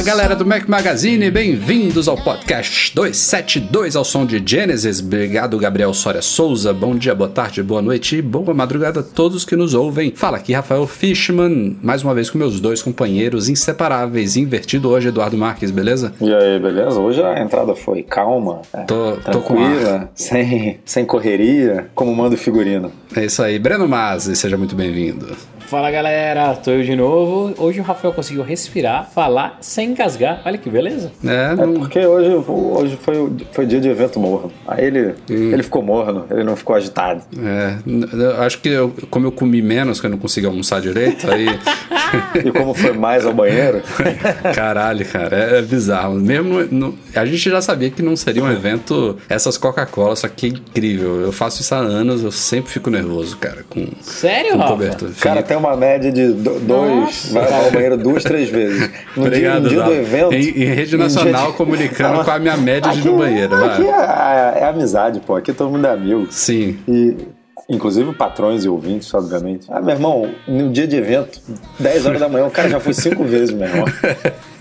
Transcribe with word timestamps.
Fala 0.00 0.12
galera 0.16 0.34
do 0.34 0.46
Mac 0.46 0.66
Magazine, 0.66 1.30
bem-vindos 1.30 2.08
ao 2.08 2.16
podcast 2.16 2.94
272 2.94 3.94
ao 3.94 4.02
som 4.02 4.24
de 4.24 4.42
Genesis. 4.42 4.98
Obrigado, 4.98 5.58
Gabriel 5.58 5.92
Soria 5.92 6.22
Souza. 6.22 6.72
Bom 6.72 6.94
dia, 6.94 7.14
boa 7.14 7.28
tarde, 7.28 7.62
boa 7.62 7.82
noite 7.82 8.16
e 8.16 8.22
boa 8.22 8.54
madrugada 8.54 9.00
a 9.00 9.02
todos 9.02 9.44
que 9.44 9.54
nos 9.54 9.74
ouvem. 9.74 10.10
Fala 10.16 10.38
aqui, 10.38 10.54
Rafael 10.54 10.86
Fishman, 10.86 11.76
mais 11.82 12.02
uma 12.02 12.14
vez 12.14 12.30
com 12.30 12.38
meus 12.38 12.60
dois 12.60 12.82
companheiros 12.82 13.50
inseparáveis, 13.50 14.38
invertido 14.38 14.88
hoje, 14.88 15.08
Eduardo 15.08 15.36
Marques, 15.36 15.70
beleza? 15.70 16.14
E 16.18 16.32
aí, 16.32 16.58
beleza? 16.58 16.98
Hoje 16.98 17.22
a 17.22 17.38
entrada 17.38 17.74
foi 17.74 18.02
calma, 18.02 18.62
é, 18.72 18.84
Tô, 18.84 19.18
tô 19.30 19.42
com 19.42 19.62
ar. 19.62 20.10
sem, 20.14 20.80
sem 20.82 21.04
correria, 21.04 21.90
como 21.94 22.16
manda 22.16 22.36
o 22.36 22.38
figurino. 22.38 22.90
É 23.14 23.26
isso 23.26 23.42
aí, 23.42 23.58
Breno 23.58 23.86
Mazzi, 23.86 24.34
seja 24.34 24.56
muito 24.56 24.74
bem-vindo. 24.74 25.36
Fala 25.70 25.88
galera, 25.88 26.52
tô 26.56 26.72
eu 26.72 26.82
de 26.82 26.96
novo. 26.96 27.54
Hoje 27.56 27.78
o 27.78 27.84
Rafael 27.84 28.12
conseguiu 28.12 28.42
respirar, 28.42 29.08
falar 29.14 29.56
sem 29.60 29.90
engasgar. 29.90 30.42
Olha 30.44 30.58
que 30.58 30.68
beleza. 30.68 31.12
É, 31.24 31.52
É 31.52 31.54
não, 31.54 31.74
porque 31.74 32.04
hoje, 32.04 32.42
hoje 32.48 32.98
foi, 33.00 33.32
foi 33.52 33.66
dia 33.66 33.80
de 33.80 33.88
evento 33.88 34.18
morno. 34.18 34.50
Aí 34.66 34.84
ele, 34.86 35.14
Hum. 35.30 35.52
ele 35.52 35.62
ficou 35.62 35.80
morno, 35.80 36.26
ele 36.28 36.42
não 36.42 36.56
ficou 36.56 36.74
agitado. 36.74 37.22
é, 37.38 38.44
acho 38.44 38.60
que 38.60 38.68
eu, 38.68 38.92
como 39.10 39.26
eu 39.26 39.32
comi 39.32 39.62
menos, 39.62 40.00
que 40.00 40.06
eu 40.06 40.10
não 40.10 40.18
consegui 40.18 40.46
almoçar 40.48 40.80
direito, 40.80 41.30
aí. 41.30 41.46
E 42.44 42.50
como 42.50 42.74
foi 42.74 42.92
mais 42.92 43.24
ao 43.24 43.32
banheiro, 43.32 43.82
Caralho, 44.52 45.06
cara, 45.06 45.36
é, 45.36 45.58
é 45.58 45.62
bizarro. 45.62 46.14
Mesmo 46.14 46.64
no- 46.68 46.98
a 47.14 47.24
gente 47.24 47.48
já 47.48 47.62
sabia 47.62 47.88
que 47.88 48.02
não 48.02 48.16
seria 48.16 48.42
um 48.42 48.50
evento 48.50 49.16
essas 49.28 49.56
Coca-Cola, 49.56 50.16
só 50.16 50.26
que 50.26 50.46
é 50.46 50.48
incrível. 50.48 51.20
Eu 51.20 51.30
faço 51.30 51.60
isso 51.62 51.72
há 51.72 51.78
anos, 51.78 52.24
eu 52.24 52.32
sempre 52.32 52.72
fico 52.72 52.90
nervoso, 52.90 53.36
cara, 53.36 53.64
com, 53.68 53.86
Sério, 54.00 54.52
com 54.52 54.58
Rafa? 54.58 54.72
cobertura. 54.72 55.12
cara, 55.20 55.42
tem 55.44 55.56
uma 55.60 55.76
média 55.76 56.10
de 56.10 56.28
do- 56.32 56.58
dois, 56.60 57.30
vai 57.32 57.52
ao 57.64 57.70
banheiro 57.70 57.96
duas, 57.96 58.24
três 58.24 58.48
vezes. 58.48 58.90
No 59.16 59.26
Obrigado, 59.26 59.68
dia, 59.68 59.78
no 59.78 59.84
dia 59.84 59.94
do 59.94 60.00
evento. 60.00 60.32
Em, 60.34 60.40
em 60.48 60.64
rede 60.74 60.94
em 60.96 60.98
nacional 60.98 61.50
de- 61.52 61.56
comunicando 61.56 62.24
com 62.24 62.30
a 62.30 62.38
minha 62.38 62.56
média 62.56 62.90
de 62.90 62.98
ir 62.98 63.00
aqui- 63.00 63.08
no 63.08 63.16
banheiro, 63.18 63.54
Aqui 63.64 63.82
vai. 63.84 64.54
é, 64.58 64.58
é 64.60 64.64
amizade, 64.64 65.20
pô. 65.20 65.36
Aqui 65.36 65.52
todo 65.52 65.70
mundo 65.70 65.86
é 65.86 65.90
amigo. 65.92 66.26
Sim. 66.30 66.78
E, 66.88 67.16
inclusive 67.68 68.12
patrões 68.14 68.64
e 68.64 68.68
ouvintes, 68.68 69.12
obviamente. 69.14 69.66
Ah, 69.70 69.80
meu 69.80 69.94
irmão, 69.94 70.30
no 70.48 70.70
dia 70.70 70.86
de 70.88 70.96
evento, 70.96 71.40
10 71.78 72.04
horas 72.06 72.18
da 72.20 72.28
manhã, 72.28 72.46
o 72.46 72.50
cara 72.50 72.68
já 72.68 72.80
foi 72.80 72.92
cinco 72.92 73.22
vezes, 73.24 73.52
meu 73.54 73.68
irmão. 73.68 73.84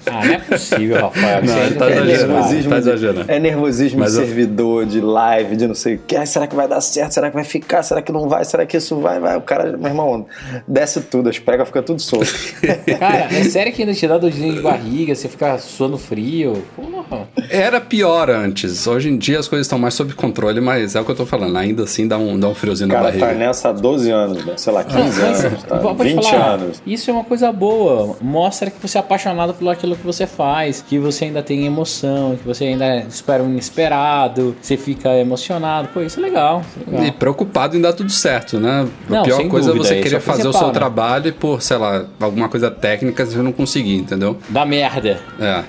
Ah, 0.05 0.25
não 0.25 0.33
é 0.33 0.37
possível, 0.39 1.01
Rafael. 1.01 1.41
Não, 1.43 1.53
Você 1.53 1.59
ainda 1.59 1.75
tá 1.75 1.89
nervosismo, 1.89 2.69
tá 2.69 2.75
de- 2.79 2.81
exagerando. 2.89 3.25
é 3.31 3.39
nervosismo 3.39 3.99
Mas 3.99 4.13
de 4.13 4.19
eu- 4.19 4.25
servidor, 4.25 4.85
de 4.85 5.01
live, 5.01 5.55
de 5.55 5.67
não 5.67 5.75
sei 5.75 5.95
o 5.95 5.99
que. 5.99 6.15
Ai, 6.15 6.25
será 6.25 6.47
que 6.47 6.55
vai 6.55 6.67
dar 6.67 6.81
certo? 6.81 7.11
Será 7.13 7.29
que 7.29 7.35
vai 7.35 7.43
ficar? 7.43 7.83
Será 7.83 8.01
que 8.01 8.11
não 8.11 8.27
vai? 8.27 8.43
Será 8.45 8.65
que 8.65 8.77
isso 8.77 8.99
vai? 8.99 9.19
Vai. 9.19 9.37
O 9.37 9.41
cara, 9.41 9.75
meu 9.77 9.87
irmão, 9.87 10.25
desce 10.67 11.01
tudo, 11.01 11.29
as 11.29 11.37
pregas 11.39 11.67
ficam 11.67 11.83
tudo 11.83 12.01
solto. 12.01 12.27
Cara, 12.99 13.27
é 13.31 13.43
sério 13.43 13.71
que 13.73 13.81
ainda 13.81 13.93
te 13.93 14.07
dá 14.07 14.17
dorzinha 14.17 14.53
de 14.53 14.61
barriga, 14.61 15.13
você 15.15 15.27
fica 15.27 15.57
suando 15.57 15.97
frio? 15.97 16.63
Porra. 16.75 17.27
Era 17.49 17.79
pior 17.81 18.29
antes. 18.29 18.85
Hoje 18.87 19.09
em 19.09 19.17
dia 19.17 19.39
as 19.39 19.47
coisas 19.47 19.65
estão 19.65 19.79
mais 19.79 19.93
sob 19.93 20.13
controle, 20.13 20.59
mas 20.61 20.95
é 20.95 21.01
o 21.01 21.05
que 21.05 21.11
eu 21.11 21.15
tô 21.15 21.25
falando. 21.25 21.57
Ainda 21.57 21.83
assim 21.83 22.07
dá 22.07 22.17
um, 22.17 22.39
dá 22.39 22.47
um 22.47 22.55
friozinho 22.55 22.89
O 22.89 22.93
na 22.93 22.95
cara 22.99 23.07
barriga. 23.09 23.27
tá 23.27 23.33
nessa 23.33 23.69
há 23.69 23.71
12 23.73 24.09
anos, 24.11 24.45
né? 24.45 24.53
sei 24.57 24.73
lá, 24.73 24.83
15 24.83 25.21
Mas, 25.21 25.45
anos, 25.45 25.63
tá? 25.63 25.77
vou- 25.77 25.93
vou 25.95 26.05
te 26.05 26.13
20 26.13 26.29
falar, 26.29 26.45
anos. 26.53 26.81
Isso 26.85 27.09
é 27.09 27.13
uma 27.13 27.23
coisa 27.23 27.51
boa. 27.51 28.15
Mostra 28.21 28.69
que 28.69 28.79
você 28.85 28.97
é 28.97 29.01
apaixonado 29.01 29.53
por 29.53 29.67
aquilo 29.69 29.88
que 29.95 30.05
você 30.05 30.25
faz, 30.27 30.81
que 30.81 30.97
você 30.97 31.25
ainda 31.25 31.41
tem 31.41 31.65
emoção, 31.65 32.35
que 32.35 32.47
você 32.47 32.65
ainda 32.65 32.97
espera 32.99 33.43
um 33.43 33.49
inesperado, 33.49 34.55
você 34.61 34.77
fica 34.77 35.15
emocionado. 35.17 35.89
Pô, 35.93 36.01
isso 36.01 36.19
é 36.19 36.23
legal. 36.23 36.61
Isso 36.61 36.79
é 36.87 36.91
legal. 36.91 37.05
E 37.07 37.11
preocupado 37.11 37.77
em 37.77 37.81
dar 37.81 37.93
tudo 37.93 38.11
certo, 38.11 38.59
né? 38.59 38.87
A 39.09 39.11
Não, 39.11 39.23
pior 39.23 39.47
coisa 39.47 39.71
dúvida, 39.71 39.93
é 39.93 39.97
você 39.97 40.01
querer 40.01 40.15
é 40.17 40.19
fazer 40.19 40.47
o 40.47 40.53
seu 40.53 40.71
trabalho 40.71 41.27
e 41.29 41.31
por, 41.31 41.61
sei 41.61 41.77
lá, 41.77 42.05
alguma 42.19 42.49
coisa 42.49 42.69
técnica 42.69 43.25
você 43.25 43.41
não 43.41 43.51
conseguir, 43.51 43.95
entendeu? 43.95 44.37
Dá 44.49 44.65
merda. 44.65 45.19
É. 45.39 45.63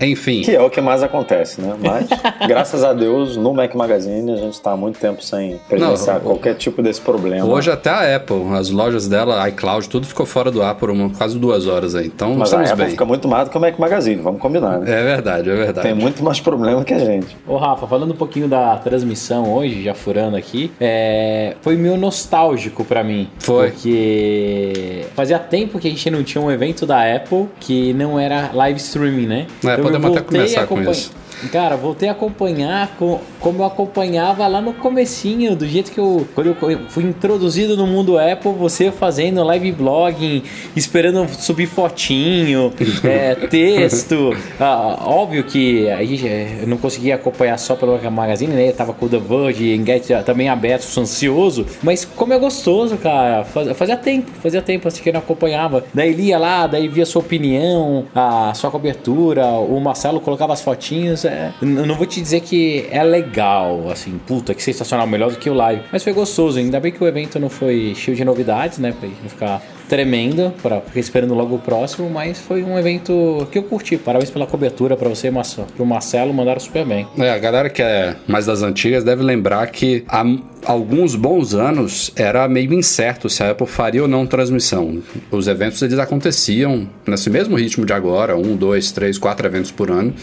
Enfim. 0.00 0.42
Que 0.42 0.56
é 0.56 0.60
o 0.60 0.70
que 0.70 0.80
mais 0.80 1.02
acontece, 1.02 1.60
né? 1.60 1.74
Mas, 1.78 2.08
graças 2.48 2.82
a 2.82 2.92
Deus, 2.92 3.36
no 3.36 3.52
Mac 3.52 3.74
Magazine 3.74 4.32
a 4.32 4.36
gente 4.36 4.54
está 4.54 4.72
há 4.72 4.76
muito 4.76 4.98
tempo 4.98 5.22
sem 5.22 5.60
presenciar 5.68 6.16
Não, 6.16 6.22
qualquer 6.22 6.54
tipo 6.54 6.82
desse 6.82 7.00
problema. 7.00 7.46
Hoje 7.46 7.70
até 7.70 7.90
a 7.90 8.16
Apple, 8.16 8.54
as 8.54 8.70
lojas 8.70 9.08
dela, 9.08 9.48
iCloud, 9.48 9.88
tudo 9.88 10.06
ficou 10.06 10.26
fora 10.26 10.50
do 10.50 10.62
ar 10.62 10.74
por 10.74 10.90
uma, 10.90 11.10
quase 11.10 11.38
duas 11.38 11.66
horas 11.66 11.94
aí. 11.94 12.06
Então 12.06 12.34
Mas 12.34 12.40
a 12.40 12.44
estamos 12.44 12.70
Apple 12.70 12.84
bem. 12.84 12.90
fica 12.92 13.04
muito 13.04 13.28
mais 13.28 13.44
do 13.44 13.50
que 13.50 13.58
o 13.58 13.60
Mac 13.60 13.78
Magazine, 13.78 14.20
vamos 14.20 14.40
combinar, 14.40 14.78
né? 14.78 14.90
É 14.90 15.04
verdade, 15.04 15.50
é 15.50 15.54
verdade. 15.54 15.86
Tem 15.86 15.94
muito 15.94 16.22
mais 16.22 16.40
problema 16.40 16.84
que 16.84 16.94
a 16.94 16.98
gente. 16.98 17.36
Ô 17.46 17.56
Rafa, 17.56 17.86
falando 17.86 18.12
um 18.12 18.16
pouquinho 18.16 18.48
da 18.48 18.76
transmissão 18.76 19.52
hoje, 19.52 19.82
já 19.82 19.94
furando 19.94 20.36
aqui, 20.36 20.70
é, 20.80 21.54
foi 21.60 21.76
meio 21.76 21.96
nostálgico 21.96 22.84
pra 22.84 23.02
mim. 23.04 23.28
Foi. 23.38 23.70
Porque 23.70 25.04
fazia 25.14 25.38
tempo 25.38 25.78
que 25.78 25.88
a 25.88 25.90
gente 25.90 26.10
não 26.10 26.22
tinha 26.22 26.42
um 26.42 26.50
evento 26.50 26.86
da 26.86 27.14
Apple 27.14 27.48
que 27.58 27.92
não 27.92 28.18
era 28.18 28.50
live 28.52 28.78
streaming, 28.78 29.26
né? 29.26 29.46
É, 29.64 29.80
eu 29.80 29.89
podemos 29.92 30.16
até 30.16 30.26
começar 30.26 30.66
com 30.66 30.82
isso. 30.82 31.12
Cara, 31.52 31.76
voltei 31.76 32.08
a 32.08 32.12
acompanhar 32.12 32.96
co- 32.98 33.20
como 33.40 33.62
eu 33.62 33.66
acompanhava 33.66 34.46
lá 34.46 34.60
no 34.60 34.72
comecinho, 34.74 35.56
do 35.56 35.66
jeito 35.66 35.90
que 35.90 35.98
eu... 35.98 36.26
Quando 36.34 36.48
eu 36.62 36.80
fui 36.88 37.04
introduzido 37.04 37.76
no 37.76 37.86
mundo 37.86 38.18
Apple, 38.18 38.52
você 38.52 38.90
fazendo 38.92 39.42
live 39.44 39.72
blogging, 39.72 40.42
esperando 40.76 41.26
subir 41.28 41.66
fotinho, 41.66 42.72
é, 43.04 43.34
texto. 43.34 44.36
Ah, 44.58 44.98
óbvio 45.04 45.44
que 45.44 45.88
a 45.88 46.04
gente 46.04 46.26
é, 46.26 46.58
eu 46.62 46.66
não 46.66 46.76
conseguia 46.76 47.14
acompanhar 47.14 47.58
só 47.58 47.74
pelo 47.74 47.98
Magazine, 48.10 48.52
né? 48.52 48.68
Eu 48.68 48.72
tava 48.72 48.92
com 48.92 49.06
o 49.06 49.08
The 49.08 49.18
Verge, 49.18 49.74
Engadget 49.74 50.24
também 50.24 50.48
aberto, 50.48 50.86
ansioso. 51.00 51.66
Mas 51.82 52.04
como 52.04 52.32
é 52.32 52.38
gostoso, 52.38 52.96
cara. 52.96 53.44
Faz- 53.44 53.70
Fazia 53.76 53.96
tempo, 53.96 54.30
fazia 54.42 54.60
tempo 54.62 54.88
assim 54.88 55.02
que 55.02 55.08
eu 55.08 55.12
não 55.12 55.20
acompanhava. 55.20 55.84
Daí 55.94 56.12
lia 56.12 56.38
lá, 56.38 56.66
daí 56.66 56.86
via 56.88 57.06
sua 57.06 57.20
opinião, 57.20 58.04
a 58.14 58.52
sua 58.54 58.70
cobertura, 58.70 59.46
o 59.46 59.80
Marcelo 59.80 60.20
colocava 60.20 60.52
as 60.52 60.60
fotinhos. 60.60 61.24
É, 61.30 61.52
não 61.64 61.94
vou 61.94 62.06
te 62.06 62.20
dizer 62.20 62.40
que 62.40 62.86
é 62.90 63.02
legal, 63.02 63.88
assim, 63.90 64.18
puta, 64.26 64.52
que 64.54 64.62
sensacional, 64.62 65.06
melhor 65.06 65.30
do 65.30 65.36
que 65.36 65.48
o 65.48 65.54
live. 65.54 65.82
Mas 65.92 66.02
foi 66.02 66.12
gostoso, 66.12 66.58
ainda 66.58 66.80
bem 66.80 66.90
que 66.90 67.02
o 67.02 67.06
evento 67.06 67.38
não 67.38 67.48
foi 67.48 67.94
cheio 67.94 68.16
de 68.16 68.24
novidades, 68.24 68.78
né? 68.78 68.92
Pra 68.98 69.08
gente 69.08 69.22
não 69.22 69.28
ficar 69.30 69.62
tremendo, 69.88 70.52
pra, 70.62 70.80
ficar 70.80 71.00
esperando 71.00 71.34
logo 71.34 71.56
o 71.56 71.58
próximo, 71.58 72.08
mas 72.08 72.38
foi 72.38 72.62
um 72.62 72.78
evento 72.78 73.46
que 73.50 73.58
eu 73.58 73.62
curti. 73.64 73.96
Parabéns 73.96 74.30
pela 74.30 74.46
cobertura 74.46 74.96
pra 74.96 75.08
você. 75.08 75.30
E 75.30 75.82
o 75.82 75.86
Marcelo 75.86 76.32
mandaram 76.32 76.60
super 76.60 76.84
bem. 76.84 77.06
É, 77.18 77.30
a 77.30 77.38
galera 77.38 77.68
que 77.68 77.82
é 77.82 78.16
mais 78.26 78.46
das 78.46 78.62
antigas 78.62 79.04
deve 79.04 79.22
lembrar 79.22 79.66
que 79.68 80.04
há 80.08 80.24
alguns 80.64 81.14
bons 81.14 81.54
anos 81.54 82.12
era 82.14 82.46
meio 82.48 82.72
incerto 82.72 83.28
se 83.28 83.42
a 83.42 83.50
Apple 83.50 83.66
faria 83.66 84.02
ou 84.02 84.08
não 84.08 84.26
transmissão. 84.26 85.02
Os 85.30 85.48
eventos 85.48 85.82
eles 85.82 85.98
aconteciam 85.98 86.88
nesse 87.06 87.30
mesmo 87.30 87.56
ritmo 87.56 87.84
de 87.84 87.92
agora, 87.92 88.36
um, 88.36 88.56
dois, 88.56 88.92
três, 88.92 89.18
quatro 89.18 89.46
eventos 89.46 89.70
por 89.70 89.90
ano. 89.90 90.14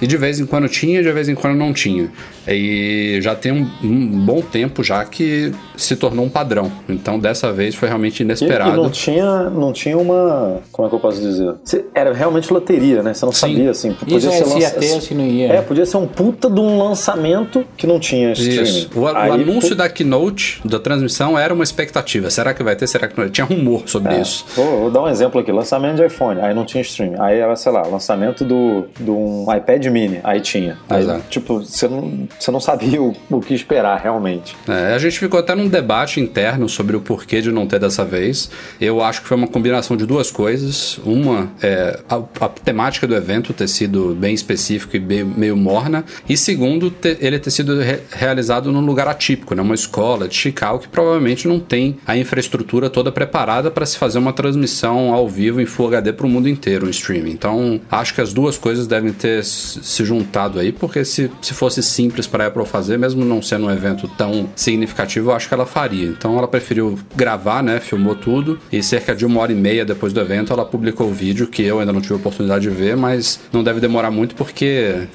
E 0.00 0.06
de 0.06 0.16
vez 0.16 0.38
em 0.40 0.46
quando 0.46 0.68
tinha, 0.68 1.02
de 1.02 1.10
vez 1.12 1.28
em 1.28 1.34
quando 1.34 1.56
não 1.56 1.72
tinha. 1.72 2.08
E 2.46 3.18
já 3.20 3.34
tem 3.34 3.52
um, 3.52 3.66
um 3.82 4.06
bom 4.24 4.40
tempo 4.40 4.82
já 4.82 5.04
que 5.04 5.52
se 5.76 5.96
tornou 5.96 6.24
um 6.24 6.28
padrão. 6.28 6.70
Então 6.88 7.18
dessa 7.18 7.52
vez 7.52 7.74
foi 7.74 7.88
realmente 7.88 8.20
E, 8.20 8.22
e 8.22 8.24
inesperado. 8.24 8.76
não 8.76 8.90
tinha, 8.90 9.50
não 9.50 9.72
tinha 9.72 9.98
uma. 9.98 10.60
Como 10.72 10.86
é 10.86 10.88
que 10.88 10.94
eu 10.96 11.00
posso 11.00 11.20
dizer? 11.20 11.54
Era 11.94 12.12
realmente 12.12 12.52
loteria, 12.52 13.02
né? 13.02 13.12
Você 13.12 13.24
não 13.24 13.32
sabia, 13.32 13.70
assim. 13.70 13.94
Isso 14.06 14.28
é, 14.28 14.32
se 14.32 14.48
ia 14.48 14.54
lança- 14.54 14.70
ter 14.78 15.00
se 15.00 15.14
não 15.14 15.26
ia. 15.26 15.52
É, 15.52 15.60
podia 15.62 15.84
ser 15.84 15.96
um 15.98 16.06
puta 16.06 16.48
de 16.48 16.60
um 16.60 16.78
lançamento 16.78 17.64
que 17.76 17.86
não 17.86 17.98
tinha 18.00 18.32
streaming. 18.32 18.62
Isso. 18.62 18.90
O, 18.94 19.00
o 19.00 19.08
Aí, 19.08 19.30
anúncio 19.32 19.70
pô, 19.70 19.74
da 19.74 19.88
keynote, 19.88 20.60
da 20.64 20.78
transmissão, 20.78 21.38
era 21.38 21.52
uma 21.52 21.64
expectativa. 21.64 22.30
Será 22.30 22.54
que 22.54 22.62
vai 22.62 22.74
ter? 22.76 22.86
Será 22.86 23.08
que 23.08 23.18
não? 23.20 23.28
Tinha 23.28 23.44
rumor 23.44 23.82
sobre 23.86 24.14
É. 24.14 24.20
isso. 24.22 24.44
Vou, 24.56 24.80
vou 24.80 24.90
dar 24.90 25.02
um 25.02 25.08
exemplo 25.08 25.40
aqui: 25.40 25.52
lançamento 25.52 25.96
de 25.96 26.06
iPhone, 26.06 26.40
aí 26.40 26.54
não 26.54 26.64
tinha 26.64 26.80
streaming. 26.82 27.16
Aí 27.18 27.38
era, 27.38 27.54
sei 27.56 27.72
lá, 27.72 27.82
lançamento 27.82 28.44
do, 28.44 28.84
do 28.98 29.14
um 29.16 29.46
iPad 29.54 29.86
Mini, 29.90 30.20
aí 30.24 30.40
tinha. 30.40 30.78
Aí, 30.88 31.02
Exato. 31.02 31.24
tipo, 31.30 31.58
você 31.60 31.88
não, 31.88 32.28
você 32.38 32.50
não 32.50 32.60
sabia 32.60 33.00
o, 33.02 33.14
o 33.30 33.40
que 33.40 33.54
esperar 33.54 34.00
realmente. 34.00 34.56
É, 34.68 34.94
a 34.94 34.98
gente 34.98 35.18
ficou 35.18 35.40
até 35.40 35.54
num 35.54 35.68
debate 35.68 36.20
interno 36.20 36.68
sobre 36.68 36.96
o 36.96 37.00
porquê 37.00 37.40
de 37.40 37.50
não 37.52 37.66
ter 37.66 37.78
dessa 37.80 38.04
vez. 38.04 38.50
Eu 38.80 39.02
acho 39.02 39.22
que 39.22 39.28
foi 39.28 39.36
uma 39.36 39.46
combinação 39.48 39.96
de 39.96 40.06
duas 40.06 40.30
coisas. 40.30 40.98
Uma 41.04 41.50
é 41.62 42.00
a, 42.08 42.16
a 42.44 42.48
temática 42.48 43.06
do 43.06 43.14
evento 43.14 43.52
ter 43.52 43.68
sido 43.68 44.14
bem 44.18 44.34
específico 44.34 44.96
e 44.96 44.98
bem- 44.98 45.24
meio 45.24 45.56
morna. 45.56 46.04
E 46.28 46.36
segundo, 46.36 46.90
ter- 46.90 47.18
ele 47.20 47.38
ter 47.38 47.50
sido 47.50 47.80
re- 47.80 48.00
realizado 48.10 48.70
num 48.72 48.80
lugar 48.80 49.08
atípico, 49.08 49.54
né? 49.54 49.62
uma 49.62 49.74
escola 49.74 50.28
de 50.28 50.34
Chicago 50.34 50.78
que 50.80 50.88
provavelmente 50.88 51.46
não 51.48 51.58
tem 51.60 51.96
a 52.06 52.16
infraestrutura 52.16 52.88
toda 52.90 53.10
preparada 53.12 53.70
para 53.70 53.84
se 53.86 53.96
fazer 53.98 54.18
uma 54.18 54.32
transmissão 54.32 55.12
ao 55.12 55.28
vivo 55.28 55.60
em 55.60 55.66
Full 55.66 55.88
HD 55.88 56.12
para 56.12 56.26
o 56.26 56.28
mundo 56.28 56.48
inteiro, 56.48 56.86
em 56.86 56.90
streaming. 56.90 57.30
Então, 57.30 57.80
acho 57.90 58.14
que 58.14 58.20
as 58.20 58.32
duas 58.32 58.56
coisas 58.58 58.86
devem 58.86 59.12
ter 59.12 59.42
se 59.82 60.04
juntado 60.04 60.58
aí, 60.58 60.72
porque 60.72 61.04
se, 61.04 61.30
se 61.40 61.54
fosse 61.54 61.82
simples 61.82 62.26
para 62.26 62.46
Apple 62.46 62.64
fazer, 62.66 62.98
mesmo 62.98 63.24
não 63.24 63.42
sendo 63.42 63.66
um 63.66 63.70
evento 63.70 64.08
tão 64.16 64.48
significativo, 64.54 65.30
eu 65.30 65.34
acho 65.34 65.48
que 65.48 65.54
ela 65.54 65.66
faria. 65.66 66.06
Então, 66.06 66.36
ela 66.36 66.48
preferiu 66.48 66.98
gravar, 67.14 67.62
né? 67.62 67.80
Filmou 67.80 68.14
tudo 68.14 68.58
e 68.72 68.82
cerca 68.82 69.14
de 69.14 69.24
uma 69.24 69.40
hora 69.40 69.52
e 69.52 69.54
meia 69.54 69.84
depois 69.84 70.12
do 70.12 70.20
evento, 70.20 70.52
ela 70.52 70.64
publicou 70.64 71.08
o 71.08 71.12
vídeo 71.12 71.46
que 71.46 71.62
eu 71.62 71.80
ainda 71.80 71.92
não 71.92 72.00
tive 72.00 72.14
a 72.14 72.16
oportunidade 72.16 72.62
de 72.62 72.70
ver, 72.70 72.96
mas 72.96 73.40
não 73.52 73.62
deve 73.62 73.80
demorar 73.80 74.10
muito 74.10 74.34
porque 74.34 75.08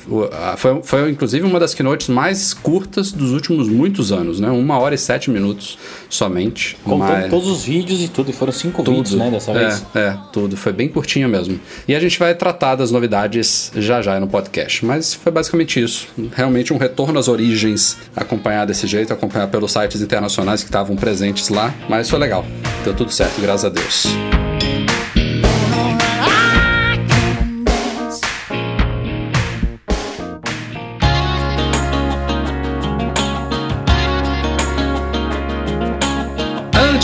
foi, 0.57 0.81
foi 0.83 1.09
inclusive 1.09 1.45
uma 1.45 1.59
das 1.59 1.73
keynotes 1.73 2.09
mais 2.09 2.53
curtas 2.53 3.11
dos 3.11 3.31
últimos 3.31 3.67
muitos 3.67 4.11
anos, 4.11 4.39
né? 4.39 4.49
Uma 4.49 4.79
hora 4.79 4.95
e 4.95 4.97
sete 4.97 5.29
minutos 5.29 5.77
somente. 6.09 6.77
Contando 6.83 7.21
mas... 7.21 7.29
todos 7.29 7.47
os 7.47 7.63
vídeos 7.65 8.01
e 8.01 8.07
tudo, 8.07 8.29
e 8.29 8.33
foram 8.33 8.51
cinco 8.51 8.83
vídeos, 8.83 9.13
né, 9.13 9.29
dessa 9.29 9.53
vez. 9.53 9.85
É, 9.93 9.99
é, 9.99 10.17
tudo. 10.31 10.55
Foi 10.55 10.71
bem 10.71 10.87
curtinho 10.87 11.27
mesmo. 11.27 11.59
E 11.87 11.95
a 11.95 11.99
gente 11.99 12.17
vai 12.19 12.33
tratar 12.35 12.75
das 12.75 12.91
novidades 12.91 13.71
já 13.75 14.01
já 14.01 14.19
no 14.19 14.27
podcast. 14.27 14.52
Mas 14.85 15.13
foi 15.13 15.31
basicamente 15.31 15.81
isso. 15.81 16.07
Realmente 16.33 16.73
um 16.73 16.77
retorno 16.77 17.19
às 17.19 17.27
origens, 17.27 17.97
acompanhar 18.15 18.65
desse 18.65 18.87
jeito, 18.87 19.13
acompanhar 19.13 19.47
pelos 19.47 19.71
sites 19.71 20.01
internacionais 20.01 20.61
que 20.61 20.69
estavam 20.69 20.95
presentes 20.95 21.49
lá. 21.49 21.73
Mas 21.89 22.09
foi 22.09 22.19
legal. 22.19 22.45
Deu 22.83 22.93
tudo 22.93 23.11
certo, 23.11 23.39
graças 23.41 23.65
a 23.65 23.69
Deus. 23.69 24.42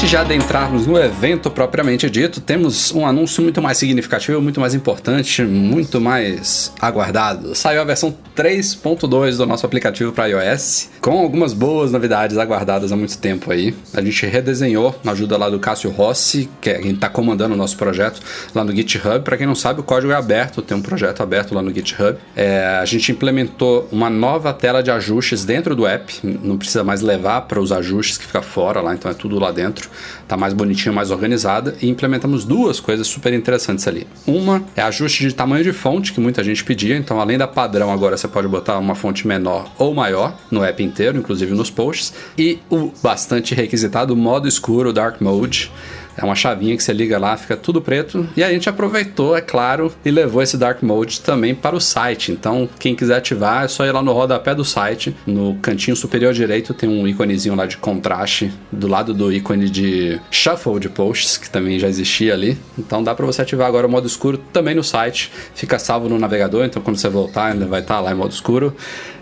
De 0.09 0.17
adentrarmos 0.17 0.88
no 0.88 0.97
evento 0.97 1.51
propriamente 1.51 2.09
dito, 2.09 2.41
temos 2.41 2.91
um 2.91 3.06
anúncio 3.06 3.44
muito 3.44 3.61
mais 3.61 3.77
significativo, 3.77 4.41
muito 4.41 4.59
mais 4.59 4.73
importante, 4.73 5.44
muito 5.44 6.01
mais 6.01 6.73
aguardado. 6.81 7.53
Saiu 7.53 7.79
a 7.79 7.83
versão 7.83 8.17
3.2 8.35 9.38
do 9.38 9.45
nosso 9.45 9.67
aplicativo 9.67 10.11
para 10.11 10.25
iOS, 10.25 10.89
com 11.00 11.19
algumas 11.19 11.53
boas 11.53 11.91
novidades 11.91 12.39
aguardadas 12.39 12.91
há 12.91 12.95
muito 12.95 13.19
tempo 13.19 13.51
aí. 13.51 13.75
A 13.94 14.01
gente 14.01 14.25
redesenhou, 14.25 15.00
na 15.03 15.11
ajuda 15.11 15.38
lá 15.38 15.47
do 15.47 15.59
Cássio 15.59 15.91
Rossi, 15.91 16.50
que 16.59 16.71
é 16.71 16.79
quem 16.79 16.94
está 16.94 17.07
comandando 17.07 17.53
o 17.53 17.57
nosso 17.57 17.77
projeto 17.77 18.19
lá 18.55 18.63
no 18.63 18.75
GitHub. 18.75 19.23
Para 19.23 19.38
quem 19.38 19.45
não 19.45 19.53
sabe, 19.53 19.81
o 19.81 19.83
código 19.83 20.12
é 20.12 20.15
aberto, 20.15 20.63
tem 20.63 20.75
um 20.75 20.81
projeto 20.81 21.21
aberto 21.21 21.53
lá 21.53 21.62
no 21.62 21.71
GitHub. 21.71 22.17
É, 22.35 22.79
a 22.81 22.85
gente 22.85 23.12
implementou 23.12 23.88
uma 23.91 24.09
nova 24.09 24.53
tela 24.53 24.81
de 24.81 24.89
ajustes 24.89 25.45
dentro 25.45 25.75
do 25.75 25.85
app, 25.85 26.19
não 26.23 26.57
precisa 26.57 26.83
mais 26.83 27.01
levar 27.01 27.41
para 27.41 27.59
os 27.59 27.71
ajustes 27.71 28.17
que 28.17 28.25
fica 28.25 28.41
fora 28.41 28.81
lá, 28.81 28.95
então 28.95 29.12
é 29.12 29.13
tudo 29.13 29.38
lá 29.38 29.51
dentro. 29.51 29.88
Tá 30.28 30.38
mais 30.38 30.54
bonitinho, 30.54 30.94
mais 30.94 31.12
organizada 31.12 31.75
e 31.81 31.90
implementamos 31.90 32.46
duas 32.46 32.80
coisas 32.80 33.07
super 33.07 33.34
interessantes 33.34 33.88
ali. 33.88 34.07
Uma 34.28 34.63
é 34.75 34.81
ajuste 34.81 35.28
de 35.28 35.34
tamanho 35.34 35.63
de 35.63 35.74
fonte 35.74 36.13
que 36.13 36.19
muita 36.19 36.44
gente 36.44 36.63
pedia, 36.63 36.96
então 36.96 37.19
além 37.19 37.38
da 37.38 37.48
padrão 37.48 37.92
agora 37.92 38.18
você 38.18 38.28
pode 38.28 38.48
botar 38.48 38.78
uma 38.78 38.96
fonte 38.96 39.28
menor 39.28 39.72
ou 39.78 39.94
maior 39.94 40.38
no 40.51 40.63
app 40.63 40.81
inteiro, 40.84 41.18
inclusive 41.18 41.54
nos 41.54 41.69
posts, 41.69 42.13
e 42.38 42.60
o 42.69 42.92
bastante 43.01 43.56
requisitado 43.56 44.16
modo 44.16 44.48
escuro 44.48 44.94
Dark 44.94 45.22
Mode. 45.22 45.72
É 46.19 46.25
uma 46.25 46.36
chavinha 46.36 46.75
que 46.75 46.83
você 46.83 46.92
liga 46.92 47.18
lá, 47.18 47.38
fica 47.38 47.56
tudo 47.56 47.81
preto. 47.81 48.27
E 48.36 48.44
a 48.44 48.51
gente 48.51 48.68
aproveitou, 48.68 49.38
é 49.38 49.42
claro, 49.42 49.89
e 50.04 50.12
levou 50.12 50.42
esse 50.42 50.57
Dark 50.57 50.83
Mode 50.83 51.21
também 51.21 51.56
para 51.56 51.77
o 51.77 51.80
site. 51.80 52.33
Então, 52.33 52.68
quem 52.77 52.94
quiser 52.94 53.16
ativar, 53.16 53.63
é 53.63 53.68
só 53.69 53.86
ir 53.86 53.94
lá 53.94 54.01
no 54.01 54.12
rodapé 54.12 54.54
do 54.54 54.66
site. 54.66 55.16
No 55.25 55.56
cantinho 55.62 55.95
superior 55.95 56.33
direito 56.33 56.74
tem 56.74 56.89
um 56.89 57.07
íconezinho 57.07 57.56
lá 57.56 57.66
de 57.66 57.77
contraste, 57.77 58.51
do 58.69 58.88
lado 58.88 59.13
do 59.13 59.31
ícone 59.31 59.69
de 59.69 60.19
Shuffle 60.30 60.77
de 60.77 60.89
posts, 60.89 61.38
que 61.38 61.50
também 61.50 61.80
já 61.80 61.88
existia 61.88 62.33
ali. 62.33 62.57
Então 62.77 63.01
dá 63.01 63.15
para 63.15 63.25
você 63.25 63.42
ativar 63.42 63.68
agora 63.68 63.88
o 63.88 63.89
modo 63.89 64.06
escuro 64.06 64.38
também 64.51 64.75
no 64.75 64.83
site. 64.83 65.31
Fica 65.56 65.80
salvo 65.80 66.10
no 66.10 66.19
navegador, 66.19 66.65
então 66.65 66.81
quando 66.81 66.98
você 66.98 67.07
voltar 67.07 67.54
ainda 67.54 67.65
vai 67.65 67.80
estar 67.80 68.01
lá 68.01 68.12
em 68.12 68.15
modo 68.15 68.33
escuro. 68.33 68.75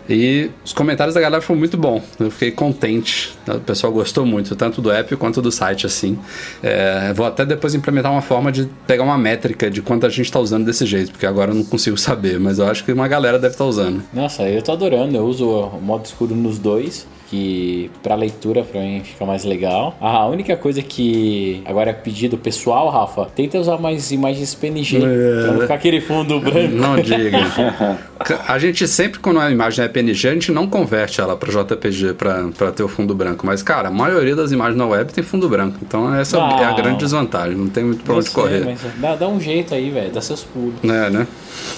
E 0.09 0.49
os 0.63 0.73
comentários 0.73 1.15
da 1.15 1.21
galera 1.21 1.41
foram 1.41 1.59
muito 1.59 1.77
bom. 1.77 2.01
Eu 2.19 2.31
fiquei 2.31 2.51
contente. 2.51 3.37
O 3.47 3.59
pessoal 3.59 3.91
gostou 3.91 4.25
muito, 4.25 4.55
tanto 4.55 4.81
do 4.81 4.91
app 4.91 5.15
quanto 5.15 5.41
do 5.41 5.51
site, 5.51 5.85
assim. 5.85 6.17
É, 6.63 7.13
vou 7.13 7.25
até 7.25 7.45
depois 7.45 7.75
implementar 7.75 8.11
uma 8.11 8.21
forma 8.21 8.51
de 8.51 8.69
pegar 8.85 9.03
uma 9.03 9.17
métrica 9.17 9.69
de 9.69 9.81
quanto 9.81 10.05
a 10.05 10.09
gente 10.09 10.25
está 10.25 10.39
usando 10.39 10.65
desse 10.65 10.85
jeito, 10.85 11.11
porque 11.11 11.25
agora 11.25 11.51
eu 11.51 11.55
não 11.55 11.63
consigo 11.63 11.97
saber, 11.99 12.39
mas 12.39 12.59
eu 12.59 12.67
acho 12.67 12.83
que 12.83 12.91
uma 12.91 13.07
galera 13.07 13.37
deve 13.37 13.53
estar 13.53 13.65
usando. 13.65 14.03
Nossa, 14.13 14.43
eu 14.43 14.61
tô 14.61 14.71
adorando. 14.71 15.17
Eu 15.17 15.25
uso 15.25 15.47
o 15.47 15.81
modo 15.81 16.05
escuro 16.05 16.35
nos 16.35 16.57
dois. 16.57 17.07
Que 17.29 17.91
pra 18.01 18.15
leitura 18.15 18.63
pra 18.63 18.79
mim 18.79 19.01
fica 19.03 19.25
mais 19.25 19.43
legal. 19.43 19.97
A 19.99 20.25
única 20.27 20.55
coisa 20.55 20.81
que 20.81 21.61
agora 21.65 21.89
é 21.89 21.93
pedido 21.93 22.37
pessoal, 22.37 22.89
Rafa, 22.89 23.25
tenta 23.25 23.59
usar 23.59 23.77
mais 23.77 24.11
imagens 24.11 24.55
PNG. 24.55 24.99
Pra 24.99 25.51
não 25.51 25.59
ficar 25.61 25.73
aquele 25.73 25.99
fundo 25.99 26.39
branco. 26.39 26.73
Não 26.73 26.95
diga. 26.95 27.37
A 28.47 28.57
gente 28.57 28.87
sempre, 28.87 29.19
quando 29.19 29.39
a 29.39 29.51
imagem 29.51 29.85
é 29.85 29.87
PNG, 29.87 30.27
a 30.29 30.33
gente 30.33 30.51
não 30.51 30.67
converte 30.67 31.21
ela 31.21 31.37
para 31.37 31.51
JPG 31.51 32.13
para 32.13 32.71
ter 32.71 32.81
o 32.81 32.87
fundo 32.87 33.13
branco. 33.13 33.45
Mas, 33.45 33.61
cara, 33.61 33.89
a 33.89 33.91
maioria 33.91 34.35
das 34.35 34.51
imagens 34.51 34.75
na 34.77 34.87
web 34.87 35.11
tem 35.13 35.23
fundo 35.23 35.47
branco. 35.47 35.77
Então, 35.81 36.13
essa 36.15 36.37
é 36.37 36.39
a 36.39 36.69
Não. 36.69 36.75
grande 36.75 36.97
desvantagem. 36.99 37.55
Não 37.55 37.67
tem 37.69 37.83
muito 37.83 38.03
pra 38.03 38.13
Eu 38.13 38.17
onde 38.17 38.29
sei, 38.29 38.33
correr. 38.41 38.65
mas 38.65 38.79
dá, 38.97 39.15
dá 39.15 39.27
um 39.27 39.39
jeito 39.39 39.73
aí, 39.75 39.89
velho. 39.91 40.11
Dá 40.11 40.19
seus 40.21 40.43
pulos. 40.43 40.73
É, 40.83 41.09
né? 41.09 41.27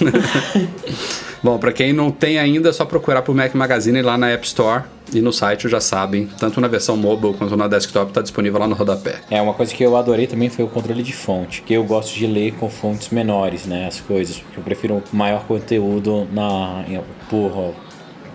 Bom, 1.42 1.58
pra 1.58 1.72
quem 1.72 1.92
não 1.92 2.10
tem 2.10 2.38
ainda, 2.38 2.68
é 2.70 2.72
só 2.72 2.84
procurar 2.84 3.22
por 3.22 3.34
Mac 3.34 3.54
Magazine 3.54 4.00
lá 4.02 4.16
na 4.18 4.30
App 4.30 4.46
Store 4.46 4.84
e 5.12 5.20
no 5.20 5.32
site 5.32 5.68
já 5.68 5.80
sabem, 5.80 6.28
tanto 6.38 6.60
na 6.60 6.68
versão 6.68 6.96
mobile 6.96 7.34
quanto 7.34 7.56
na 7.56 7.68
desktop, 7.68 8.12
tá 8.12 8.22
disponível 8.22 8.60
lá 8.60 8.66
no 8.66 8.74
rodapé. 8.74 9.20
É, 9.30 9.40
uma 9.40 9.54
coisa 9.54 9.74
que 9.74 9.84
eu 9.84 9.96
adorei 9.96 10.26
também 10.26 10.48
foi 10.48 10.64
o 10.64 10.68
controle 10.68 11.02
de 11.02 11.12
fonte, 11.12 11.62
que 11.62 11.74
eu 11.74 11.84
gosto 11.84 12.14
de 12.14 12.26
ler 12.26 12.52
com 12.54 12.68
fontes 12.68 13.10
menores, 13.10 13.66
né, 13.66 13.86
as 13.86 14.00
coisas, 14.00 14.38
porque 14.38 14.58
eu 14.58 14.64
prefiro 14.64 15.02
maior 15.12 15.44
conteúdo 15.44 16.26
na 16.32 16.84
por 17.28 17.74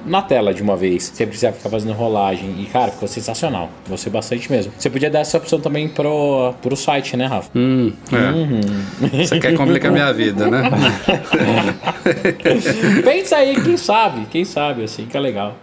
na 0.06 0.22
tela 0.22 0.54
de 0.54 0.62
uma 0.62 0.76
vez, 0.78 1.12
sem 1.14 1.26
precisar 1.26 1.52
ficar 1.52 1.70
fazendo 1.70 1.94
rolagem. 1.94 2.56
E 2.60 2.66
cara, 2.66 2.92
ficou 2.92 3.08
sensacional. 3.08 3.70
Gostei 3.90 4.12
bastante 4.12 4.50
mesmo. 4.52 4.72
Você 4.78 4.90
podia 4.90 5.10
dar 5.10 5.20
essa 5.20 5.38
opção 5.38 5.60
também 5.60 5.90
pro, 5.90 6.54
pro 6.62 6.76
site, 6.76 7.18
né, 7.18 7.26
Rafa? 7.26 7.50
Hum, 7.56 7.92
é. 8.12 9.26
Você 9.26 9.40
quer 9.40 9.56
complicar 9.56 9.92
minha 9.92 10.14
vida, 10.14 10.48
né? 10.48 10.70
Pensa 13.04 13.38
aí, 13.38 13.60
quem 13.62 13.78
sabe, 13.78 14.28
quem 14.30 14.46
sabe, 14.46 14.84
assim, 14.84 15.06
que 15.06 15.18
é 15.18 15.20
legal. 15.20 15.56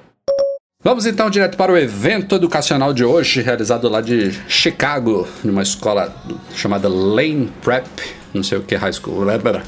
Vamos 0.85 1.07
então 1.07 1.31
direto 1.31 1.57
para 1.57 1.71
o 1.71 1.79
evento 1.79 2.35
educacional 2.35 2.93
de 2.93 3.05
hoje, 3.05 3.41
realizado 3.41 3.89
lá 3.89 4.01
de 4.01 4.33
Chicago, 4.49 5.29
numa 5.45 5.63
escola 5.63 6.13
chamada 6.57 6.89
Lane 6.89 7.53
Prep, 7.63 7.87
não 8.35 8.43
sei 8.43 8.59
o 8.59 8.63
que, 8.63 8.75
high 8.75 8.93
school. 8.93 9.23
Lembra? 9.23 9.63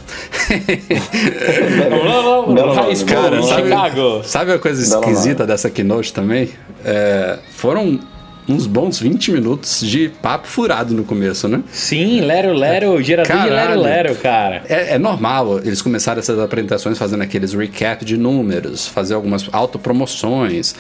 não, 2.53 2.75
High 2.75 2.97
School, 2.97 3.43
Chicago. 3.45 4.25
Sabe 4.25 4.53
a 4.55 4.59
coisa 4.59 4.83
esquisita 4.83 5.47
dessa 5.47 5.71
keynote 5.71 6.13
também? 6.13 6.51
É, 6.85 7.39
foram 7.53 8.01
uns 8.49 8.67
bons 8.67 8.99
20 8.99 9.33
minutos 9.33 9.81
de 9.81 10.09
papo 10.21 10.47
furado 10.47 10.93
no 10.95 11.05
começo, 11.05 11.49
né? 11.49 11.63
Sim, 11.73 12.21
Lero 12.21 12.53
Lero, 12.53 13.03
gerador 13.03 13.37
de 13.37 13.49
Caralho. 13.49 13.81
Lero 13.81 13.81
Lero, 13.81 14.15
cara. 14.17 14.63
É, 14.69 14.95
é 14.95 14.99
normal 14.99 15.59
eles 15.65 15.81
começarem 15.81 16.19
essas 16.21 16.39
apresentações 16.39 16.99
fazendo 16.99 17.23
aqueles 17.23 17.55
recap 17.55 18.05
de 18.05 18.17
números, 18.17 18.87
fazer 18.87 19.15
algumas 19.15 19.49
autopromoções. 19.53 20.75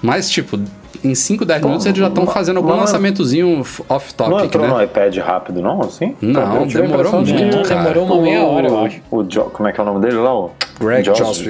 Mas, 0.00 0.30
tipo, 0.30 0.58
em 1.02 1.14
5, 1.14 1.44
10 1.44 1.62
minutos 1.62 1.86
eles 1.86 1.98
já 1.98 2.06
estão 2.08 2.26
fazendo 2.26 2.58
algum 2.58 2.68
mas- 2.70 2.80
lançamentozinho 2.80 3.48
Não 3.48 3.96
off-topic, 3.96 4.44
entrou 4.44 4.66
né? 4.66 4.72
no 4.74 4.82
iPad 4.82 5.16
rápido, 5.18 5.60
não? 5.60 5.80
Assim? 5.82 6.14
Não, 6.20 6.62
a 6.62 6.64
demorou 6.66 7.22
de 7.24 7.32
muito, 7.34 7.62
cara. 7.62 7.82
Demorou 7.92 8.04
uma 8.04 8.22
meia 8.22 8.42
hora, 8.44 8.68
eu 8.68 8.84
acho. 8.84 9.00
O 9.10 9.24
Jo- 9.24 9.50
como 9.52 9.68
é 9.68 9.72
que 9.72 9.80
é 9.80 9.82
o 9.82 9.86
nome 9.86 10.00
dele 10.00 10.16
lá? 10.18 10.34
O 10.38 10.52
Greg 10.80 11.04
Jos- 11.04 11.44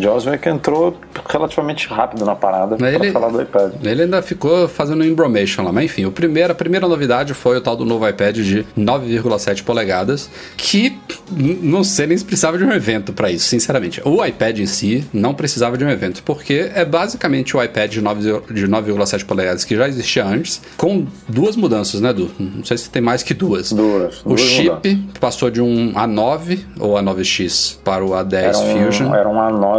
Joswick. 0.00 0.16
Joss 0.16 0.28
Whedon 0.28 0.56
entrou 0.56 0.96
relativamente 1.28 1.88
rápido 1.88 2.24
na 2.24 2.34
parada 2.34 2.76
Mas 2.78 2.94
pra 2.96 3.04
ele- 3.04 3.12
falar 3.12 3.28
do 3.28 3.42
iPad. 3.42 3.72
Ele 3.82 4.02
ainda 4.02 4.22
ficou 4.22 4.68
fazendo 4.68 5.04
embromation 5.04 5.62
lá, 5.62 5.72
mas 5.72 5.84
enfim, 5.84 6.04
o 6.04 6.10
primeiro, 6.12 6.52
a 6.52 6.54
primeira 6.54 6.86
novidade 6.88 7.34
foi 7.34 7.56
o 7.56 7.60
tal 7.60 7.76
do 7.76 7.84
novo 7.84 8.08
iPad 8.08 8.36
de 8.36 8.66
9,7 8.76 9.62
polegadas, 9.62 10.30
que 10.56 10.96
não 11.30 11.82
sei 11.84 12.06
nem 12.06 12.16
se 12.16 12.24
precisava 12.24 12.56
de 12.58 12.64
um 12.64 12.72
evento 12.72 13.12
pra 13.12 13.30
isso, 13.30 13.46
sinceramente. 13.46 14.00
O 14.04 14.24
iPad 14.24 14.58
em 14.60 14.66
si 14.66 15.04
não 15.12 15.34
precisava 15.34 15.76
de 15.76 15.84
um 15.84 15.90
evento, 15.90 16.22
porque 16.24 16.70
é 16.74 16.84
basicamente 16.84 17.56
o 17.56 17.62
iPad 17.62 17.90
de 17.92 18.00
9 18.00 18.40
de 18.52 18.66
9,7 18.66 19.24
polegadas 19.24 19.64
que 19.64 19.76
já 19.76 19.86
existia 19.88 20.24
antes, 20.24 20.60
com 20.76 21.06
duas 21.28 21.56
mudanças, 21.56 22.00
né, 22.00 22.12
Du? 22.12 22.30
Não 22.38 22.64
sei 22.64 22.76
se 22.78 22.88
tem 22.90 23.02
mais 23.02 23.22
que 23.22 23.34
duas. 23.34 23.72
Duas. 23.72 24.20
O 24.24 24.28
duas 24.30 24.40
chip 24.40 24.96
passou 25.20 25.50
de 25.50 25.60
um 25.60 25.92
A9 25.94 26.60
ou 26.78 26.94
A9X 26.94 27.78
para 27.84 28.04
o 28.04 28.10
A10 28.10 28.34
Era 28.34 28.58
um, 28.58 28.84
Fusion. 28.86 29.14
era 29.14 29.28
um 29.28 29.34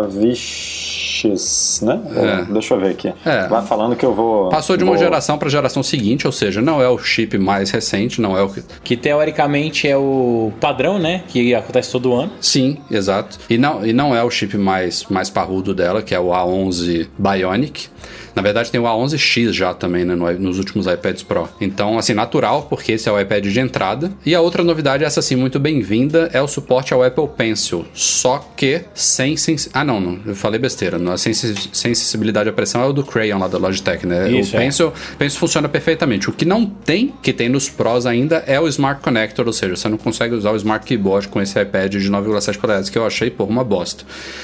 A9X, 0.07 1.81
né? 1.85 1.99
É. 2.15 2.51
Deixa 2.51 2.73
eu 2.73 2.79
ver 2.79 2.89
aqui. 2.91 3.13
É. 3.25 3.47
Vai 3.47 3.65
falando 3.65 3.95
que 3.95 4.05
eu 4.05 4.13
vou. 4.13 4.49
Passou 4.49 4.77
de 4.77 4.83
uma 4.83 4.93
vou- 4.93 4.99
geração 5.03 5.37
para 5.37 5.47
a 5.47 5.51
geração 5.51 5.81
seguinte, 5.83 6.25
ou 6.25 6.31
seja, 6.33 6.61
não 6.61 6.81
é 6.81 6.89
o 6.89 6.97
chip 6.97 7.37
mais 7.37 7.69
recente, 7.71 8.21
não 8.21 8.37
é 8.37 8.41
o 8.41 8.49
que 8.49 8.63
Que 8.83 8.97
teoricamente 8.97 9.87
é 9.87 9.97
o 9.97 10.51
padrão, 10.59 10.99
né? 10.99 11.23
Que 11.27 11.53
acontece 11.53 11.91
todo 11.91 12.13
ano. 12.13 12.31
Sim, 12.39 12.77
exato. 12.89 13.37
E 13.49 13.57
não, 13.57 13.85
e 13.85 13.93
não 13.93 14.15
é 14.15 14.23
o 14.23 14.29
chip 14.29 14.57
mais, 14.57 15.05
mais 15.09 15.29
parrudo 15.29 15.73
dela, 15.73 16.01
que 16.01 16.13
é 16.15 16.19
o 16.19 16.27
A11 16.33 17.07
Bionic. 17.17 17.87
Na 18.37 18.43
verdade, 18.43 18.69
tem 18.71 18.79
o 18.79 18.83
A11X 18.83 19.51
já 19.51 19.73
também, 19.73 20.05
né, 20.05 20.13
no- 20.15 20.31
nos 20.39 20.59
últimos 20.59 20.85
iPads 20.85 21.23
Pro. 21.23 21.49
Então, 21.59 21.97
assim, 21.97 22.13
natural, 22.13 22.67
porque 22.69 22.91
esse 22.91 23.09
é 23.09 23.11
o 23.11 23.19
iPad 23.19 23.43
de 23.47 23.59
entrada. 23.59 24.11
E 24.23 24.35
a 24.35 24.41
outra 24.41 24.63
novidade, 24.63 25.03
essa 25.03 25.21
sim, 25.23 25.35
muito 25.35 25.59
bem-vinda, 25.59 26.29
é 26.31 26.39
o 26.41 26.47
suporte 26.47 26.93
ao 26.93 27.01
Apple 27.03 27.27
Pencil. 27.35 27.85
Só 27.95 28.47
que 28.55 28.81
sem... 28.93 29.35
sens- 29.35 29.69
Ah, 29.73 29.83
não, 29.83 29.99
não, 29.99 30.19
eu 30.25 30.35
falei 30.35 30.59
besteira. 30.59 30.99
Não 30.99 31.13
é 31.13 31.17
sem, 31.17 31.33
sem 31.33 31.55
sensibilidade 31.95 32.47
à 32.47 32.53
pressão 32.53 32.81
é 32.83 32.85
o 32.85 32.93
do 32.93 33.03
Crayon 33.03 33.39
lá 33.39 33.47
da 33.47 33.57
Logitech, 33.57 34.05
né? 34.05 34.29
Isso, 34.31 34.53
o 34.55 34.59
é. 34.59 34.63
Pencil, 34.63 34.93
Pencil 35.17 35.39
funciona 35.39 35.67
perfeitamente. 35.67 36.29
O 36.29 36.33
que 36.33 36.45
não 36.45 36.63
tem, 36.65 37.11
que 37.23 37.33
tem 37.33 37.49
nos 37.49 37.67
Pros 37.69 38.05
ainda, 38.05 38.43
é 38.45 38.59
o 38.59 38.67
Smart 38.67 39.01
Connector, 39.01 39.47
ou 39.47 39.53
seja, 39.53 39.75
você 39.75 39.89
não 39.89 39.97
consegue 39.97 40.35
usar 40.35 40.51
o 40.51 40.55
Smart 40.55 40.85
Keyboard 40.85 41.27
com 41.29 41.41
esse 41.41 41.59
iPad 41.59 41.91
de 41.95 42.07
9,7 42.09 42.57
polegadas, 42.59 42.89
que 42.89 42.97
eu 42.99 43.05
achei, 43.07 43.31
por 43.31 43.47
uma 43.49 43.63
bosta. 43.63 44.03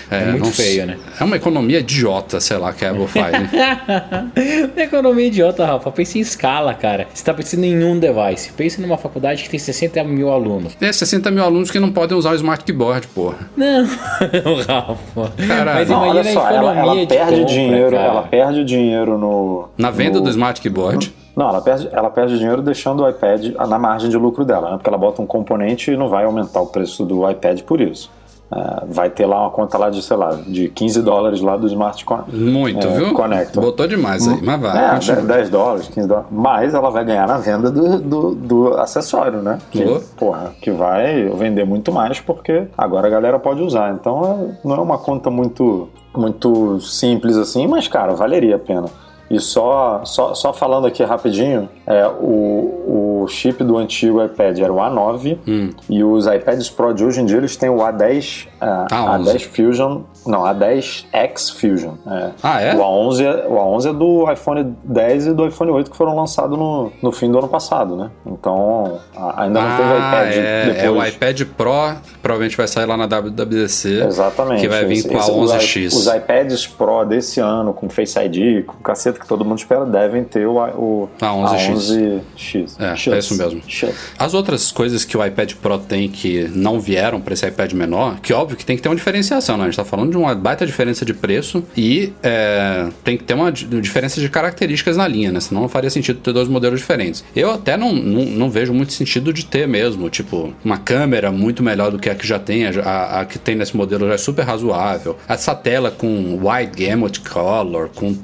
É, 0.10 0.26
muito 0.32 0.46
não 0.46 0.52
feio, 0.52 0.86
né? 0.88 0.98
É 1.20 1.24
uma 1.24 1.36
economia 1.36 1.80
idiota, 1.80 2.40
sei 2.40 2.58
lá, 2.58 2.74
que 2.74 2.84
a 2.86 2.90
Apple 2.92 3.08
faz. 3.08 3.32
né? 3.34 3.50
Economia 4.78 5.28
idiota, 5.28 5.66
Rafa. 5.66 5.92
Pensa 5.92 6.18
em 6.18 6.22
escala, 6.22 6.74
cara. 6.74 7.08
Você 7.14 7.24
tá 7.24 7.34
pensando 7.34 7.64
em 7.64 7.84
um 7.84 8.00
device. 8.00 8.52
Pensa 8.54 8.82
numa 8.82 8.98
faculdade 8.98 9.44
que 9.44 9.50
tem 9.50 9.60
60 9.60 10.04
mil 10.04 10.32
alunos. 10.32 10.76
É 10.82 10.92
60 10.92 11.30
mil 11.32 11.44
alunos 11.44 11.72
que 11.72 11.80
não 11.80 11.92
podem 11.92 12.18
usar 12.18 12.32
o 12.32 12.36
Smart 12.36 12.64
Keyboard, 12.64 13.08
porra. 13.08 13.38
Não, 13.56 13.86
Rafa. 14.68 15.34
Caralho. 15.48 15.80
Mas 15.80 15.90
Não, 15.90 16.08
olha 16.08 16.24
só, 16.24 16.46
a 16.46 16.54
ela, 16.54 16.72
economia 16.74 16.82
ela 16.82 16.96
de 17.02 17.08
perde 17.08 17.32
compra, 17.42 17.46
dinheiro, 17.54 17.92
cara. 17.92 18.04
ela 18.08 18.24
perde 18.24 18.64
dinheiro 18.64 19.18
no. 19.18 19.70
Na 19.78 19.92
venda 19.92 20.18
no- 20.20 20.24
do 20.26 20.30
Smart 20.30 20.60
Keyboard. 20.62 21.14
Não, 21.36 21.50
ela 21.50 21.62
perde, 21.62 21.90
ela 21.92 22.12
perde 22.12 22.38
dinheiro 22.38 22.62
deixando 22.62 23.02
o 23.04 23.10
iPad 23.10 23.56
na 23.68 23.80
margem 23.80 24.08
de 24.08 24.16
lucro 24.18 24.46
dela, 24.46 24.70
né? 24.70 24.76
Porque 24.78 24.88
ela 24.88 25.00
bota 25.00 25.20
um 25.20 25.26
componente 25.26 25.90
e 25.90 25.98
não 25.98 26.08
vai 26.08 26.26
aumentar 26.26 26.62
o 26.62 26.68
preço 26.68 27.04
do 27.06 27.28
iPad 27.28 27.62
por 27.62 27.82
isso. 27.82 28.12
É, 28.56 28.84
vai 28.88 29.10
ter 29.10 29.26
lá 29.26 29.42
uma 29.42 29.50
conta 29.50 29.78
lá 29.78 29.90
de, 29.90 30.02
sei 30.04 30.16
lá, 30.16 30.38
de 30.46 30.70
15 30.70 31.02
dólares 31.02 31.42
lá 31.42 31.58
do 31.58 31.66
Smart 31.68 32.04
Con 32.06 32.20
Muito, 32.28 32.86
é, 32.86 32.92
viu? 32.92 33.14
Connector. 33.14 33.64
Botou 33.64 33.88
demais 33.88 34.28
aí, 34.28 34.40
mas 34.44 34.62
vai. 34.62 34.86
É, 34.86 34.90
continua. 34.94 35.22
10 35.24 35.50
dólares, 35.50 35.88
15 35.88 36.08
dólares. 36.08 36.30
Mas 36.32 36.74
ela 36.74 36.90
vai 36.90 37.04
ganhar 37.04 37.28
na 37.28 37.38
venda 37.38 37.72
do, 37.72 38.00
do, 38.00 38.36
do 38.36 38.68
acessório, 38.78 39.42
né? 39.42 39.58
Que, 39.72 39.84
porra, 40.18 40.52
que 40.62 40.70
vai 40.72 41.30
vender 41.30 41.66
muito 41.66 41.92
mais 41.92 42.20
porque 42.20 42.66
agora 42.78 43.08
a 43.08 43.10
galera 43.10 43.40
pode 43.40 43.62
usar. 43.64 43.94
Então 43.94 44.24
é- 44.24 44.68
não 44.68 44.76
é 44.76 44.80
uma 44.82 44.98
conta 44.98 45.30
muito, 45.30 45.90
muito 46.16 46.80
simples 46.82 47.38
assim, 47.38 47.66
mas, 47.66 47.88
cara, 47.88 48.14
valeria 48.14 48.56
a 48.58 48.60
pena. 48.60 48.86
E 49.34 49.40
só, 49.40 50.02
só, 50.06 50.36
só 50.36 50.54
falando 50.54 50.86
aqui 50.86 51.04
rapidinho, 51.04 51.68
é, 51.88 52.06
o, 52.08 53.24
o 53.24 53.28
chip 53.28 53.64
do 53.64 53.78
antigo 53.78 54.24
iPad 54.24 54.60
era 54.60 54.72
o 54.72 54.76
A9 54.78 55.38
Hum. 55.48 55.70
e 55.90 56.04
os 56.04 56.28
iPads 56.28 56.70
Pro 56.70 56.94
de 56.94 57.04
hoje 57.04 57.20
em 57.22 57.26
dia 57.26 57.38
eles 57.38 57.58
têm 57.58 57.68
o 57.70 57.78
A10, 57.78 58.48
é, 58.62 58.66
A11. 58.94 59.24
A10 59.24 59.40
Fusion, 59.48 60.02
não, 60.26 60.44
A10X 60.44 61.52
Fusion. 61.60 61.94
É. 62.08 62.30
Ah, 62.42 62.62
é? 62.62 62.76
O 62.76 62.80
A11 62.80 63.22
é, 63.24 63.48
o 63.48 63.54
A11 63.56 63.90
é 63.90 63.94
do 63.94 64.32
iPhone 64.32 64.76
10 64.84 65.28
e 65.28 65.34
do 65.34 65.48
iPhone 65.48 65.72
8 65.72 65.92
que 65.92 65.98
foram 65.98 66.16
lançados 66.16 66.58
no, 66.58 66.92
no 67.02 67.12
fim 67.12 67.32
do 67.32 67.38
ano 67.40 67.48
passado, 67.48 67.96
né? 67.96 68.10
Então 68.26 69.00
ainda 69.38 69.62
não 69.62 69.78
teve 69.78 69.90
Ah, 69.94 69.98
iPad 69.98 70.36
é, 70.38 70.66
depois. 70.66 70.84
é 70.84 70.90
o 70.92 71.06
iPad 71.06 71.42
Pro, 71.58 71.96
provavelmente 72.22 72.58
vai 72.58 72.68
sair 72.68 72.86
lá 72.86 72.98
na 72.98 73.06
WWDC. 73.08 74.04
Exatamente. 74.06 74.62
Que 74.62 74.68
vai 74.68 74.86
vir 74.86 74.94
Esse- 75.00 75.08
com 75.10 75.16
a 75.18 75.20
esse- 75.20 75.32
os 75.32 75.52
i- 75.52 75.56
11X. 75.56 75.94
Os, 75.94 76.08
iPads 76.08 76.68
Pro 76.68 77.04
desse 77.06 77.40
ano, 77.40 77.74
com 77.74 77.90
Face 77.90 78.18
ID, 78.20 78.64
com 78.66 78.74
o 78.74 78.82
cacete 78.82 79.20
que 79.20 79.28
todo 79.28 79.44
mundo 79.46 79.60
espera, 79.60 79.86
devem 79.86 80.24
ter 80.24 80.46
o, 80.48 80.56
o 80.58 81.10
A 81.22 81.34
11X. 81.34 81.92
A11X. 81.92 82.78
É, 82.80 82.96
X. 82.96 83.14
é 83.14 83.18
isso 83.20 83.38
mesmo. 83.38 83.62
X. 83.68 83.94
As 84.18 84.34
outras 84.34 84.72
coisas 84.72 85.04
que 85.06 85.18
o 85.18 85.26
iPad 85.26 85.54
Pro 85.56 85.78
tem 85.78 86.10
que 86.10 86.50
não 86.54 86.80
vieram 86.80 87.20
para 87.22 87.34
esse 87.34 87.46
iPad 87.48 87.74
menor, 87.74 88.20
que 88.22 88.34
óbvio 88.34 88.58
que 88.58 88.66
tem 88.66 88.76
que 88.76 88.82
ter 88.82 88.90
uma 88.90 88.96
diferenciação, 88.96 89.58
né? 89.58 89.64
A 89.64 89.66
gente 89.68 89.76
tá 89.78 89.86
falando 89.86 90.13
de 90.14 90.18
uma 90.18 90.34
baita 90.36 90.66
diferença 90.66 91.04
de 91.04 91.14
preço 91.14 91.64
e 91.76 92.14
é, 92.24 92.88
tem 93.04 93.18
que 93.18 93.24
ter 93.24 93.34
uma 93.34 93.52
di- 93.52 93.66
diferença 93.82 94.22
de 94.22 94.30
características 94.30 94.96
na 94.96 95.08
linha, 95.08 95.32
né? 95.32 95.40
Senão 95.40 95.62
não 95.64 95.70
faria 95.70 95.90
sentido 95.90 96.20
ter 96.20 96.32
dois 96.32 96.48
modelos 96.48 96.80
diferentes. 96.80 97.24
Eu 97.36 97.52
até 97.52 97.76
não, 97.76 97.92
não, 97.94 98.24
não 98.26 98.50
vejo 98.50 98.74
muito 98.74 98.94
sentido 98.94 99.34
de 99.34 99.46
ter 99.46 99.68
mesmo, 99.68 100.10
tipo, 100.10 100.54
uma 100.64 100.78
câmera 100.78 101.32
muito 101.32 101.62
melhor 101.62 101.92
do 101.92 102.00
que 102.00 102.10
a 102.10 102.16
que 102.16 102.26
já 102.26 102.40
tem, 102.40 102.66
a, 102.66 103.20
a- 103.22 103.26
que 103.26 103.38
tem 103.38 103.56
nesse 103.56 103.76
modelo 103.76 104.08
já 104.08 104.14
é 104.14 104.18
super 104.18 104.44
razoável. 104.46 105.18
Essa 105.28 105.54
tela 105.56 105.92
com 105.92 106.40
wide 106.42 106.86
gamut 106.86 107.20
color, 107.22 107.90
com 107.96 108.16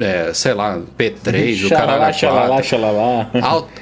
é, 0.00 0.32
sei 0.34 0.52
lá, 0.54 0.80
P3, 0.98 1.66
o 1.66 1.68
cara 1.68 2.12
Xalala, 2.12 2.62
xalala. 2.64 3.30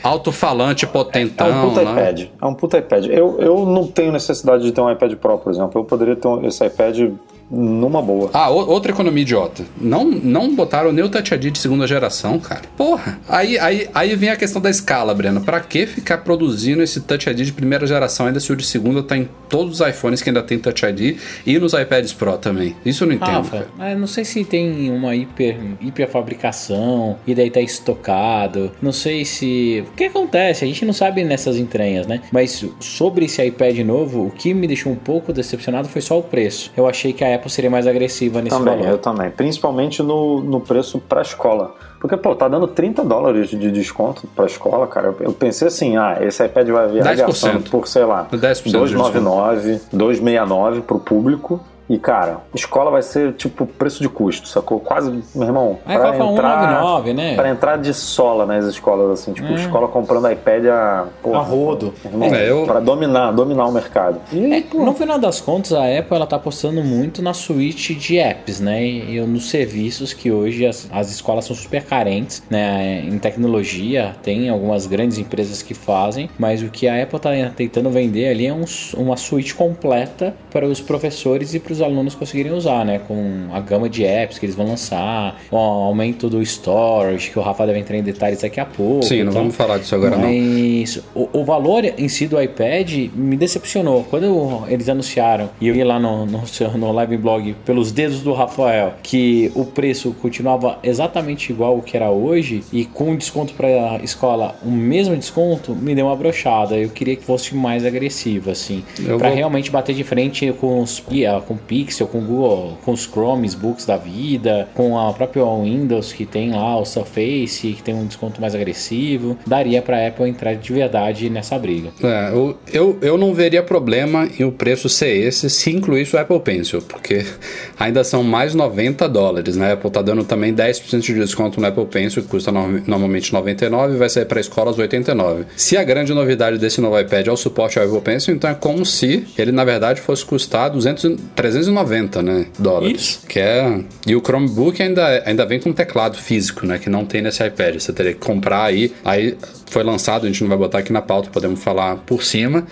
Alto-falante 0.03 0.85
É 0.85 0.89
potentão. 0.89 1.67
um 1.67 1.69
puta 1.71 1.85
né? 1.85 1.91
iPad. 2.11 2.21
É 2.41 2.47
um 2.47 2.55
puta 2.55 2.79
iPad. 2.79 3.07
Eu, 3.07 3.41
eu 3.41 3.65
não 3.67 3.87
tenho 3.87 4.13
necessidade 4.13 4.63
de 4.63 4.73
ter 4.73 4.81
um 4.81 4.91
iPad 4.91 5.15
Pro, 5.15 5.39
por 5.39 5.51
exemplo. 5.51 5.81
Eu 5.81 5.85
poderia 5.85 6.15
ter 6.17 6.29
um- 6.29 6.47
esse 6.47 6.65
iPad 6.67 7.13
numa 7.53 8.01
boa. 8.01 8.31
Ah, 8.33 8.51
o- 8.51 8.69
outra 8.71 8.93
economia 8.93 9.23
idiota. 9.23 9.65
Não, 9.79 10.05
não 10.05 10.55
botaram 10.55 10.91
nem 10.93 11.05
o 11.05 11.09
Touch 11.09 11.35
ID 11.35 11.51
de 11.53 11.59
segunda 11.59 11.87
geração, 11.87 12.39
cara. 12.39 12.63
Porra. 12.77 13.21
Aí, 13.29 13.59
aí, 13.59 13.89
aí 13.95 14.17
vem 14.17 14.31
a 14.31 14.37
questão 14.37 14.61
da 14.63 14.71
escala, 14.71 15.15
Breno. 15.15 15.43
Pra 15.43 15.61
que 15.61 15.87
ficar 15.87 16.19
produzindo 16.19 16.83
esse 16.83 17.01
Touch 17.03 17.29
ID 17.29 17.41
de 17.43 17.53
primeira 17.53 17.87
geração, 17.87 18.27
ainda 18.27 18.41
se 18.41 18.51
o 18.51 18.57
de 18.57 18.65
segunda 18.65 19.03
tá 19.03 19.17
em 19.17 19.29
todos 19.51 19.81
os 19.81 19.87
iPhones 19.87 20.23
que 20.23 20.31
ainda 20.31 20.43
tem 20.43 20.59
Touch 20.59 20.85
ID 20.87 21.19
e 21.47 21.59
nos 21.59 21.75
iPads 21.75 22.13
Pro 22.15 22.39
também? 22.39 22.75
Isso 22.87 23.05
eu 23.05 23.09
não 23.09 23.15
entendo, 23.17 23.31
Rafa, 23.33 23.51
cara. 23.51 23.69
ah, 23.79 23.95
não 23.95 24.07
sei 24.07 24.25
se 24.25 24.45
tem 24.45 24.91
uma 24.91 25.15
hiper, 25.15 25.59
hiperfabricação 25.81 27.17
e 27.27 27.35
daí 27.35 27.51
tá 27.51 27.61
estocado. 27.61 28.73
Não 28.81 28.93
sei 28.93 29.25
se. 29.25 29.85
O 29.93 29.97
que 29.97 30.05
acontece? 30.05 30.65
A 30.65 30.69
gente 30.69 30.85
não 30.85 30.93
sabe 30.93 31.25
nessas 31.25 31.57
entranhas, 31.59 32.07
né? 32.07 32.21
Mas 32.33 32.65
sobre 32.81 33.27
esse 33.27 33.45
iPad 33.45 33.79
novo, 33.81 34.27
o 34.27 34.31
que 34.31 34.55
me 34.55 34.67
deixou 34.67 34.93
um 34.93 34.97
pouco 34.97 35.33
decepcionado 35.33 35.89
foi 35.89 36.01
só 36.01 36.19
o 36.19 36.23
preço. 36.23 36.73
Eu 36.77 36.87
achei 36.89 37.13
que 37.13 37.25
a 37.25 37.35
Apple 37.35 37.42
seria 37.51 37.71
mais 37.71 37.87
agressiva 37.87 38.41
nesse 38.41 38.57
Também, 38.57 38.79
valor. 38.79 38.91
eu 38.91 38.99
também. 38.99 39.31
Principalmente 39.31 40.03
no, 40.03 40.41
no 40.41 40.61
preço 40.61 40.99
pra 40.99 41.23
escola. 41.23 41.75
Porque, 42.01 42.17
pô, 42.17 42.35
tá 42.35 42.49
dando 42.49 42.67
30 42.67 43.05
dólares 43.05 43.49
de 43.51 43.71
desconto 43.71 44.27
pra 44.35 44.47
escola, 44.47 44.89
cara. 44.89 45.15
Eu, 45.21 45.33
pensei 45.33 45.69
assim, 45.69 45.97
ah, 45.97 46.19
esse 46.21 46.45
iPad 46.45 46.69
vai 46.69 46.89
vir 46.89 47.03
10%. 47.03 47.07
arregaçando 47.07 47.71
por, 47.71 47.87
sei 47.87 48.05
lá, 48.05 48.27
10% 48.33 48.65
de 48.65 48.73
299, 48.73 49.81
269 49.93 50.81
pro 50.81 50.99
público. 50.99 51.61
E, 51.91 51.99
cara, 51.99 52.39
escola 52.55 52.91
vai 52.91 53.03
ser, 53.03 53.33
tipo, 53.35 53.67
preço 53.67 54.01
de 54.03 54.09
custo, 54.09 54.49
sacou? 54.49 54.81
Quase, 54.81 55.11
meu 55.35 55.47
irmão, 55.47 55.79
Aí 55.85 55.97
coloca 55.99 56.17
199, 56.17 57.13
né? 57.13 57.35
Pra 57.35 57.51
entrar 57.51 57.77
de 57.77 57.93
sola 57.93 58.47
nas 58.47 58.65
escolas, 58.65 59.21
assim, 59.21 59.33
tipo, 59.33 59.53
escola 59.53 59.89
comprando 59.89 60.31
iPad 60.31 60.67
a... 60.67 61.07
Porra, 61.23 61.39
A 61.39 61.43
rodo. 61.43 61.93
Irmão, 62.05 62.33
É, 62.35 62.49
eu- 62.49 62.65
Pra 62.65 62.81
dominar, 62.81 63.33
dominar 63.33 63.67
o 63.67 63.73
mercado. 63.73 64.21
E, 64.33 64.55
É, 64.55 64.65
no 64.75 64.95
final 64.95 65.19
das 65.19 65.41
contas, 65.41 65.73
a 65.73 65.83
Apple 65.99 66.15
ela 66.17 66.27
tá 66.27 66.37
apostando 66.37 66.83
muito 66.83 67.21
na 67.21 67.35
suíte 67.35 67.95
de 67.95 68.17
apps, 68.17 68.61
né? 68.61 68.83
E 68.87 69.21
nos 69.21 69.51
serviços 69.51 70.13
que 70.15 70.31
hoje 70.31 70.65
as, 70.67 70.89
as 70.93 71.11
escolas 71.11 71.45
são 71.45 71.55
super 71.57 71.85
carentes, 71.85 72.43
né? 72.49 73.03
Em 73.05 73.19
tecnologia, 73.19 74.15
tem 74.23 74.49
algumas 74.49 74.87
grandes 74.87 75.19
empresas 75.19 75.63
que 75.63 75.75
fazem, 75.75 76.31
mas 76.39 76.63
o 76.63 76.69
que 76.71 76.87
a 76.89 77.03
Apple 77.03 77.19
tá 77.19 77.31
tentando 77.55 77.91
vender 77.91 78.29
ali 78.29 78.47
é 78.47 78.53
um, 78.55 78.65
uma 78.97 79.17
suíte 79.17 79.55
completa 79.55 80.35
para 80.51 80.65
os 80.67 80.81
professores 80.81 81.53
e 81.55 81.59
para 81.61 81.72
os 81.73 81.83
alunos 81.83 82.15
conseguirem 82.15 82.53
usar, 82.53 82.85
né? 82.85 83.01
Com 83.07 83.49
a 83.53 83.61
gama 83.61 83.89
de 83.89 84.05
apps 84.05 84.39
que 84.39 84.47
eles 84.47 84.55
vão 84.55 84.67
lançar, 84.67 85.41
o 85.51 85.57
aumento 85.57 86.29
do 86.29 86.41
storage, 86.43 87.31
que 87.31 87.39
o 87.39 87.43
Rafa 87.43 87.67
deve 87.67 87.79
entrar 87.79 87.97
em 87.97 88.03
detalhes 88.03 88.41
daqui 88.43 88.61
a 88.61 88.65
pouco. 88.65 89.05
Sim, 89.05 89.19
não 89.23 89.31
então. 89.31 89.43
vamos 89.43 89.57
falar 89.57 89.79
disso 89.79 89.95
agora, 89.95 90.17
não. 90.17 90.29
Mas 90.29 91.03
o, 91.15 91.29
o 91.33 91.45
valor 91.45 91.85
em 91.85 92.09
si 92.09 92.27
do 92.27 92.41
iPad 92.41 92.91
me 93.15 93.37
decepcionou. 93.37 94.05
Quando 94.05 94.65
eles 94.69 94.89
anunciaram, 94.89 95.51
e 95.61 95.69
eu 95.69 95.75
ia 95.75 95.85
lá 95.85 95.99
no, 95.99 96.27
no, 96.27 96.43
no 96.77 96.93
live 96.93 97.17
blog 97.17 97.55
pelos 97.65 97.93
dedos 97.93 98.21
do 98.21 98.33
Rafael, 98.33 98.95
que 99.03 99.51
o 99.55 99.65
preço 99.65 100.15
continuava 100.21 100.79
exatamente 100.83 101.51
igual 101.53 101.75
ao 101.75 101.83
que 101.83 101.97
era 101.97 102.11
hoje, 102.11 102.63
e 102.73 102.85
com 102.85 103.15
desconto 103.17 103.55
para 103.55 104.01
escola, 104.03 104.57
o 104.65 104.71
mesmo 104.71 105.17
desconto, 105.17 105.75
me 105.75 105.95
deu 105.95 106.07
uma 106.07 106.17
brochada. 106.17 106.77
Eu 106.77 106.89
queria 106.91 107.17
que 107.17 107.25
fosse 107.25 107.55
mais 107.55 107.85
agressivo, 107.85 108.51
assim, 108.51 108.83
para 109.19 109.29
vou- 109.29 109.37
realmente 109.37 109.71
bater 109.71 109.95
de 109.95 110.05
frente 110.05 110.53
com, 110.61 110.81
os, 110.81 111.03
ah, 111.29 111.41
com 111.47 111.57
Pixel, 111.63 112.07
com 112.07 112.21
Google, 112.21 112.79
com 112.85 112.93
os 112.93 113.03
Chromes 113.03 113.55
Books 113.55 113.87
da 113.87 113.97
vida, 113.97 114.69
com 114.75 114.99
a 114.99 115.13
própria 115.13 115.45
Windows 115.45 116.13
que 116.13 116.27
tem 116.27 116.51
lá 116.53 116.79
o 116.79 116.85
Surface, 116.85 117.73
que 117.73 117.83
tem 117.83 117.95
um 117.95 118.07
desconto 118.07 118.41
mais 118.41 118.55
agressivo, 118.55 119.37
daria 119.47 119.81
para 119.83 119.99
a 119.99 120.09
Apple 120.09 120.29
entrar 120.29 120.55
de 120.55 120.73
verdade 120.73 121.29
nessa 121.31 121.59
briga. 121.59 121.91
É, 122.03 122.31
eu, 122.33 122.57
eu, 122.73 122.99
eu 123.01 123.19
não 123.19 123.35
veria 123.35 123.63
problema 123.63 124.29
em 124.39 124.45
o 124.45 124.53
preço 124.53 124.89
ser 124.89 125.17
esse 125.17 125.49
se 125.49 125.71
incluísse 125.71 126.17
o 126.17 126.19
Apple 126.19 126.41
Pencil, 126.41 126.83
porque 126.83 127.25
ainda 127.79 128.05
são 128.05 128.23
mais 128.23 128.55
90 128.55 129.09
dólares, 129.09 129.57
né? 129.57 129.71
A 129.71 129.73
Apple 129.75 129.91
tá 129.91 130.03
dando 130.03 130.25
também 130.25 130.55
10% 130.55 131.01
de 131.01 131.15
desconto 131.15 131.61
no 131.61 131.67
Apple 131.67 131.87
Pencil, 131.87 132.23
que 132.23 132.29
custa 132.29 132.51
no, 132.51 132.81
normalmente 132.87 133.33
99 133.33 133.95
e 133.95 133.97
vai 133.99 134.09
sair 134.09 134.25
para 134.25 134.41
escolas 134.41 134.79
89. 134.79 135.45
Se 135.57 135.77
a 135.77 135.85
grande 135.85 136.13
novidade 136.13 136.59
desse 136.59 136.81
novo 136.81 136.99
iPad 136.99 137.27
é 137.27 137.33
o 137.33 137.37
suporte 137.37 137.79
ao 137.79 137.85
Apple 137.85 138.01
Pencil, 138.01 138.35
então 138.35 138.51
é 138.51 138.55
como 138.55 138.85
se 138.85 139.27
ele 139.39 139.53
na 139.53 139.65
verdade 139.65 140.01
fosse 140.01 140.25
custar 140.25 140.71
200, 140.71 141.17
390, 141.53 142.23
né, 142.23 142.47
dólares. 142.59 143.01
Isso. 143.01 143.27
Que 143.27 143.39
é 143.39 143.81
e 144.07 144.17
o 144.17 144.21
Chromebook 144.21 144.83
ainda 144.83 145.23
ainda 145.27 145.45
vem 145.47 145.61
com 145.61 145.73
teclado 145.73 146.17
físico, 146.17 146.67
né, 146.67 146.79
que 146.79 146.89
não 146.89 147.05
tem 147.05 147.23
nesse 147.23 147.45
iPad. 147.45 147.75
Você 147.75 147.93
teria 147.93 148.13
que 148.15 148.21
comprar 148.21 148.65
aí, 148.65 148.93
aí 149.05 149.37
foi 149.67 149.83
lançado, 149.83 150.25
a 150.25 150.27
gente 150.27 150.43
não 150.43 150.49
vai 150.49 150.59
botar 150.59 150.79
aqui 150.79 150.93
na 150.93 151.03
pauta, 151.03 151.31
podemos 151.31 151.63
falar 151.63 151.97
por 151.97 152.23
cima. 152.23 152.67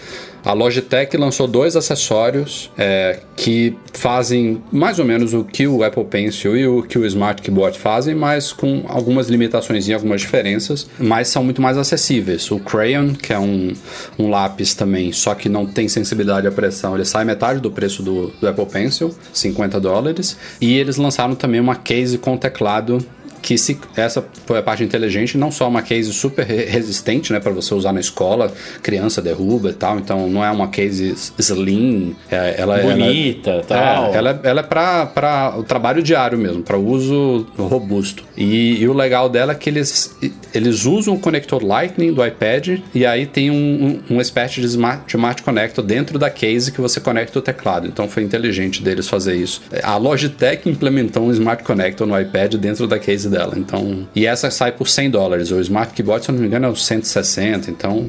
A 0.45 0.53
Logitech 0.53 1.17
lançou 1.17 1.47
dois 1.47 1.77
acessórios 1.77 2.71
é, 2.77 3.21
que 3.37 3.77
fazem 3.93 4.63
mais 4.73 4.99
ou 4.99 5.05
menos 5.05 5.35
o 5.35 5.45
que 5.45 5.67
o 5.67 5.83
Apple 5.83 6.05
Pencil 6.05 6.57
e 6.57 6.67
o 6.67 6.83
que 6.83 6.99
o 6.99 7.05
Smart 7.07 7.43
Keyboard 7.43 7.79
fazem, 7.79 8.15
mas 8.15 8.53
com 8.53 8.85
algumas 8.89 9.29
limitações 9.29 9.89
e 9.89 9.95
algumas 9.95 10.23
diferenças, 10.23 10.89
mas 10.99 11.29
são 11.29 11.45
muito 11.45 11.61
mais 11.61 11.77
acessíveis. 11.77 12.51
O 12.51 12.59
Crayon, 12.59 13.15
que 13.15 13.33
é 13.33 13.39
um, 13.39 13.73
um 14.19 14.31
lápis 14.31 14.75
também, 14.75 15.13
só 15.13 15.35
que 15.35 15.49
não 15.49 15.67
tem 15.67 15.89
sensibilidade 15.89 16.47
à 16.47 16.51
pressão, 16.51 16.95
ele 16.95 17.05
sai 17.05 17.25
metade 17.25 17.61
do 17.61 17.71
preço 17.71 18.03
do, 18.03 18.29
do 18.41 18.49
Apple 18.49 18.67
Pencil, 18.67 19.15
50 19.33 19.79
dólares. 19.81 20.37
E 20.61 20.79
eles 20.79 20.97
lançaram 20.97 21.35
também 21.35 21.61
uma 21.61 21.77
case 21.77 22.19
com 22.19 22.37
teclado 22.37 22.99
que 23.43 23.57
se 23.57 23.79
essa 23.97 24.25
foi 24.47 24.59
a 24.59 24.63
parte 24.63 24.83
inteligente, 24.83 25.37
não 25.37 25.51
só 25.51 25.69
uma 25.69 25.83
case 25.83 26.13
super 26.13 26.45
resistente, 26.45 27.33
né, 27.33 27.41
para 27.41 27.53
você 27.53 27.75
usar 27.75 27.93
na 27.93 28.01
escola, 28.01 28.53
criança 28.83 29.21
derruba 29.23 29.71
e 29.71 29.75
tal, 29.75 29.99
então 29.99 30.29
não 30.29 30.45
é 30.45 30.51
uma 30.51 30.69
case 30.69 31.15
slim, 31.39 32.15
é, 32.31 32.57
ela 32.59 32.79
é 32.79 32.83
bonita, 32.83 33.51
ela, 33.51 33.63
tal. 33.63 34.05
É, 34.07 34.17
ela, 34.17 34.41
ela 34.43 34.61
é 34.61 34.63
para 34.63 35.55
o 35.57 35.63
trabalho 35.63 36.03
diário 36.03 36.39
mesmo, 36.39 36.63
para 36.63 36.79
uso 36.79 37.47
robusto. 37.57 38.25
E, 38.37 38.81
e, 38.81 38.89
o 38.89 38.93
legal 38.93 39.29
dela 39.29 39.53
é 39.53 39.55
que 39.55 39.69
eles 39.69 40.17
eles 40.53 40.85
usam 40.85 41.15
o 41.15 41.19
conector 41.19 41.65
Lightning 41.65 42.13
do 42.13 42.25
iPad 42.25 42.81
e 42.95 43.07
aí 43.07 43.27
tem 43.27 43.51
um, 43.51 43.55
um, 43.55 44.01
uma 44.15 44.23
espécie 44.23 44.61
de 44.61 44.67
smart, 44.67 45.05
de 45.07 45.13
smart 45.13 45.43
connector 45.43 45.85
dentro 45.85 46.19
da 46.19 46.29
case 46.29 46.73
que 46.73 46.81
você 46.81 47.01
conecta 47.01 47.39
o 47.39 47.43
teclado. 47.43 47.87
Então 47.87 48.09
foi 48.09 48.23
inteligente 48.23 48.83
deles 48.83 49.09
fazer 49.09 49.35
isso. 49.35 49.63
A 49.83 49.97
Logitech 49.97 50.69
implementou 50.69 51.25
um 51.25 51.31
smart 51.31 51.63
connector 51.63 52.07
no 52.07 52.19
iPad 52.19 52.55
dentro 52.55 52.87
da 52.87 52.99
case 52.99 53.29
dela. 53.31 53.55
Então, 53.57 54.07
e 54.15 54.27
essa 54.27 54.51
sai 54.51 54.73
por 54.73 54.89
100 54.89 55.11
dólares. 55.11 55.51
O 55.51 55.61
Smart 55.61 55.93
Keyboard, 55.95 56.25
se 56.25 56.31
eu 56.31 56.35
não 56.35 56.41
me 56.41 56.47
engano, 56.47 56.69
é 56.69 56.75
160. 56.75 57.71
Então, 57.71 58.07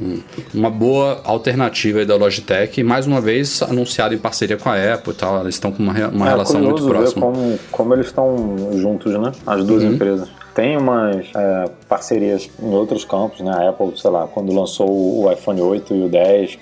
uma 0.54 0.70
boa 0.70 1.22
alternativa 1.24 2.06
da 2.06 2.16
Logitech. 2.16 2.80
E 2.80 2.84
mais 2.84 3.06
uma 3.08 3.22
vez 3.22 3.62
anunciado 3.62 4.14
em 4.14 4.18
parceria 4.18 4.58
com 4.58 4.70
a 4.70 4.94
Apple 4.94 5.14
e 5.14 5.16
tal. 5.16 5.42
Eles 5.42 5.56
estão 5.56 5.72
com 5.72 5.84
uma, 5.84 5.94
uma 6.10 6.28
é, 6.28 6.30
relação 6.30 6.62
muito 6.62 6.86
próxima. 6.86 7.32
Ver 7.32 7.38
como, 7.38 7.60
como 7.72 7.94
eles 7.94 8.08
estão 8.08 8.56
juntos, 8.78 9.14
né? 9.14 9.32
As 9.46 9.64
duas 9.64 9.84
uhum. 9.84 9.94
empresas. 9.94 10.30
Tem 10.62 10.78
umas 10.78 11.26
é, 11.36 11.66
parcerias 11.90 12.48
em 12.62 12.72
outros 12.72 13.04
campos, 13.04 13.40
né? 13.40 13.52
A 13.52 13.70
Apple, 13.70 13.98
sei 13.98 14.12
lá, 14.12 14.28
quando 14.28 14.54
lançou 14.54 14.88
o 14.92 15.32
iPhone 15.32 15.60
8 15.60 15.96
e 15.96 16.04
o 16.04 16.08
10, 16.08 16.60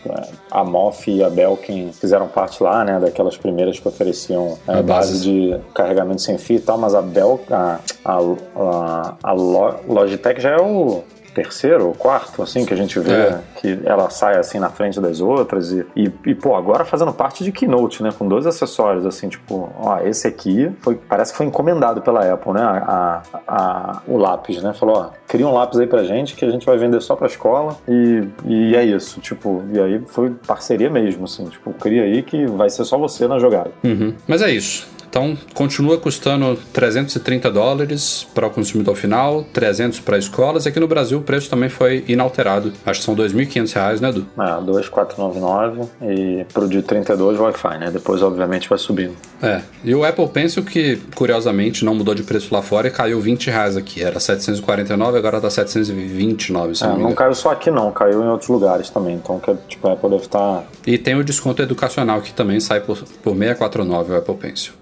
a 0.49 0.63
MOF 0.63 1.11
e 1.11 1.21
a 1.21 1.29
Belkin 1.29 1.91
fizeram 1.91 2.29
parte 2.29 2.63
lá, 2.63 2.85
né? 2.85 2.97
Daquelas 2.97 3.35
primeiras 3.35 3.77
que 3.77 3.85
ofereciam 3.85 4.57
é, 4.65 4.81
base. 4.81 4.83
base 4.83 5.21
de 5.21 5.59
carregamento 5.73 6.21
sem 6.21 6.37
fio 6.37 6.55
e 6.55 6.61
tal, 6.61 6.77
mas 6.77 6.95
a 6.95 7.01
Bel, 7.01 7.41
a, 7.51 7.79
a, 8.05 8.19
a, 8.55 9.15
a 9.21 9.33
Logitech 9.33 10.39
já 10.39 10.51
é 10.51 10.61
o 10.61 11.03
terceiro 11.39 11.87
ou 11.87 11.93
quarto, 11.93 12.43
assim, 12.43 12.65
que 12.65 12.73
a 12.73 12.77
gente 12.77 12.99
vê 12.99 13.11
é. 13.11 13.39
que 13.55 13.79
ela 13.85 14.09
sai 14.09 14.37
assim 14.37 14.59
na 14.59 14.69
frente 14.69 14.99
das 14.99 15.21
outras 15.21 15.71
e, 15.71 15.85
e, 15.95 16.11
e, 16.25 16.35
pô, 16.35 16.53
agora 16.55 16.83
fazendo 16.83 17.13
parte 17.13 17.45
de 17.45 17.51
Keynote, 17.51 18.03
né, 18.03 18.09
com 18.17 18.27
dois 18.27 18.45
acessórios, 18.45 19.05
assim, 19.05 19.29
tipo, 19.29 19.71
ó, 19.79 19.99
esse 20.01 20.27
aqui 20.27 20.69
foi, 20.81 20.95
parece 20.95 21.31
que 21.31 21.37
foi 21.37 21.45
encomendado 21.45 22.01
pela 22.01 22.33
Apple, 22.33 22.51
né, 22.51 22.61
a, 22.61 23.21
a, 23.33 23.41
a 23.47 24.01
o 24.05 24.17
lápis, 24.17 24.61
né, 24.61 24.73
falou, 24.73 24.97
ó, 24.97 25.09
cria 25.27 25.47
um 25.47 25.53
lápis 25.53 25.79
aí 25.79 25.87
pra 25.87 26.03
gente 26.03 26.35
que 26.35 26.43
a 26.43 26.51
gente 26.51 26.65
vai 26.65 26.77
vender 26.77 27.01
só 27.01 27.15
pra 27.15 27.27
escola 27.27 27.77
e, 27.87 28.23
e 28.45 28.75
é 28.75 28.83
isso, 28.83 29.21
tipo, 29.21 29.63
e 29.71 29.79
aí 29.79 30.01
foi 30.07 30.31
parceria 30.45 30.89
mesmo, 30.89 31.23
assim, 31.23 31.45
tipo, 31.45 31.71
cria 31.73 32.03
aí 32.03 32.21
que 32.21 32.45
vai 32.47 32.69
ser 32.69 32.83
só 32.83 32.97
você 32.97 33.27
na 33.27 33.39
jogada. 33.39 33.71
Uhum. 33.83 34.13
Mas 34.27 34.41
é 34.41 34.51
isso. 34.51 34.98
Então, 35.09 35.35
continua 35.55 35.97
custando 35.97 36.57
330 36.71 37.49
dólares 37.51 38.27
para 38.33 38.47
o 38.47 38.49
consumidor 38.49 38.95
final, 38.95 39.43
300 39.51 39.99
para 39.99 40.17
escolas. 40.17 40.67
Aqui 40.67 40.79
no 40.79 40.87
Brasil 40.87 41.17
o 41.17 41.21
preço 41.21 41.49
também 41.49 41.67
foi 41.67 42.03
inalterado. 42.07 42.71
Acho 42.85 42.99
que 42.99 43.05
são 43.05 43.15
2.500 43.15 43.73
reais, 43.73 44.01
né, 44.01 44.09
Edu? 44.09 44.25
É, 44.39 44.43
2.499 44.61 45.87
e 46.01 46.45
pro 46.53 46.67
de 46.67 46.81
32 46.83 47.39
Wi-Fi, 47.39 47.77
né? 47.79 47.91
Depois, 47.91 48.21
obviamente, 48.21 48.69
vai 48.69 48.77
subindo. 48.77 49.15
É. 49.41 49.61
E 49.83 49.95
o 49.95 50.05
Apple 50.05 50.27
Pencil, 50.27 50.63
que 50.63 50.97
curiosamente 51.15 51.83
não 51.83 51.95
mudou 51.95 52.13
de 52.13 52.23
preço 52.23 52.53
lá 52.53 52.61
fora 52.61 52.87
e 52.87 52.91
caiu 52.91 53.19
20 53.19 53.49
reais 53.49 53.75
aqui. 53.75 54.03
Era 54.03 54.19
749, 54.19 55.17
agora 55.17 55.41
tá 55.41 55.49
729. 55.49 56.75
Se 56.75 56.83
é, 56.83 56.87
não, 56.87 56.99
não 56.99 57.13
caiu 57.13 57.33
só 57.33 57.51
aqui 57.51 57.71
não, 57.71 57.91
caiu 57.91 58.23
em 58.23 58.27
outros 58.27 58.49
lugares 58.49 58.89
também. 58.89 59.15
Então, 59.15 59.39
que, 59.39 59.55
tipo, 59.67 59.87
a 59.87 59.93
Apple 59.93 60.09
deve 60.09 60.23
estar... 60.23 60.39
Tá... 60.39 60.63
E 60.85 60.97
tem 60.97 61.15
o 61.15 61.23
desconto 61.23 61.61
educacional 61.61 62.21
que 62.21 62.31
também 62.31 62.59
sai 62.59 62.81
por, 62.81 62.97
por 63.23 63.35
649 63.35 64.13
o 64.13 64.17
Apple 64.17 64.35
Pencil. 64.35 64.73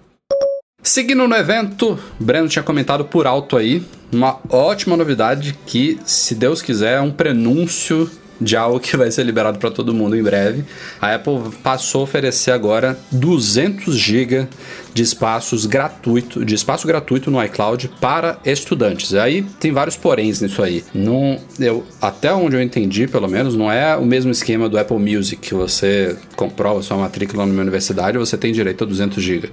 Seguindo 0.88 1.28
no 1.28 1.36
evento, 1.36 2.00
Breno 2.17 2.47
tinha 2.47 2.63
comentado 2.63 3.04
por 3.04 3.28
alto 3.28 3.58
aí 3.58 3.84
uma 4.10 4.39
ótima 4.50 4.95
novidade 4.95 5.54
que, 5.65 6.00
se 6.06 6.34
Deus 6.34 6.62
quiser, 6.62 6.93
é 6.93 7.02
um 7.02 7.12
prenúncio 7.12 8.10
de 8.39 8.56
algo 8.56 8.80
que 8.80 8.95
vai 8.95 9.12
ser 9.12 9.23
liberado 9.23 9.60
para 9.60 9.69
todo 9.69 9.93
mundo 9.93 10.15
em 10.15 10.23
breve. 10.23 10.63
A 11.02 11.13
Apple 11.13 11.52
passou 11.62 12.02
a 12.02 12.04
oferecer 12.06 12.52
agora 12.52 12.97
200 13.12 13.97
GB 13.97 14.47
de 14.93 15.04
espaços 15.04 15.65
gratuito, 15.65 16.45
de 16.45 16.56
espaço 16.56 16.88
gratuito 16.88 17.30
no 17.30 17.43
iCloud 17.43 17.91
para 18.00 18.39
estudantes. 18.45 19.13
Aí 19.13 19.41
tem 19.60 19.73
vários 19.73 19.97
poréns 19.97 20.39
nisso 20.39 20.63
aí. 20.63 20.86
Não, 20.93 21.38
eu, 21.60 21.86
até 22.02 22.34
onde 22.34 22.56
eu 22.56 22.62
entendi, 22.62 23.08
pelo 23.08 23.28
menos, 23.28 23.56
não 23.56 23.69
é 23.69 23.97
o 23.97 24.06
mesmo 24.06 24.32
esquema 24.32 24.69
do 24.69 24.80
Apple 24.80 25.00
Music 25.00 25.36
que 25.41 25.54
você 25.54 26.15
comprova 26.38 26.82
sua 26.82 26.95
matrícula 26.95 27.45
numa 27.45 27.62
universidade 27.62 28.17
você 28.17 28.38
tem 28.38 28.54
direito 28.54 28.86
a 28.86 28.88
200 28.88 29.21
GB 29.21 29.52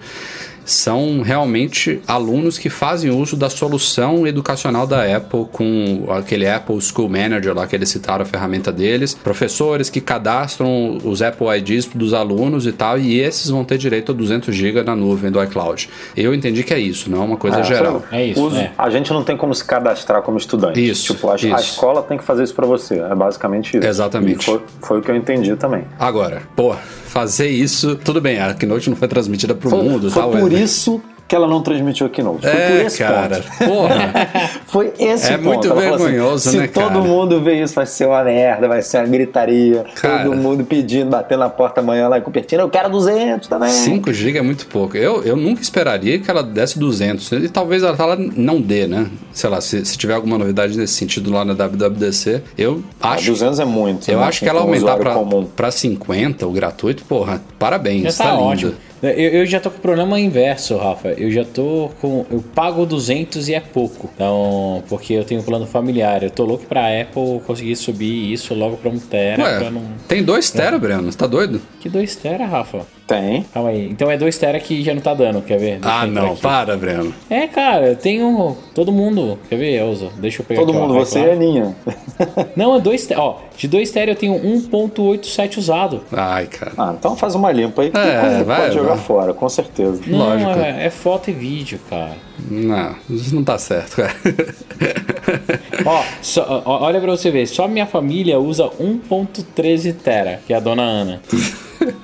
são 0.64 1.22
realmente 1.22 2.00
alunos 2.06 2.58
que 2.58 2.70
fazem 2.70 3.10
uso 3.10 3.36
da 3.36 3.50
solução 3.50 4.26
educacional 4.26 4.86
da 4.86 5.04
Apple 5.16 5.46
com 5.52 6.06
aquele 6.10 6.48
Apple 6.48 6.80
School 6.80 7.08
Manager 7.08 7.54
lá 7.54 7.66
que 7.66 7.76
eles 7.76 7.88
citaram 7.88 8.22
a 8.22 8.26
ferramenta 8.26 8.72
deles, 8.72 9.14
professores 9.14 9.90
que 9.90 10.00
cadastram 10.00 10.98
os 11.04 11.22
Apple 11.22 11.46
IDs 11.58 11.86
dos 11.94 12.14
alunos 12.14 12.66
e 12.66 12.72
tal, 12.72 12.98
e 12.98 13.20
esses 13.20 13.50
vão 13.50 13.64
ter 13.64 13.78
direito 13.78 14.12
a 14.12 14.14
200 14.14 14.54
GB 14.54 14.82
na 14.82 14.96
nuvem 14.96 15.30
do 15.30 15.42
iCloud. 15.42 15.88
Eu 16.16 16.34
entendi 16.34 16.62
que 16.62 16.72
é 16.72 16.78
isso, 16.78 17.10
não 17.10 17.22
é 17.22 17.24
uma 17.24 17.36
coisa 17.36 17.60
é, 17.60 17.64
geral. 17.64 18.02
É 18.10 18.24
isso. 18.24 18.42
Uso, 18.42 18.56
é. 18.56 18.72
A 18.76 18.90
gente 18.90 19.12
não 19.12 19.22
tem 19.22 19.36
como 19.36 19.54
se 19.54 19.64
cadastrar 19.64 20.22
como 20.22 20.38
estudante. 20.38 20.84
Isso. 20.84 21.14
Tipo, 21.14 21.30
a, 21.30 21.36
isso. 21.36 21.54
a 21.54 21.60
escola 21.60 22.02
tem 22.02 22.18
que 22.18 22.24
fazer 22.24 22.44
isso 22.44 22.54
para 22.54 22.66
você. 22.66 22.98
É 22.98 23.14
basicamente 23.14 23.76
isso. 23.76 23.86
Exatamente. 23.86 24.44
Foi, 24.44 24.60
foi, 24.80 24.98
o 24.98 25.02
que 25.02 25.10
eu 25.10 25.16
entendi 25.16 25.54
também. 25.56 25.84
Agora, 25.98 26.42
pô, 26.56 26.74
fazer 27.14 27.48
isso. 27.48 27.94
Tudo 27.94 28.20
bem, 28.20 28.40
a 28.40 28.52
Keynote 28.52 28.90
não 28.90 28.96
foi 28.96 29.06
transmitida 29.06 29.54
pro 29.54 29.70
foi, 29.70 29.82
mundo. 29.82 30.10
Foi 30.10 30.20
tal, 30.20 30.32
por 30.32 30.52
é. 30.52 30.60
isso 30.60 31.00
que 31.26 31.34
ela 31.34 31.48
não 31.48 31.62
transmitiu 31.62 32.06
aqui 32.06 32.22
não. 32.22 32.38
Foi 32.38 32.50
é, 32.50 32.68
por 32.68 32.86
esse 32.86 32.98
cara, 32.98 33.42
ponto. 33.58 33.70
Porra. 33.70 34.12
Foi 34.66 34.92
esse 34.98 35.32
é 35.32 35.38
ponto. 35.38 35.48
É 35.48 35.52
muito 35.52 35.66
ela 35.66 35.80
assim, 35.80 36.04
vergonhoso, 36.04 36.48
assim, 36.48 36.58
né, 36.58 36.68
cara? 36.68 36.86
Se 36.86 36.92
todo 36.92 37.04
mundo 37.04 37.40
ver 37.40 37.62
isso, 37.62 37.74
vai 37.74 37.86
ser 37.86 38.06
uma 38.06 38.22
merda, 38.22 38.68
vai 38.68 38.82
ser 38.82 38.98
uma 38.98 39.06
gritaria. 39.06 39.84
Cara, 39.94 40.24
todo 40.24 40.36
mundo 40.36 40.64
pedindo, 40.64 41.10
batendo 41.10 41.40
na 41.40 41.48
porta 41.48 41.80
amanhã 41.80 42.08
lá 42.08 42.18
em 42.18 42.22
Cupertino, 42.22 42.62
eu 42.62 42.68
quero 42.68 42.90
200 42.90 43.48
também. 43.48 43.70
5 43.70 44.12
GB 44.12 44.38
é 44.38 44.42
muito 44.42 44.66
pouco. 44.66 44.96
Eu, 44.96 45.22
eu 45.22 45.36
nunca 45.36 45.62
esperaria 45.62 46.18
que 46.18 46.30
ela 46.30 46.42
desse 46.42 46.78
200. 46.78 47.32
E 47.32 47.48
talvez 47.48 47.82
ela, 47.82 48.16
não 48.16 48.60
dê, 48.60 48.86
né? 48.86 49.06
Sei 49.32 49.48
lá, 49.48 49.60
se, 49.60 49.84
se, 49.84 49.96
tiver 49.96 50.14
alguma 50.14 50.36
novidade 50.36 50.76
nesse 50.76 50.94
sentido 50.94 51.32
lá 51.32 51.44
na 51.44 51.54
WWDC, 51.54 52.42
eu 52.58 52.82
ah, 53.00 53.12
acho... 53.12 53.30
200 53.30 53.60
é 53.60 53.64
muito. 53.64 54.10
Eu 54.10 54.18
né? 54.18 54.24
acho 54.26 54.40
que 54.40 54.48
ela 54.48 54.60
aumentar 54.60 54.96
pra, 54.96 55.16
pra 55.56 55.70
50, 55.70 56.46
o 56.46 56.52
gratuito, 56.52 57.04
porra, 57.04 57.42
parabéns, 57.58 58.14
já 58.14 58.24
tá, 58.24 58.30
tá 58.30 58.36
lindo. 58.36 58.44
Ótimo. 58.44 58.74
Eu, 59.10 59.30
eu, 59.40 59.46
já 59.46 59.60
tô 59.60 59.70
com 59.70 59.78
o 59.78 59.80
problema 59.80 60.18
inverso, 60.18 60.76
Rafa. 60.76 61.08
Eu 61.08 61.30
já 61.30 61.44
tô 61.44 61.90
com. 62.00 62.24
Eu 62.30 62.42
pago 62.54 62.84
200 62.86 63.48
e 63.48 63.54
é 63.54 63.60
pouco. 63.60 64.08
Então, 64.14 64.82
porque 64.88 65.14
eu 65.14 65.24
tenho 65.24 65.40
um 65.40 65.44
plano 65.44 65.66
familiar. 65.66 66.22
Eu 66.22 66.30
tô 66.30 66.44
louco 66.44 66.64
pra 66.66 66.82
Apple 67.00 67.40
conseguir 67.46 67.76
subir 67.76 68.32
isso 68.32 68.54
logo 68.54 68.76
pra 68.76 68.90
1 68.90 68.98
tera. 69.00 69.42
Ué, 69.42 69.70
não... 69.70 69.82
Tem 70.08 70.22
2 70.22 70.50
tera, 70.50 70.76
é. 70.76 70.78
Breno. 70.78 71.10
Você 71.10 71.18
tá 71.18 71.26
doido? 71.26 71.60
Que 71.80 71.88
2 71.88 72.16
tera, 72.16 72.46
Rafa? 72.46 72.80
Tem. 73.06 73.44
Calma 73.52 73.68
aí. 73.68 73.86
Então 73.90 74.10
é 74.10 74.16
2 74.16 74.38
tera 74.38 74.58
que 74.58 74.82
já 74.82 74.94
não 74.94 75.02
tá 75.02 75.12
dando, 75.12 75.42
quer 75.42 75.58
ver? 75.58 75.78
Deixa 75.78 76.00
Ah, 76.00 76.06
não, 76.06 76.32
aqui. 76.32 76.40
para, 76.40 76.74
Breno. 76.76 77.12
É, 77.28 77.46
cara, 77.46 77.88
eu 77.88 77.96
tenho. 77.96 78.56
Todo 78.74 78.90
mundo. 78.90 79.38
Quer 79.48 79.56
ver, 79.56 79.74
Elza? 79.78 80.08
Deixa 80.18 80.40
eu 80.40 80.46
pegar 80.46 80.60
Todo 80.62 80.70
aqui, 80.70 80.78
ó, 80.78 80.82
mundo, 80.82 80.94
você 80.94 81.18
iCloud. 81.18 81.30
é 81.30 81.32
Aninha. 81.34 81.76
Não, 82.56 82.76
é 82.76 82.80
2 82.80 83.06
tera. 83.06 83.20
Ó, 83.20 83.36
de 83.56 83.68
2 83.68 83.90
tera 83.90 84.10
eu 84.12 84.16
tenho 84.16 84.34
1.87 84.34 85.58
usado. 85.58 86.02
Ai, 86.12 86.46
cara. 86.46 86.72
Ah, 86.78 86.94
então 86.98 87.14
faz 87.16 87.34
uma 87.34 87.50
limpa 87.52 87.82
aí 87.82 87.90
que 87.90 87.96
É, 87.98 88.20
pode 88.20 88.44
vai, 88.44 88.70
vai. 88.94 89.04
fora, 89.04 89.34
com 89.34 89.48
certeza. 89.48 90.00
Não, 90.06 90.18
Lógico. 90.18 90.50
é, 90.50 90.86
é 90.86 90.90
foto 90.90 91.30
e 91.30 91.32
vídeo, 91.32 91.78
cara. 91.88 92.16
Não, 92.50 92.94
isso 93.10 93.34
não 93.34 93.44
tá 93.44 93.56
certo, 93.58 93.96
cara. 93.96 94.14
Ó, 95.86 96.02
só- 96.22 96.62
ó, 96.64 96.84
olha 96.84 97.00
pra 97.00 97.10
você 97.10 97.30
ver, 97.30 97.46
só 97.46 97.66
minha 97.68 97.86
família 97.86 98.38
usa 98.38 98.64
1.13 98.80 99.94
tera, 99.94 100.40
que 100.46 100.52
é 100.52 100.56
a 100.56 100.60
dona 100.60 100.82
Ana. 100.82 101.20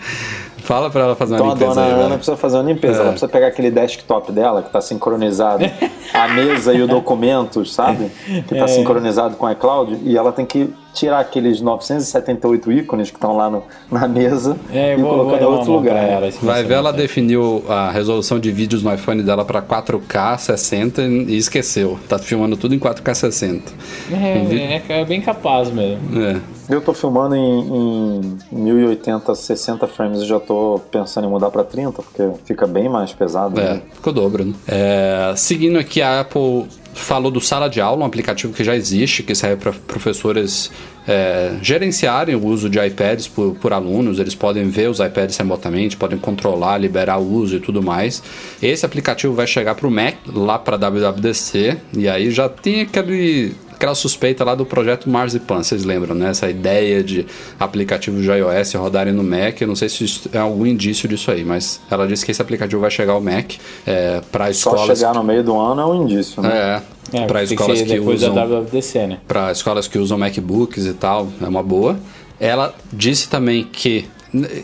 Fala 0.59 0.89
pra 0.91 1.03
ela 1.03 1.17
fazer 1.17 1.35
uma 1.35 1.39
Então 1.39 1.51
a 1.51 1.55
limpeza 1.55 1.75
dona 1.75 1.87
aí, 1.87 1.93
Ana 1.93 2.03
velho. 2.03 2.15
precisa 2.17 2.37
fazer 2.37 2.57
uma 2.59 2.63
limpeza. 2.73 2.99
É. 2.99 3.01
Ela 3.01 3.11
precisa 3.11 3.29
pegar 3.33 3.47
aquele 3.49 3.71
desktop 3.71 4.31
dela 4.31 4.63
que 4.63 4.71
tá 4.71 4.81
sincronizado, 4.81 5.65
a 6.15 6.29
mesa 6.29 6.73
e 6.75 6.83
o 6.83 6.87
documentos, 6.87 7.73
sabe? 7.75 8.11
Que 8.47 8.55
É. 8.55 8.59
tá 8.59 8.69
sincronizado 8.69 9.35
com 9.37 9.47
o 9.47 9.51
iCloud, 9.51 9.99
e 10.05 10.17
ela 10.17 10.31
tem 10.33 10.45
que 10.47 10.73
tirar 10.93 11.21
aqueles 11.21 11.61
978 11.61 12.73
ícones 12.73 13.11
que 13.11 13.17
estão 13.17 13.37
lá 13.37 13.49
no- 13.51 13.63
na 13.91 14.07
mesa 14.09 14.57
É, 14.73 14.91
e 14.91 15.01
eu 15.01 15.01
vou, 15.01 15.11
colocar 15.11 15.39
vou 15.45 15.53
em 15.55 15.57
outro 15.59 15.73
lugar. 15.73 15.97
ela. 16.09 16.31
Vai 16.43 16.65
ver, 16.65 16.75
ela 16.75 16.93
definiu 16.93 17.65
a 17.69 17.91
resolução 17.91 18.39
de 18.39 18.51
vídeos 18.51 18.83
no 18.83 18.93
iPhone 18.93 19.23
dela 19.23 19.45
pra 19.45 19.63
4K 19.63 20.37
60 20.39 21.03
e 21.03 21.37
esqueceu. 21.37 21.99
Tá 22.09 22.19
filmando 22.19 22.57
tudo 22.57 22.75
em 22.75 22.79
4K 22.79 23.15
60. 23.15 23.73
É, 24.13 24.83
é, 24.97 25.01
é 25.01 25.05
bem 25.05 25.21
capaz 25.21 25.71
mesmo. 25.71 26.01
É. 26.23 26.37
Eu 26.69 26.81
tô 26.81 26.95
filmando 26.95 27.35
em, 27.35 28.39
em 28.53 28.57
1080, 28.63 29.35
60 29.35 29.87
frames 29.89 30.21
e 30.21 30.27
já 30.27 30.39
tô 30.39 30.81
pensando 30.91 31.27
em 31.27 31.31
mudar 31.31 31.51
pra 31.51 31.65
30, 31.65 32.01
porque 32.03 32.23
fica 32.45 32.65
bem 32.67 32.89
mais 32.89 33.13
pesado. 33.13 33.59
É, 33.61 33.75
né? 33.75 33.83
ficou 33.93 34.13
dobro, 34.13 34.45
né? 34.45 34.55
É, 34.69 35.33
seguindo 35.37 35.79
aqui, 35.79 36.01
a 36.01 36.21
Apple 36.21 36.67
falou 36.95 37.31
do 37.31 37.41
Sala 37.41 37.69
de 37.69 37.81
Aula, 37.81 38.03
um 38.03 38.07
aplicativo 38.07 38.53
que 38.53 38.65
já 38.65 38.77
existe, 38.77 39.23
que 39.23 39.35
serve 39.35 39.57
para 39.57 39.73
professores 39.73 40.71
é, 41.07 41.57
gerenciarem 41.63 42.35
o 42.35 42.45
uso 42.45 42.69
de 42.69 42.79
iPads 42.79 43.29
por, 43.29 43.55
por 43.57 43.73
alunos. 43.73 44.19
Eles 44.19 44.35
podem 44.35 44.69
ver 44.69 44.89
os 44.89 45.01
iPads 45.01 45.37
remotamente, 45.37 45.97
podem 45.97 46.19
controlar, 46.19 46.79
liberar 46.79 47.19
o 47.19 47.33
uso 47.33 47.57
e 47.57 47.61
tudo 47.61 47.83
mais. 47.83 48.23
Esse 48.63 48.85
aplicativo 48.85 49.35
vai 49.35 49.47
chegar 49.47 49.75
para 49.75 49.87
o 49.87 49.91
Mac, 49.91 50.17
lá 50.27 50.59
para 50.59 50.77
WWDC, 50.77 51.79
e 51.97 52.09
aí 52.09 52.31
já 52.31 52.49
tem 52.49 52.83
aquele 52.83 53.55
aquela 53.81 53.95
suspeita 53.95 54.45
lá 54.45 54.55
do 54.55 54.67
projeto 54.67 55.09
Marzipan, 55.09 55.63
vocês 55.63 55.85
lembram, 55.85 56.15
né? 56.15 56.29
Essa 56.29 56.51
ideia 56.51 57.03
de 57.03 57.25
aplicativos 57.59 58.23
de 58.23 58.31
iOS 58.31 58.75
rodarem 58.75 59.15
no 59.15 59.23
Mac. 59.25 59.59
Eu 59.59 59.69
não 59.69 59.75
sei 59.75 59.89
se 59.89 60.05
isso 60.05 60.29
é 60.35 60.39
algum 60.39 60.67
indício 60.67 61.09
disso 61.09 61.31
aí, 61.31 61.43
mas 61.43 61.81
ela 61.91 62.07
disse 62.07 62.23
que 62.23 62.31
esse 62.31 62.43
aplicativo 62.43 62.83
vai 62.83 62.91
chegar 62.91 63.15
ao 63.15 63.23
Mac 63.23 63.53
é, 63.87 64.21
para 64.31 64.45
Só 64.53 64.71
escolas. 64.73 64.99
chegar 64.99 65.15
no 65.15 65.25
meio 65.25 65.43
do 65.43 65.59
ano 65.59 65.81
é 65.81 65.87
um 65.87 66.03
indício, 66.05 66.43
né? 66.43 66.83
É, 67.13 67.23
É, 67.23 67.27
para 67.27 67.43
escolas 67.43 67.81
que 67.81 67.89
depois 67.89 68.23
usam 68.23 68.35
da 68.35 68.45
WWDC, 68.45 69.07
né? 69.07 69.19
para 69.27 69.51
escolas 69.51 69.89
que 69.89 69.99
usam 69.99 70.19
MacBooks 70.19 70.85
e 70.85 70.93
tal, 70.93 71.29
é 71.41 71.49
uma 71.49 71.63
boa. 71.63 71.99
Ela 72.39 72.75
disse 72.93 73.31
também 73.31 73.65
que 73.65 74.05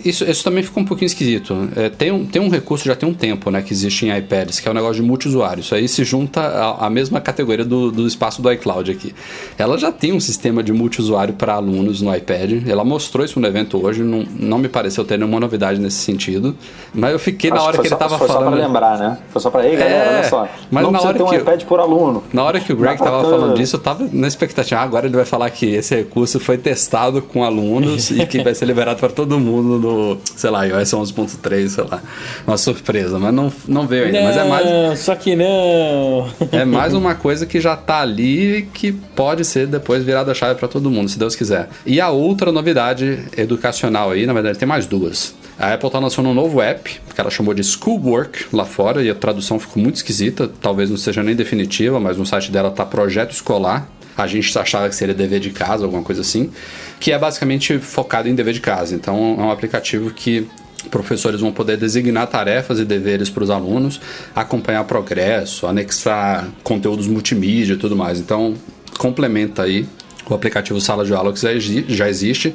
isso, 0.04 0.24
isso 0.24 0.44
também 0.44 0.62
ficou 0.62 0.82
um 0.82 0.86
pouquinho 0.86 1.06
esquisito. 1.06 1.68
É, 1.74 1.88
tem, 1.88 2.12
um, 2.12 2.24
tem 2.24 2.40
um 2.40 2.48
recurso, 2.48 2.84
já 2.84 2.94
tem 2.94 3.08
um 3.08 3.14
tempo, 3.14 3.50
né, 3.50 3.62
que 3.62 3.72
existe 3.72 4.06
em 4.06 4.16
iPads, 4.16 4.60
que 4.60 4.68
é 4.68 4.70
o 4.70 4.74
negócio 4.74 4.96
de 4.96 5.02
multiusuário. 5.02 5.60
Isso 5.60 5.74
aí 5.74 5.88
se 5.88 6.04
junta 6.04 6.40
à, 6.40 6.86
à 6.86 6.90
mesma 6.90 7.20
categoria 7.20 7.64
do, 7.64 7.90
do 7.90 8.06
espaço 8.06 8.40
do 8.40 8.50
iCloud 8.52 8.90
aqui. 8.90 9.14
Ela 9.58 9.76
já 9.78 9.90
tem 9.90 10.12
um 10.12 10.20
sistema 10.20 10.62
de 10.62 10.72
multiusuário 10.72 11.34
para 11.34 11.54
alunos 11.54 12.00
no 12.00 12.14
iPad. 12.14 12.68
Ela 12.68 12.84
mostrou 12.84 13.24
isso 13.24 13.40
no 13.40 13.46
evento 13.46 13.84
hoje, 13.84 14.02
não, 14.02 14.24
não 14.38 14.58
me 14.58 14.68
pareceu 14.68 15.04
ter 15.04 15.18
nenhuma 15.18 15.40
novidade 15.40 15.80
nesse 15.80 15.96
sentido. 15.98 16.56
Mas 16.94 17.12
eu 17.12 17.18
fiquei 17.18 17.50
na 17.50 17.56
Acho 17.56 17.64
hora 17.66 17.76
foi 17.76 17.82
que, 17.82 17.88
ele 17.88 17.94
só- 17.94 17.98
tava 17.98 18.18
foi 18.18 18.28
falando. 18.28 18.44
só 18.44 18.50
pra 18.56 18.66
lembrar, 18.66 18.98
né? 18.98 19.18
Foi 19.30 19.40
só 19.42 19.50
pra. 19.50 19.66
Ei, 19.66 19.76
galera, 19.76 19.96
É, 19.96 20.18
olha 20.20 20.28
só. 20.28 20.48
mas 20.70 20.84
não 20.84 20.92
na 20.92 21.00
hora 21.00 21.24
um 21.24 21.28
que- 21.28 21.36
iPad 21.36 21.62
por 21.64 21.80
aluno. 21.80 22.22
Na 22.32 22.44
hora 22.44 22.60
que 22.60 22.72
o 22.72 22.76
Greg 22.76 22.98
Dá 22.98 23.02
pra 23.04 23.10
tava 23.12 23.24
ter- 23.24 23.30
falando 23.30 23.56
disso, 23.56 23.76
eu 23.76 23.80
tava 23.80 24.08
na 24.12 24.28
expectativa. 24.28 24.80
Ah, 24.80 24.84
agora 24.84 25.06
ele 25.06 25.16
vai 25.16 25.24
falar 25.24 25.50
que 25.50 25.66
esse 25.66 25.94
recurso 25.96 26.38
foi 26.38 26.56
testado 26.56 27.20
com 27.20 27.42
alunos 27.42 28.10
e 28.10 28.24
que 28.26 28.42
vai 28.42 28.54
ser 28.54 28.64
liberado 28.66 29.00
para 29.00 29.08
todo 29.08 29.38
mundo 29.40 29.55
no, 29.62 30.18
sei 30.36 30.50
lá, 30.50 30.64
iOS 30.64 30.90
11.3, 30.92 31.68
sei 31.68 31.84
lá. 31.84 32.02
Uma 32.46 32.56
surpresa, 32.56 33.18
mas 33.18 33.32
não, 33.34 33.52
não 33.66 33.86
veio 33.86 34.06
ainda. 34.06 34.22
Mas 34.22 34.36
é 34.36 34.44
mais, 34.44 34.66
Não, 34.66 34.96
só 34.96 35.14
que 35.14 35.36
não. 35.36 36.28
é 36.52 36.64
mais 36.64 36.92
uma 36.94 37.14
coisa 37.14 37.46
que 37.46 37.60
já 37.60 37.76
tá 37.76 38.00
ali 38.00 38.58
e 38.58 38.62
que 38.62 38.92
pode 38.92 39.44
ser 39.44 39.66
depois 39.66 40.02
virada 40.04 40.32
a 40.32 40.34
chave 40.34 40.58
para 40.58 40.68
todo 40.68 40.90
mundo, 40.90 41.08
se 41.08 41.18
Deus 41.18 41.34
quiser. 41.34 41.68
E 41.84 42.00
a 42.00 42.10
outra 42.10 42.50
novidade 42.52 43.20
educacional 43.36 44.10
aí, 44.10 44.26
na 44.26 44.32
verdade, 44.32 44.58
tem 44.58 44.68
mais 44.68 44.86
duas. 44.86 45.34
A 45.58 45.72
Apple 45.72 45.88
tá 45.90 45.98
lançando 45.98 46.28
um 46.28 46.34
novo 46.34 46.60
app, 46.60 47.00
que 47.14 47.20
ela 47.20 47.30
chamou 47.30 47.54
de 47.54 47.64
Schoolwork 47.64 48.46
lá 48.52 48.66
fora, 48.66 49.02
e 49.02 49.08
a 49.08 49.14
tradução 49.14 49.58
ficou 49.58 49.82
muito 49.82 49.96
esquisita, 49.96 50.50
talvez 50.60 50.90
não 50.90 50.98
seja 50.98 51.22
nem 51.22 51.34
definitiva, 51.34 51.98
mas 51.98 52.18
no 52.18 52.26
site 52.26 52.50
dela 52.50 52.70
tá 52.70 52.84
projeto 52.84 53.30
escolar. 53.32 53.88
A 54.16 54.26
gente 54.26 54.56
achava 54.58 54.88
que 54.88 54.94
seria 54.94 55.14
dever 55.14 55.40
de 55.40 55.50
casa, 55.50 55.84
alguma 55.84 56.02
coisa 56.02 56.20
assim, 56.22 56.50
que 56.98 57.12
é 57.12 57.18
basicamente 57.18 57.78
focado 57.78 58.28
em 58.28 58.34
dever 58.34 58.54
de 58.54 58.60
casa. 58.60 58.94
Então 58.94 59.36
é 59.38 59.42
um 59.42 59.50
aplicativo 59.50 60.10
que 60.10 60.46
professores 60.90 61.40
vão 61.40 61.52
poder 61.52 61.76
designar 61.76 62.26
tarefas 62.28 62.78
e 62.78 62.84
deveres 62.84 63.28
para 63.28 63.42
os 63.42 63.50
alunos, 63.50 64.00
acompanhar 64.34 64.84
progresso, 64.84 65.66
anexar 65.66 66.48
conteúdos 66.62 67.06
multimídia 67.08 67.74
e 67.74 67.76
tudo 67.76 67.96
mais. 67.96 68.20
Então, 68.20 68.54
complementa 68.96 69.64
aí 69.64 69.86
o 70.30 70.34
aplicativo 70.34 70.80
Sala 70.80 71.04
de 71.04 71.12
Aula 71.14 71.32
que 71.32 71.40
já 71.40 71.52
exi- 71.52 71.84
já 71.88 72.08
existe. 72.08 72.54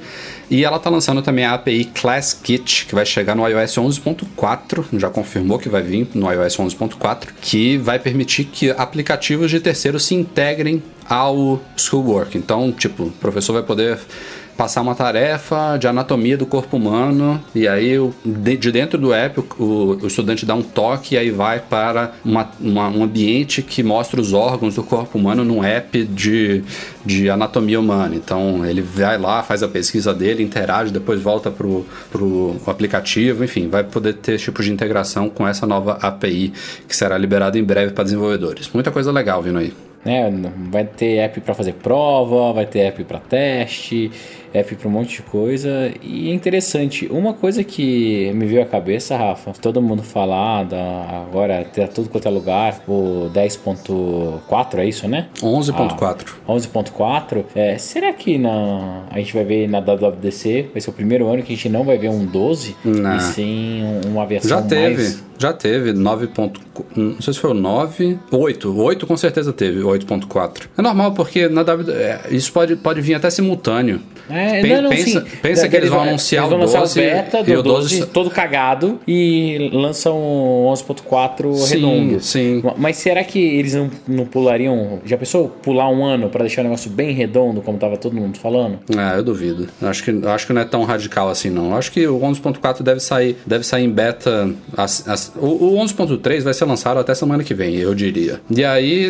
E 0.49 0.63
ela 0.63 0.77
está 0.77 0.89
lançando 0.89 1.21
também 1.21 1.45
a 1.45 1.53
API 1.53 1.85
Class 1.85 2.33
Kit, 2.33 2.85
que 2.85 2.95
vai 2.95 3.05
chegar 3.05 3.35
no 3.35 3.47
iOS 3.47 3.77
11.4, 3.77 4.85
já 4.97 5.09
confirmou 5.09 5.57
que 5.59 5.69
vai 5.69 5.81
vir 5.81 6.07
no 6.13 6.31
iOS 6.31 6.57
11.4, 6.57 7.27
que 7.41 7.77
vai 7.77 7.97
permitir 7.99 8.45
que 8.45 8.71
aplicativos 8.71 9.49
de 9.51 9.59
terceiros 9.59 10.03
se 10.05 10.15
integrem 10.15 10.81
ao 11.11 11.59
Schoolwork. 11.75 12.37
Então, 12.37 12.71
tipo, 12.71 13.03
o 13.03 13.11
professor 13.11 13.51
vai 13.51 13.63
poder 13.63 13.99
passar 14.55 14.81
uma 14.81 14.93
tarefa 14.95 15.75
de 15.77 15.87
anatomia 15.87 16.37
do 16.37 16.45
corpo 16.45 16.77
humano 16.77 17.41
e 17.55 17.67
aí 17.67 17.97
o- 17.97 18.13
de, 18.23 18.55
de 18.55 18.71
dentro 18.71 18.97
do 18.99 19.11
app 19.11 19.39
o, 19.39 19.63
o- 19.63 19.97
o 20.03 20.07
estudante 20.07 20.45
dá 20.45 20.53
um 20.53 20.61
toque 20.61 21.15
e 21.15 21.17
aí 21.17 21.31
vai 21.31 21.59
para 21.59 22.13
uma- 22.23 22.49
uma- 22.59 22.87
um 22.89 23.03
ambiente 23.03 23.61
que 23.61 23.81
mostra 23.81 24.21
os 24.21 24.31
órgãos 24.33 24.75
do 24.75 24.83
corpo 24.83 25.17
humano 25.17 25.43
num 25.43 25.63
app 25.63 26.03
de, 26.03 26.63
de 27.03 27.29
anatomia 27.29 27.79
humana. 27.79 28.15
Então 28.15 28.63
ele 28.65 28.81
vai 28.81 29.17
lá, 29.17 29.41
faz 29.41 29.63
a 29.63 29.67
pesquisa 29.67 30.13
dele, 30.13 30.43
interage, 30.43 30.91
depois 30.93 31.19
volta 31.21 31.49
pro, 31.51 31.85
pro 32.11 32.55
aplicativo, 32.67 33.43
enfim, 33.43 33.67
vai 33.67 33.83
poder 33.83 34.13
ter 34.13 34.33
esse 34.35 34.45
tipo 34.45 34.61
de 34.61 34.71
integração 34.71 35.27
com 35.27 35.47
essa 35.47 35.65
nova 35.65 35.93
API 36.01 36.53
que 36.87 36.95
será 36.95 37.17
liberada 37.17 37.57
em 37.57 37.63
breve 37.63 37.91
para 37.93 38.03
desenvolvedores. 38.03 38.69
Muita 38.73 38.91
coisa 38.91 39.11
legal 39.11 39.41
vindo 39.41 39.57
aí. 39.57 39.73
Né? 40.05 40.31
Vai 40.71 40.85
ter 40.85 41.17
app 41.17 41.39
para 41.41 41.53
fazer 41.53 41.73
prova, 41.73 42.53
vai 42.53 42.65
ter 42.65 42.79
app 42.79 43.03
para 43.03 43.19
teste, 43.19 44.11
app 44.53 44.75
para 44.75 44.87
um 44.87 44.91
monte 44.91 45.17
de 45.17 45.21
coisa. 45.23 45.91
E 46.01 46.29
é 46.29 46.33
interessante, 46.33 47.07
uma 47.11 47.33
coisa 47.33 47.63
que 47.63 48.31
me 48.33 48.45
veio 48.45 48.61
à 48.61 48.65
cabeça, 48.65 49.15
Rafa, 49.15 49.51
todo 49.61 49.81
mundo 49.81 50.03
falar 50.03 50.63
da, 50.65 51.25
agora 51.29 51.63
ter 51.63 51.87
tudo 51.89 52.09
quanto 52.09 52.27
é 52.27 52.31
lugar, 52.31 52.81
o 52.87 53.29
10.4 53.33 54.77
é 54.79 54.85
isso, 54.85 55.07
né? 55.07 55.27
11.4. 55.41 56.25
Ah, 56.47 56.51
11.4. 56.51 57.45
É, 57.55 57.77
será 57.77 58.11
que 58.13 58.37
na, 58.37 59.03
a 59.09 59.17
gente 59.19 59.33
vai 59.33 59.43
ver 59.43 59.67
na 59.69 59.79
WWDC? 59.79 60.69
Vai 60.71 60.81
ser 60.81 60.89
o 60.89 60.93
primeiro 60.93 61.27
ano 61.27 61.43
que 61.43 61.53
a 61.53 61.55
gente 61.55 61.69
não 61.69 61.83
vai 61.83 61.97
ver 61.97 62.09
um 62.09 62.25
12 62.25 62.75
Não. 62.83 63.15
e 63.15 63.19
sim 63.21 63.83
uma 64.07 64.25
versão 64.25 64.49
Já 64.49 64.61
teve, 64.61 64.95
mais... 65.01 65.23
já 65.37 65.53
teve 65.53 65.93
9. 65.93 66.27
ponto- 66.27 66.59
Não 66.95 67.21
sei 67.21 67.33
se 67.33 67.39
foi 67.39 67.51
o 67.51 67.53
9. 67.53 68.19
8. 68.31 68.81
8 68.81 69.07
com 69.07 69.17
certeza 69.17 69.53
teve, 69.53 69.81
8.4. 69.91 70.63
É 70.77 70.81
normal 70.81 71.13
porque 71.13 71.47
na 71.47 71.63
W. 71.63 71.91
é, 71.95 72.21
isso 72.31 72.51
pode, 72.51 72.75
pode 72.75 73.01
vir 73.01 73.15
até 73.15 73.29
simultâneo. 73.29 74.01
É, 74.29 74.61
Pen- 74.61 74.75
não, 74.75 74.81
não, 74.83 74.89
pensa 74.91 75.25
pensa 75.41 75.67
que 75.67 75.75
eles 75.75 75.89
vão 75.89 76.01
anunciar 76.01 76.43
eles 76.45 76.49
vão 76.51 76.59
o 76.59 76.61
lançar 76.61 76.79
12 76.79 76.99
o 76.99 77.03
beta 77.03 77.39
e 77.39 77.43
do 77.53 77.59
o 77.59 77.63
12 77.63 77.99
12 77.99 78.11
todo 78.11 78.29
cagado 78.29 78.99
e 79.05 79.69
lançam 79.73 80.15
o 80.17 80.71
11.4 80.71 81.53
Sim, 81.55 81.75
redondo. 81.75 82.19
sim. 82.21 82.63
Mas 82.77 82.95
será 82.97 83.23
que 83.25 83.39
eles 83.39 83.73
não, 83.73 83.89
não 84.07 84.25
pulariam? 84.25 84.99
Já 85.05 85.17
pensou 85.17 85.49
pular 85.49 85.89
um 85.89 86.05
ano 86.05 86.29
pra 86.29 86.41
deixar 86.41 86.61
o 86.61 86.63
negócio 86.65 86.89
bem 86.89 87.13
redondo, 87.13 87.61
como 87.61 87.77
tava 87.77 87.97
todo 87.97 88.15
mundo 88.15 88.37
falando? 88.37 88.79
É, 88.95 89.17
eu 89.17 89.23
duvido. 89.23 89.67
Acho 89.81 90.03
que, 90.03 90.11
acho 90.27 90.47
que 90.47 90.53
não 90.53 90.61
é 90.61 90.65
tão 90.65 90.83
radical 90.83 91.27
assim, 91.29 91.49
não. 91.49 91.75
Acho 91.75 91.91
que 91.91 92.07
o 92.07 92.19
11.4 92.19 92.83
deve 92.83 92.99
sair, 93.01 93.35
deve 93.45 93.65
sair 93.65 93.83
em 93.83 93.89
beta. 93.89 94.49
as- 94.77 95.07
as- 95.09 95.31
o, 95.35 95.45
o 95.75 95.77
11.3 95.83 96.41
vai 96.43 96.53
ser 96.53 96.65
lançado 96.65 96.99
até 96.99 97.13
semana 97.13 97.43
que 97.43 97.53
vem, 97.53 97.75
eu 97.75 97.93
diria. 97.93 98.39
E 98.49 98.63
aí, 98.63 99.09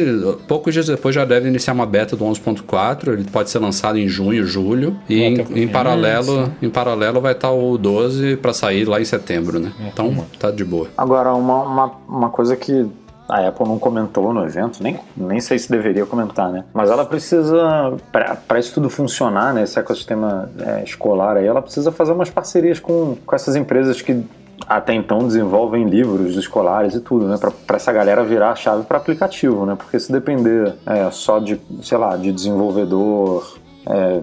poucos 0.71 0.73
dias 0.73 0.87
depois 0.87 1.13
já 1.13 1.25
deve 1.25 1.47
iniciar 1.47 1.73
uma 1.73 1.85
beta 1.85 2.15
do 2.15 2.25
11.4. 2.25 3.13
Ele 3.13 3.25
pode 3.25 3.49
ser 3.49 3.59
lançado 3.59 3.97
em 3.97 4.07
junho, 4.07 4.45
julho. 4.45 4.95
E 5.07 5.21
em, 5.21 5.63
em 5.63 5.67
paralelo, 5.67 6.51
em 6.61 6.69
paralelo 6.69 7.19
vai 7.19 7.33
estar 7.33 7.51
o 7.51 7.77
12 7.77 8.37
para 8.37 8.53
sair 8.53 8.85
lá 8.85 8.99
em 8.99 9.05
setembro, 9.05 9.59
né? 9.59 9.71
Então 9.91 10.25
tá 10.39 10.49
de 10.49 10.63
boa. 10.63 10.87
Agora, 10.97 11.33
uma, 11.33 11.63
uma, 11.63 11.91
uma 12.07 12.29
coisa 12.29 12.55
que 12.55 12.89
a 13.29 13.47
Apple 13.47 13.65
não 13.65 13.79
comentou 13.79 14.33
no 14.33 14.43
evento, 14.43 14.83
nem, 14.83 14.99
nem 15.15 15.39
sei 15.39 15.57
se 15.57 15.71
deveria 15.71 16.05
comentar, 16.05 16.51
né? 16.51 16.65
Mas 16.73 16.89
ela 16.89 17.05
precisa, 17.05 17.93
para 18.11 18.59
isso 18.59 18.73
tudo 18.73 18.89
funcionar, 18.89 19.53
né? 19.53 19.63
Esse 19.63 19.79
ecossistema 19.79 20.49
é, 20.59 20.83
escolar 20.83 21.37
aí, 21.37 21.45
ela 21.45 21.61
precisa 21.61 21.91
fazer 21.91 22.11
umas 22.11 22.29
parcerias 22.29 22.79
com, 22.79 23.15
com 23.25 23.35
essas 23.35 23.55
empresas 23.55 24.01
que 24.01 24.21
até 24.67 24.93
então 24.93 25.19
desenvolvem 25.19 25.85
livros 25.85 26.35
escolares 26.35 26.95
e 26.95 27.01
tudo, 27.01 27.27
né? 27.27 27.37
Para 27.37 27.77
essa 27.77 27.91
galera 27.91 28.23
virar 28.23 28.51
a 28.51 28.55
chave 28.55 28.83
para 28.83 28.97
aplicativo, 28.97 29.65
né? 29.65 29.75
Porque 29.75 29.99
se 29.99 30.11
depender 30.11 30.73
é, 30.85 31.09
só 31.11 31.39
de, 31.39 31.59
sei 31.81 31.97
lá, 31.97 32.15
de 32.15 32.31
desenvolvedor 32.31 33.57
é, 33.87 34.21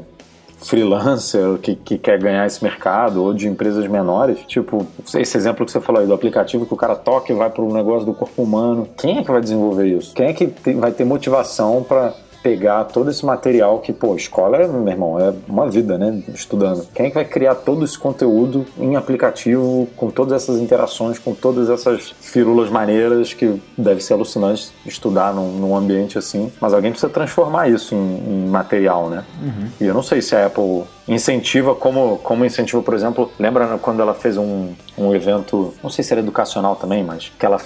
freelancer 0.61 1.59
que, 1.59 1.77
que 1.77 1.98
quer 1.98 2.18
ganhar 2.18 2.46
esse 2.46 2.62
mercado 2.62 3.22
ou 3.22 3.33
de 3.33 3.48
empresas 3.48 3.87
menores, 3.87 4.38
tipo, 4.46 4.87
esse 5.14 5.37
exemplo 5.37 5.64
que 5.64 5.70
você 5.70 5.81
falou 5.81 6.01
aí 6.01 6.07
do 6.07 6.14
aplicativo 6.14 6.66
que 6.66 6.74
o 6.74 6.77
cara 6.77 6.96
toca 6.96 7.33
e 7.33 7.37
vai 7.37 7.48
para 7.48 7.62
o 7.62 7.72
negócio 7.72 8.05
do 8.05 8.12
corpo 8.12 8.42
humano, 8.42 8.88
quem 8.96 9.18
é 9.18 9.22
que 9.22 9.31
vai 9.31 9.40
desenvolver 9.40 9.87
isso? 9.87 10.14
Quem 10.14 10.27
é 10.27 10.33
que 10.33 10.53
vai 10.74 10.90
ter 10.90 11.05
motivação 11.05 11.83
para 11.83 12.12
pegar 12.42 12.85
todo 12.85 13.11
esse 13.11 13.24
material 13.24 13.79
que, 13.81 13.92
pô, 13.92 14.14
escola 14.14 14.59
é, 14.59 14.66
meu 14.66 14.88
irmão, 14.88 15.18
é 15.18 15.33
uma 15.48 15.68
vida, 15.68 15.98
né? 15.98 16.22
Estudando. 16.33 16.87
Quem 16.94 17.07
é 17.07 17.09
que 17.09 17.14
vai 17.14 17.24
criar 17.24 17.55
todo 17.55 17.85
esse 17.85 17.98
conteúdo 17.98 18.64
em 18.79 18.96
aplicativo, 18.96 19.88
com 19.96 20.11
todas 20.11 20.42
essas 20.42 20.61
interações, 20.61 21.18
com 21.18 21.35
todas 21.35 21.68
essas 21.70 22.14
firulas 22.20 22.70
maneiras 22.70 23.33
que 23.33 23.61
deve 23.77 24.01
ser 24.01 24.14
alucinante 24.14 24.70
estudar 24.87 25.35
num, 25.35 25.53
num 25.53 25.77
ambiente 25.77 26.18
assim. 26.18 26.53
Mas 26.61 26.72
alguém 26.72 26.90
precisa 26.90 27.12
transformar 27.12 27.68
isso 27.68 27.94
em, 27.94 27.98
em 27.98 28.48
material, 28.48 29.09
né? 29.09 29.24
Uhum. 29.42 29.68
E 29.81 29.87
eu 29.87 29.94
não 29.94 30.03
sei 30.03 30.22
se 30.22 30.35
a 30.35 30.46
Apple 30.46 30.85
incentiva 31.07 31.74
como, 31.74 32.18
como 32.18 32.44
incentiva, 32.44 32.83
por 32.83 32.94
exemplo, 32.94 33.31
lembra 33.38 33.79
quando 33.79 34.01
ela 34.01 34.14
fez 34.14 34.37
um, 34.37 34.72
um 34.96 35.14
evento, 35.14 35.74
não 35.83 35.90
sei 35.90 36.05
se 36.05 36.12
era 36.12 36.20
educacional 36.20 36.77
também, 36.77 37.03
mas 37.03 37.33
que 37.38 37.46
ela 37.46 37.59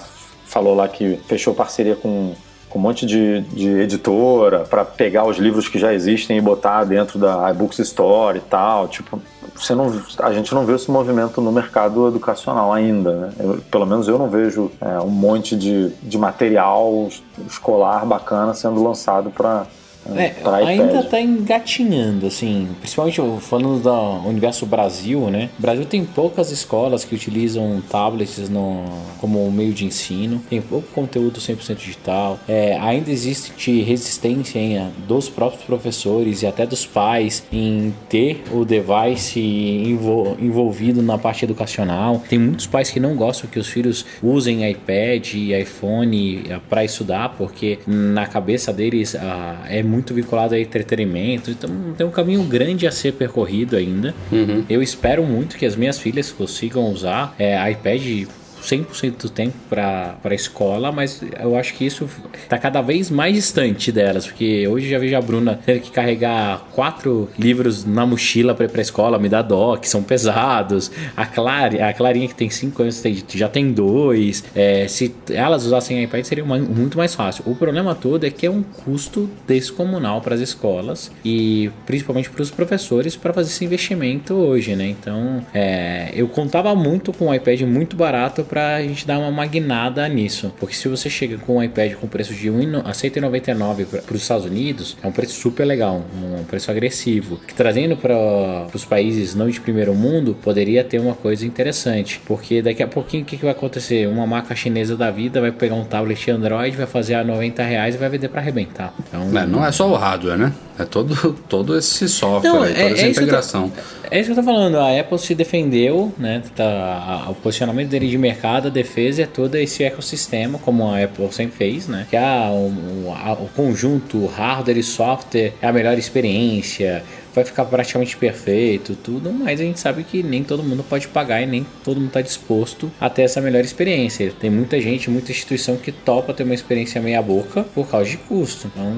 falou 0.45 0.75
lá 0.75 0.87
que 0.87 1.19
fechou 1.27 1.53
parceria 1.53 1.95
com 1.95 2.33
com 2.73 2.79
um 2.79 2.81
monte 2.81 3.05
de, 3.05 3.41
de 3.41 3.69
editora 3.69 4.61
para 4.67 4.83
pegar 4.83 5.27
os 5.27 5.37
livros 5.37 5.67
que 5.67 5.77
já 5.77 5.93
existem 5.93 6.39
e 6.39 6.41
botar 6.41 6.83
dentro 6.83 7.19
da 7.19 7.47
iBooks 7.51 7.77
Store 7.77 8.39
e 8.39 8.41
tal. 8.41 8.87
Tipo, 8.87 9.21
você 9.55 9.75
não, 9.75 9.93
a 10.17 10.33
gente 10.33 10.55
não 10.55 10.65
vê 10.65 10.73
esse 10.73 10.89
movimento 10.89 11.39
no 11.39 11.51
mercado 11.51 12.07
educacional 12.07 12.73
ainda. 12.73 13.13
Né? 13.13 13.33
Eu, 13.39 13.61
pelo 13.69 13.85
menos 13.85 14.07
eu 14.07 14.17
não 14.17 14.27
vejo 14.27 14.71
é, 14.81 14.99
um 14.99 15.09
monte 15.09 15.55
de, 15.55 15.89
de 16.01 16.17
material 16.17 17.09
escolar 17.47 18.07
bacana 18.07 18.55
sendo 18.55 18.83
lançado 18.83 19.29
para 19.29 19.67
é, 20.15 20.35
ainda 20.65 20.99
está 20.99 21.19
engatinhando, 21.19 22.27
assim, 22.27 22.67
principalmente 22.79 23.21
falando 23.41 23.81
do 23.81 24.27
universo 24.27 24.65
Brasil, 24.65 25.29
né? 25.29 25.49
O 25.57 25.61
Brasil 25.61 25.85
tem 25.85 26.03
poucas 26.03 26.51
escolas 26.51 27.03
que 27.03 27.15
utilizam 27.15 27.81
tablets 27.89 28.49
no, 28.49 28.83
como 29.19 29.49
meio 29.51 29.73
de 29.73 29.85
ensino, 29.85 30.41
tem 30.49 30.61
pouco 30.61 30.87
conteúdo 30.93 31.39
100% 31.39 31.75
digital, 31.75 32.39
é, 32.47 32.77
ainda 32.79 33.09
existe 33.11 33.81
resistência 33.81 34.59
hein, 34.59 34.91
dos 35.07 35.29
próprios 35.29 35.63
professores 35.63 36.41
e 36.41 36.47
até 36.47 36.65
dos 36.65 36.85
pais 36.85 37.43
em 37.51 37.93
ter 38.09 38.43
o 38.51 38.65
device 38.65 39.39
envol, 39.39 40.35
envolvido 40.39 41.01
na 41.01 41.17
parte 41.17 41.45
educacional. 41.45 42.21
Tem 42.27 42.39
muitos 42.39 42.67
pais 42.67 42.89
que 42.89 42.99
não 42.99 43.15
gostam 43.15 43.49
que 43.49 43.59
os 43.59 43.67
filhos 43.67 44.05
usem 44.21 44.69
iPad 44.69 45.33
e 45.33 45.53
iPhone 45.53 46.43
para 46.69 46.83
estudar, 46.83 47.29
porque 47.37 47.79
na 47.87 48.25
cabeça 48.25 48.73
deles 48.73 49.15
ah, 49.15 49.65
é 49.69 49.81
muito 49.83 49.92
vinculado 50.13 50.55
a 50.55 50.59
entretenimento, 50.59 51.51
então 51.51 51.69
tem 51.97 52.05
um 52.05 52.11
caminho 52.11 52.43
grande 52.43 52.87
a 52.87 52.91
ser 52.91 53.13
percorrido 53.13 53.75
ainda. 53.75 54.13
Uhum. 54.31 54.63
Eu 54.69 54.81
espero 54.81 55.23
muito 55.23 55.57
que 55.57 55.65
as 55.65 55.75
minhas 55.75 55.99
filhas 55.99 56.31
consigam 56.31 56.91
usar 56.91 57.35
é, 57.37 57.71
iPad 57.71 58.27
100% 58.63 59.17
do 59.21 59.29
tempo 59.29 59.55
para 59.69 60.17
a 60.23 60.33
escola, 60.33 60.91
mas 60.91 61.21
eu 61.39 61.55
acho 61.57 61.73
que 61.73 61.85
isso 61.85 62.09
está 62.43 62.57
cada 62.57 62.81
vez 62.81 63.09
mais 63.09 63.35
distante 63.35 63.91
delas, 63.91 64.25
porque 64.25 64.67
hoje 64.67 64.89
já 64.89 64.97
vejo 64.97 65.15
a 65.15 65.21
Bruna 65.21 65.59
ter 65.65 65.79
que 65.79 65.91
carregar 65.91 66.65
quatro 66.73 67.29
livros 67.37 67.85
na 67.85 68.05
mochila 68.05 68.53
para 68.55 68.65
ir 68.65 68.69
para 68.69 68.81
a 68.81 68.81
escola, 68.81 69.19
me 69.19 69.29
dá 69.29 69.41
dó, 69.41 69.77
que 69.77 69.87
são 69.87 70.03
pesados. 70.03 70.91
A, 71.15 71.25
Clary, 71.25 71.81
a 71.81 71.93
Clarinha, 71.93 72.27
que 72.27 72.35
tem 72.35 72.49
5 72.49 72.81
anos, 72.81 73.03
já 73.29 73.49
tem 73.49 73.71
dois. 73.71 74.43
É, 74.55 74.87
se 74.87 75.13
elas 75.29 75.65
usassem 75.65 76.03
iPad, 76.03 76.23
seria 76.23 76.45
muito 76.45 76.97
mais 76.97 77.13
fácil. 77.15 77.43
O 77.47 77.55
problema 77.55 77.95
todo 77.95 78.25
é 78.25 78.29
que 78.29 78.45
é 78.45 78.51
um 78.51 78.63
custo 78.63 79.29
descomunal 79.47 80.21
para 80.21 80.35
as 80.35 80.41
escolas 80.41 81.11
e 81.23 81.69
principalmente 81.85 82.29
para 82.29 82.41
os 82.41 82.51
professores 82.51 83.15
para 83.15 83.33
fazer 83.33 83.49
esse 83.49 83.65
investimento 83.65 84.33
hoje, 84.33 84.75
né? 84.75 84.87
Então, 84.87 85.45
é, 85.53 86.11
eu 86.13 86.27
contava 86.27 86.73
muito 86.75 87.11
com 87.13 87.27
um 87.27 87.33
iPad 87.33 87.61
muito 87.61 87.95
barato 87.95 88.43
para 88.53 88.75
a 88.75 88.81
gente 88.83 89.07
dar 89.07 89.17
uma 89.17 89.31
magnada 89.31 90.07
nisso. 90.07 90.53
Porque 90.59 90.75
se 90.75 90.87
você 90.87 91.09
chega 91.09 91.39
com 91.39 91.57
um 91.57 91.63
iPad 91.63 91.93
com 91.95 92.07
preço 92.07 92.35
de 92.35 92.51
199 92.51 93.85
para 93.85 94.13
os 94.13 94.21
Estados 94.21 94.45
Unidos, 94.45 94.95
é 95.01 95.07
um 95.07 95.11
preço 95.11 95.33
super 95.41 95.65
legal, 95.65 96.03
um 96.15 96.43
preço 96.43 96.69
agressivo. 96.69 97.37
Que 97.47 97.55
trazendo 97.55 97.97
para 97.97 98.67
os 98.71 98.85
países 98.85 99.33
não 99.33 99.49
de 99.49 99.59
primeiro 99.59 99.95
mundo, 99.95 100.37
poderia 100.39 100.83
ter 100.83 100.99
uma 100.99 101.15
coisa 101.15 101.43
interessante. 101.47 102.21
Porque 102.27 102.61
daqui 102.61 102.83
a 102.83 102.87
pouquinho 102.87 103.23
o 103.23 103.25
que, 103.25 103.37
que 103.37 103.43
vai 103.43 103.53
acontecer? 103.53 104.07
Uma 104.07 104.27
marca 104.27 104.55
chinesa 104.55 104.95
da 104.95 105.09
vida 105.09 105.41
vai 105.41 105.51
pegar 105.51 105.73
um 105.73 105.83
tablet 105.83 106.29
Android, 106.29 106.77
vai 106.77 106.85
fazer 106.85 107.15
a 107.15 107.23
90 107.23 107.63
reais 107.63 107.95
e 107.95 107.97
vai 107.97 108.07
vender 108.07 108.27
para 108.27 108.39
arrebentar. 108.39 108.93
Então, 108.99 109.29
não, 109.29 109.47
não 109.47 109.65
é 109.65 109.71
só 109.71 109.89
o 109.89 109.95
hardware, 109.95 110.37
né? 110.37 110.53
É 110.77 110.85
todo, 110.85 111.33
todo 111.47 111.77
esse 111.77 112.09
software, 112.09 112.51
não, 112.51 112.63
aí, 112.63 112.73
toda 112.73 112.83
é, 112.83 112.91
essa 112.91 113.05
é 113.05 113.09
integração. 113.09 113.71
é 114.09 114.19
isso 114.19 114.33
que 114.33 114.39
eu 114.39 114.43
tô 114.43 114.43
falando. 114.43 114.77
A 114.77 114.99
Apple 114.99 115.19
se 115.19 115.35
defendeu, 115.35 116.11
né? 116.17 116.41
Tá, 116.55 117.27
o 117.29 117.35
posicionamento 117.35 117.89
dele 117.89 118.07
de 118.07 118.17
mercado, 118.17 118.67
a 118.67 118.71
defesa 118.71 119.23
é 119.23 119.25
todo 119.27 119.55
esse 119.55 119.83
ecossistema, 119.83 120.57
como 120.59 120.89
a 120.89 121.03
Apple 121.03 121.31
sempre 121.31 121.55
fez, 121.55 121.87
né? 121.87 122.07
Que 122.09 122.15
é 122.15 122.21
o, 122.49 122.69
o, 123.07 123.43
o 123.43 123.49
conjunto 123.55 124.25
hardware 124.25 124.77
e 124.77 124.83
software 124.83 125.53
é 125.61 125.67
a 125.67 125.71
melhor 125.73 125.97
experiência 125.97 127.03
vai 127.33 127.43
ficar 127.43 127.65
praticamente 127.65 128.15
perfeito, 128.17 128.95
tudo, 128.95 129.31
mas 129.31 129.59
a 129.59 129.63
gente 129.63 129.79
sabe 129.79 130.03
que 130.03 130.21
nem 130.23 130.43
todo 130.43 130.63
mundo 130.63 130.83
pode 130.83 131.07
pagar 131.07 131.41
e 131.41 131.45
nem 131.45 131.65
todo 131.83 131.97
mundo 131.97 132.07
está 132.07 132.21
disposto 132.21 132.91
a 132.99 133.09
ter 133.09 133.23
essa 133.23 133.41
melhor 133.41 133.63
experiência. 133.63 134.31
Tem 134.39 134.49
muita 134.49 134.79
gente, 134.79 135.09
muita 135.09 135.31
instituição 135.31 135.75
que 135.77 135.91
topa 135.91 136.33
ter 136.33 136.43
uma 136.43 136.53
experiência 136.53 137.01
meia 137.01 137.21
boca 137.21 137.63
por 137.63 137.87
causa 137.87 138.09
de 138.09 138.17
custo. 138.17 138.67
Então, 138.67 138.93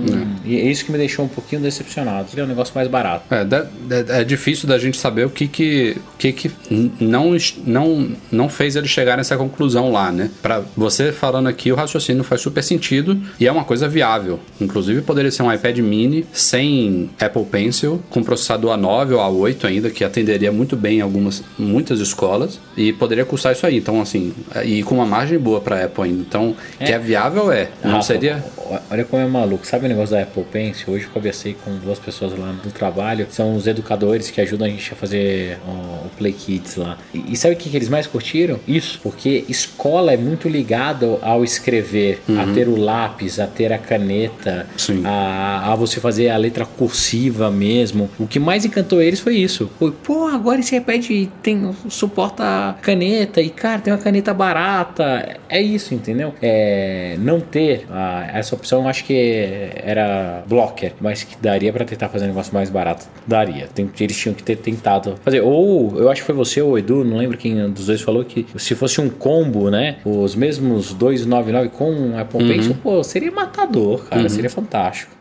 é. 0.46 0.50
e 0.50 0.60
é 0.60 0.64
isso 0.66 0.86
que 0.86 0.92
me 0.92 0.98
deixou 0.98 1.26
um 1.26 1.28
pouquinho 1.28 1.62
decepcionado. 1.62 2.28
É 2.36 2.44
um 2.44 2.48
negócio 2.48 2.74
mais 2.76 2.88
barato. 2.88 3.26
É, 3.34 3.42
é, 3.42 4.22
é 4.22 4.24
difícil 4.24 4.68
da 4.68 4.78
gente 4.78 4.98
saber 4.98 5.26
o 5.26 5.30
que 5.30 5.48
que, 5.48 5.98
que, 6.18 6.34
que 6.34 6.52
não, 7.00 7.36
não, 7.66 8.12
não 8.32 8.50
fez 8.50 8.76
ele 8.76 8.88
chegar 8.88 9.18
nessa 9.18 9.38
conclusão 9.38 9.92
lá, 9.92 10.12
né? 10.12 10.30
Para 10.42 10.64
você 10.76 11.12
falando 11.12 11.48
aqui, 11.48 11.72
o 11.72 11.76
raciocínio 11.76 12.24
faz 12.24 12.42
super 12.42 12.64
sentido 12.64 13.22
e 13.40 13.48
é 13.48 13.52
uma 13.52 13.64
coisa 13.64 13.88
viável. 13.88 14.40
Inclusive, 14.60 15.02
poderia 15.02 15.32
ser 15.32 15.44
um 15.44 15.54
iPad 15.54 15.78
mini 15.80 16.26
sem 16.34 17.10
Apple 17.20 17.46
Pencil, 17.46 18.02
com 18.10 18.24
processador 18.26 18.78
A9 18.78 19.12
ou 19.12 19.46
A8 19.46 19.66
ainda, 19.66 19.90
que 19.90 20.04
atenderia 20.04 20.52
muito 20.52 20.76
bem 20.76 21.00
algumas 21.00 21.44
muitas 21.58 22.00
escolas 22.00 22.60
e 22.76 22.92
poderia 22.92 23.24
custar 23.24 23.54
isso 23.54 23.66
aí. 23.66 23.78
Então, 23.78 24.02
assim, 24.02 24.34
e 24.64 24.84
com 24.84 24.96
uma 24.96 25.06
margem 25.06 25.38
boa 25.38 25.62
para 25.62 25.86
Apple 25.86 26.04
ainda. 26.04 26.22
Então, 26.22 26.56
é. 26.80 26.86
que 26.86 26.92
é 26.92 27.00
viável 27.00 27.52
é. 27.52 27.70
Não 27.84 28.02
seria. 28.02 28.44
Olha 28.90 29.06
como 29.06 29.22
é 29.22 29.28
maluco. 29.28 29.66
Sabe 29.66 29.86
o 29.86 29.90
negócio 29.90 30.16
da 30.16 30.24
Apple 30.24 30.44
Pencil? 30.52 30.94
Hoje 30.94 31.06
eu 31.06 31.12
conversei 31.12 31.56
com 31.64 31.76
duas 31.78 32.00
pessoas 32.00 32.38
lá 32.38 32.52
no 32.52 32.72
trabalho, 32.72 33.28
são 33.30 33.56
os 33.56 33.68
educadores 33.68 34.32
que 34.32 34.42
ajudam 34.42 34.68
a 34.68 34.70
gente 34.70 34.92
a 34.92 34.96
fazer 34.96 35.60
o, 35.68 36.06
o 36.06 36.10
Play 36.18 36.34
Kids 36.34 36.76
lá. 36.76 36.98
E, 37.14 37.34
e 37.34 37.36
sabe 37.36 37.54
o 37.54 37.58
que, 37.58 37.70
que, 37.70 37.78
eles 37.78 37.90
mais 37.90 38.08
curtiram? 38.08 38.60
Isso, 38.68 39.00
porque 39.04 39.46
escola 39.48 40.14
é 40.14 40.18
muito 40.18 40.50
ligado 40.50 41.20
ao 41.22 41.44
escrever, 41.44 42.22
uhum. 42.28 42.40
a 42.40 42.54
ter 42.54 42.68
o 42.68 42.76
lápis, 42.76 43.40
a 43.40 43.48
ter 43.48 43.72
a 43.72 43.78
caneta, 43.78 44.68
a, 45.04 45.74
a 45.74 45.76
você 45.76 46.00
fazer 46.00 46.30
a 46.30 46.38
letra 46.38 46.66
cursiva 46.66 47.52
mesmo. 47.52 48.10
O 48.20 48.28
que 48.28 48.40
mais 48.40 48.66
encantou 48.66 49.02
eles 49.02 49.20
foi 49.20 49.36
isso. 49.36 49.70
Foi, 49.78 49.92
pô, 49.92 50.28
agora 50.28 50.60
esse 50.60 50.76
iPad 50.76 51.06
tem 51.42 51.72
suporta 51.90 52.76
caneta 52.82 53.42
e, 53.42 53.50
cara, 53.50 53.80
tem 53.80 53.94
uma 53.94 54.00
caneta 54.00 54.34
barata. 54.34 55.38
É 55.50 55.62
isso, 55.62 55.94
entendeu? 55.94 56.34
É, 56.42 57.16
não 57.20 57.40
ter 57.40 57.86
a, 57.90 58.30
essa 58.34 58.56
opção, 58.56 58.84
eu 58.84 58.88
acho 58.88 59.04
que 59.06 59.70
era 59.76 60.44
blocker, 60.48 60.94
mas 61.00 61.24
que 61.24 61.36
daria 61.42 61.72
para 61.72 61.86
tentar 61.86 62.10
fazer 62.10 62.26
um 62.26 62.30
negócio 62.30 62.54
mais 62.54 62.70
barato. 62.70 63.06
Daria. 63.28 63.68
Tem, 63.74 63.90
eles 64.00 64.18
tinham 64.18 64.34
que 64.34 64.44
ter 64.44 64.58
tentado 64.58 65.16
fazer. 65.24 65.42
Ou, 65.42 65.98
eu 65.98 66.10
acho 66.10 66.22
que 66.22 66.26
foi 66.26 66.36
você 66.36 66.62
ou 66.62 66.72
o 66.72 66.78
Edu, 66.78 67.04
não 67.04 67.18
lembro 67.18 67.38
quem 67.38 67.70
dos 67.70 67.88
dois 67.88 68.02
falou 68.02 68.24
que 68.24 68.46
se 68.58 68.76
fosse 68.76 69.00
um 69.02 69.10
combo, 69.10 69.70
né? 69.70 69.98
Os 70.06 70.36
mesmos 70.36 70.94
299 70.94 71.70
com 71.70 72.18
Apple 72.18 72.42
uhum. 72.42 72.48
Pencil, 72.48 72.76
pô, 72.82 73.04
seria 73.04 73.32
matador, 73.32 74.06
cara. 74.06 74.22
Uhum. 74.22 74.30
Seria 74.30 74.50
fantástico. 74.50 75.12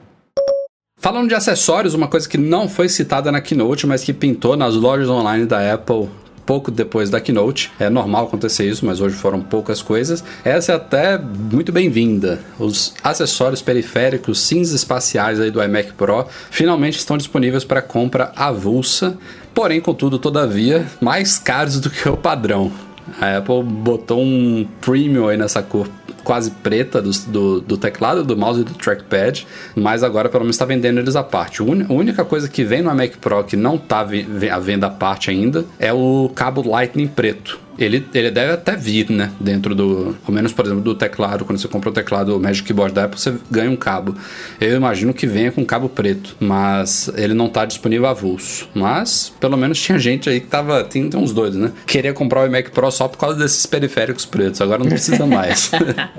Falando 1.05 1.29
de 1.29 1.35
acessórios, 1.35 1.93
uma 1.93 2.09
coisa 2.09 2.27
que 2.27 2.39
não 2.39 2.67
foi 2.67 2.89
citada 2.89 3.31
na 3.31 3.39
Keynote, 3.39 3.87
mas 3.87 4.03
que 4.03 4.11
pintou 4.11 4.57
nas 4.57 4.75
lojas 4.75 5.07
online 5.07 5.45
da 5.45 5.75
Apple 5.75 6.09
pouco 6.47 6.71
depois 6.71 7.11
da 7.11 7.21
keynote. 7.21 7.71
É 7.79 7.91
normal 7.91 8.25
acontecer 8.25 8.67
isso, 8.67 8.87
mas 8.87 9.03
hoje 9.03 9.15
foram 9.15 9.43
poucas 9.43 9.83
coisas. 9.83 10.25
Essa 10.43 10.73
é 10.73 10.75
até 10.75 11.19
muito 11.19 11.71
bem-vinda. 11.73 12.41
Os 12.59 12.95
acessórios 13.05 13.61
periféricos 13.61 14.41
cinza 14.41 14.75
espaciais 14.75 15.39
aí 15.39 15.51
do 15.51 15.63
iMac 15.63 15.93
Pro 15.93 16.27
finalmente 16.51 16.97
estão 16.97 17.19
disponíveis 17.19 17.65
para 17.65 17.83
compra 17.83 18.33
avulsa, 18.35 19.19
porém, 19.53 19.83
contudo, 19.83 20.19
todavia, 20.19 20.87
mais 21.03 21.39
caros 21.39 21.81
do 21.81 21.91
que 21.91 22.09
o 22.09 22.17
padrão. 22.17 22.73
A 23.21 23.39
Apple 23.39 23.63
botou 23.63 24.21
um 24.21 24.67
premium 24.81 25.29
aí 25.29 25.37
nessa 25.37 25.63
cor 25.63 25.89
quase 26.25 26.51
preta 26.51 27.03
do, 27.03 27.11
do, 27.11 27.61
do, 27.61 27.77
teclado, 27.77 28.25
do 28.25 28.37
mouse 28.37 28.63
e 28.63 28.65
do 28.65 28.75
trackpad, 28.75 29.47
mas 29.77 30.03
agora 30.03 30.29
pelo 30.29 30.43
menos 30.45 30.57
está 30.57 30.65
vendendo 30.65 30.99
eles 30.99 31.15
à 31.15 31.23
parte. 31.23 31.61
A 31.61 31.93
única 31.93 32.25
coisa 32.25 32.49
que 32.49 32.65
vem 32.65 32.83
no 32.83 32.95
Mac 32.95 33.17
Pro 33.21 33.45
que 33.45 33.57
não 33.57 33.75
está 33.77 34.01
à 34.01 34.59
venda 34.59 34.87
à 34.87 34.91
parte 34.91 35.31
ainda 35.31 35.65
é 35.79 35.93
o 35.93 36.31
cabo 36.35 36.67
Lightning 36.67 37.07
preto. 37.07 37.64
Ele, 37.79 38.07
ele 38.15 38.31
deve 38.31 38.53
até 38.53 38.77
vir, 38.77 39.11
né? 39.11 39.31
Dentro 39.41 39.75
do. 39.75 40.17
Ao 40.27 40.33
menos, 40.33 40.53
por 40.53 40.65
exemplo, 40.65 40.83
do 40.83 40.95
teclado. 40.95 41.45
Quando 41.45 41.59
você 41.59 41.69
compra 41.69 41.91
o 41.91 41.93
teclado 41.93 42.39
Magic 42.39 42.67
Keyboard 42.67 42.95
da 42.95 43.05
Apple, 43.05 43.19
você 43.21 43.35
ganha 43.51 43.71
um 43.71 43.77
cabo. 43.77 44.15
Eu 44.61 44.77
imagino 44.77 45.13
que 45.13 45.27
venha 45.27 45.51
com 45.53 45.65
cabo 45.65 45.89
preto. 45.89 46.37
Mas 46.41 47.11
ele 47.17 47.35
não 47.35 47.49
tá 47.49 47.65
disponível 47.65 48.07
avulso. 48.07 48.69
Mas, 48.75 49.33
pelo 49.41 49.57
menos 49.57 49.81
tinha 49.81 49.99
gente 49.99 50.29
aí 50.31 50.41
que 50.41 50.47
tava. 50.47 50.85
Tem, 50.85 51.09
tem 51.09 51.19
uns 51.21 51.33
doidos, 51.33 51.59
né? 51.59 51.73
Queria 51.87 52.13
comprar 52.13 52.43
o 52.43 52.47
iMac 52.47 52.71
Pro 52.71 52.91
só 52.91 53.09
por 53.09 53.19
causa 53.19 53.39
desses 53.39 53.67
periféricos 53.67 54.25
pretos. 54.25 54.61
Agora 54.61 54.79
não 54.81 54.89
precisa 54.89 55.25
mais. 55.27 55.71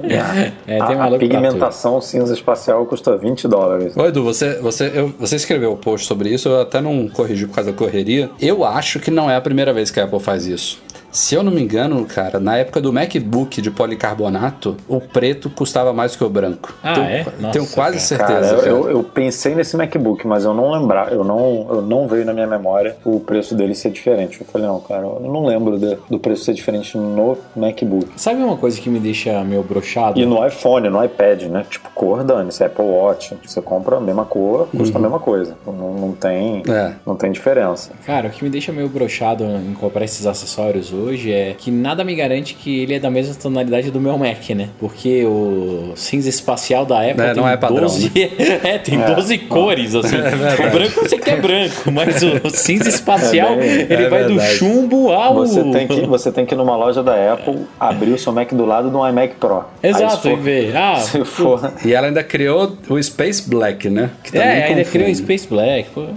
É, 0.04 0.80
a, 0.80 0.86
tem 0.88 0.96
a 1.00 1.08
pra 1.08 1.18
pigmentação 1.18 2.02
cinza 2.02 2.34
espacial 2.34 2.86
custa 2.86 3.15
20 3.18 3.48
dólares. 3.48 3.96
Ô 3.96 4.06
Edu, 4.06 4.24
você, 4.24 4.56
você, 4.60 4.91
eu- 4.94 5.13
você 5.20 5.36
escreveu 5.36 5.72
o 5.72 5.78
post 5.78 6.08
sobre 6.08 6.30
isso, 6.34 6.50
eu 6.50 6.62
até 6.62 6.82
não 6.82 7.08
corrigi 7.08 7.46
por 7.48 7.56
causa 7.56 7.72
da 7.72 7.78
correria. 7.78 8.30
Eu 8.39 8.63
acho 8.65 9.00
que 9.00 9.10
não 9.12 9.30
é 9.30 9.36
a 9.36 9.41
primeira 9.41 9.74
vez 9.74 9.89
que 9.91 10.00
a 10.00 10.04
Apple 10.04 10.20
faz 10.20 10.46
isso. 10.46 10.80
Se 11.15 11.34
eu 11.34 11.41
não 11.41 11.49
me 11.51 11.62
engano, 11.62 12.04
cara, 12.04 12.41
na 12.41 12.58
época 12.58 12.82
do 12.82 12.91
MacBook 12.91 13.62
de 13.62 13.71
policarbonato, 13.71 14.75
o 14.86 14.99
preto 14.99 15.49
custava 15.49 15.93
mais 15.93 16.13
que 16.13 16.21
o 16.25 16.30
branco. 16.30 16.75
Ah, 16.84 16.93
tenho, 16.93 17.06
é? 17.08 17.25
Nossa, 17.39 17.54
tenho 17.54 17.67
quase 17.67 18.17
cara. 18.17 18.28
certeza. 18.38 18.56
Cara, 18.58 18.67
eu, 18.67 18.89
eu 18.89 19.01
pensei 19.01 19.56
nesse 19.56 19.78
MacBook, 19.78 20.28
mas 20.28 20.43
eu 20.43 20.54
não 20.54 20.71
lembrar, 20.71 21.13
eu 21.13 21.23
não, 21.23 21.67
eu 21.69 21.82
não 21.82 22.06
veio 22.06 22.25
na 22.25 22.34
minha 22.34 22.45
memória 22.45 22.97
o 23.06 23.21
preço 23.21 23.56
dele 23.56 23.73
ser 23.75 23.91
diferente. 23.91 24.41
Eu 24.41 24.45
falei, 24.47 24.67
não, 24.67 24.78
cara, 24.82 25.04
eu 25.06 25.21
não 25.32 25.45
lembro 25.45 25.80
de- 25.80 25.97
do 26.10 26.19
preço 26.19 26.43
ser 26.43 26.54
diferente 26.54 26.97
no 26.97 27.38
MacBook. 27.56 28.10
Sabe 28.17 28.43
uma 28.43 28.58
coisa 28.58 28.78
que 28.82 28.89
me 28.89 28.99
deixa 28.99 29.41
meio 29.45 29.63
broxado? 29.63 30.19
E 30.19 30.25
no 30.25 30.45
iPhone, 30.45 30.89
no 30.89 31.01
iPad, 31.01 31.43
né? 31.43 31.65
Tipo, 31.69 31.89
cor 31.95 32.25
dane-se, 32.25 32.62
Apple 32.62 32.84
Watch. 32.84 33.38
Você 33.45 33.62
compra 33.62 33.95
a 33.95 34.01
mesma 34.01 34.25
cor, 34.25 34.67
custa 34.75 34.97
a 34.97 35.01
mesma 35.01 35.19
coisa. 35.21 35.56
Não, 35.65 35.93
não 35.93 36.12
tem, 36.12 36.62
É. 36.67 36.91
não 37.06 37.15
tem 37.15 37.32
diferença. 37.32 37.91
Cara, 38.06 38.28
o 38.28 38.32
que 38.32 38.43
me 38.43 38.49
deixa 38.49 38.73
meio 38.73 38.89
broxado 38.89 39.45
em 39.45 39.73
comprar 39.75 40.04
esses 40.04 40.25
acessórios 40.25 40.91
hoje 40.91 41.05
é 41.13 41.56
que 41.58 41.72
nada 41.72 42.04
me 42.04 42.15
garante 42.15 42.54
que 42.54 42.82
ele 42.82 42.94
é 42.96 43.00
da 43.00 43.10
mesma 43.10 43.34
tonalidade 43.36 43.91
do 43.91 44.00
meu 44.00 44.18
Mac, 44.18 44.50
né? 44.52 44.70
Porque 44.80 45.24
o 45.26 45.91
cinza 45.96 46.30
espacial 46.30 46.86
da 46.86 47.00
Apple 47.02 47.22
É, 47.24 47.34
tem 47.34 47.36
não 47.36 47.48
é 47.50 47.58
padrão, 47.58 47.82
12, 47.82 48.12
é, 48.63 48.78
tem 48.78 49.02
É. 49.02 49.13
12 49.15 49.38
cores, 49.39 49.96
assim. 49.96 50.18
verdade. 50.22 50.62
o 50.62 50.72
branco 50.72 51.02
você 51.02 51.18
quer 51.18 51.41
branco, 51.41 51.91
mas 51.91 52.22
o, 52.24 52.48
o 52.48 52.50
cinza 52.50 52.89
espacial, 52.89 53.54
É 53.54 53.58
bem- 53.58 53.70
ele 53.89 53.94
é 54.06 54.10
vai 54.10 54.24
do 54.24 54.30
verdade. 54.36 54.56
chumbo 54.56 55.12
ao... 55.12 55.36
Você 55.36 55.63
tem, 55.72 55.88
que, 55.88 56.02
você 56.06 56.32
tem 56.32 56.46
que 56.46 56.54
ir 56.54 56.58
numa 56.58 56.76
loja 56.76 57.02
da 57.04 57.34
Apple, 57.34 57.60
abrir 57.80 58.12
o 58.12 58.18
seu 58.18 58.32
Mac 58.34 58.52
do 58.54 58.65
lado 58.65 58.89
de 58.89 58.96
um 58.96 59.08
iMac 59.08 59.36
Pro. 59.36 59.63
Exato, 59.84 60.28
e 60.30 60.36
ver. 60.36 60.76
Ah, 60.76 60.96
Se 61.00 61.24
for, 61.26 61.72
E 61.84 61.94
ela 61.94 62.08
ainda 62.08 62.24
criou 62.24 62.76
o 62.89 63.02
Space 63.02 63.48
Black, 63.50 63.89
né? 63.89 64.10
Que 64.24 64.32
também 64.32 64.48
é, 64.48 64.52
ainda 64.52 64.68
confunde. 64.84 64.89
criou 64.91 65.10
o 65.10 65.15
Space 65.15 65.48
Black. 65.48 65.89
Pô, 65.94 66.02
é 66.04 66.08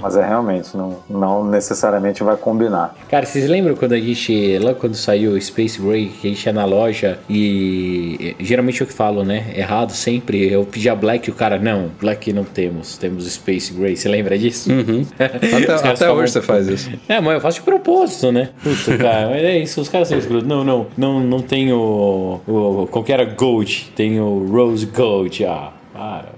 mas 0.00 0.16
é 0.16 0.26
realmente, 0.26 0.76
não, 0.76 0.96
não 1.08 1.44
necessariamente 1.44 2.22
vai 2.22 2.36
combinar. 2.36 2.94
Cara, 3.10 3.26
vocês 3.26 3.48
lembram 3.48 3.74
quando 3.74 3.92
a 3.92 3.98
gente, 4.00 4.27
lá 4.62 4.74
quando 4.74 4.94
saiu 4.94 5.32
o 5.32 5.40
Space 5.40 5.80
Gray, 5.80 6.08
que 6.08 6.26
a 6.26 6.30
gente 6.30 6.44
ia 6.44 6.52
na 6.52 6.64
loja 6.64 7.18
e 7.28 8.34
geralmente 8.40 8.80
eu 8.80 8.86
que 8.86 8.92
falo, 8.92 9.24
né? 9.24 9.52
Errado 9.56 9.92
sempre. 9.92 10.50
Eu 10.50 10.64
pedi 10.64 10.88
a 10.88 10.94
Black 10.94 11.28
e 11.28 11.32
o 11.32 11.34
cara, 11.34 11.58
não, 11.58 11.90
Black 12.00 12.32
não 12.32 12.44
temos, 12.44 12.96
temos 12.98 13.24
Space 13.32 13.72
Gray. 13.72 13.96
Você 13.96 14.08
lembra 14.08 14.38
disso? 14.38 14.70
Uhum. 14.72 15.04
Até, 15.18 15.72
até 15.74 15.96
falam- 15.96 16.16
hoje 16.16 16.32
você 16.32 16.42
faz 16.42 16.68
isso. 16.68 16.90
É, 17.08 17.20
mas 17.20 17.34
eu 17.34 17.40
faço 17.40 17.58
de 17.58 17.64
propósito, 17.64 18.30
né? 18.32 18.50
Puta, 18.62 18.96
cara, 18.98 19.28
mas 19.30 19.42
é 19.42 19.58
isso, 19.58 19.80
os 19.80 19.88
caras 19.88 20.08
são 20.08 20.18
escrotos. 20.18 20.46
Não, 20.46 20.62
não, 20.64 20.86
não, 20.96 21.20
não 21.20 21.40
tem 21.40 21.72
o, 21.72 22.40
o. 22.46 22.86
Qual 22.90 23.02
que 23.04 23.12
era 23.12 23.24
Gold? 23.24 23.90
Tem 23.96 24.20
o 24.20 24.46
Rose 24.50 24.86
Gold. 24.86 25.44
Ah, 25.46 25.72
para. 25.92 26.37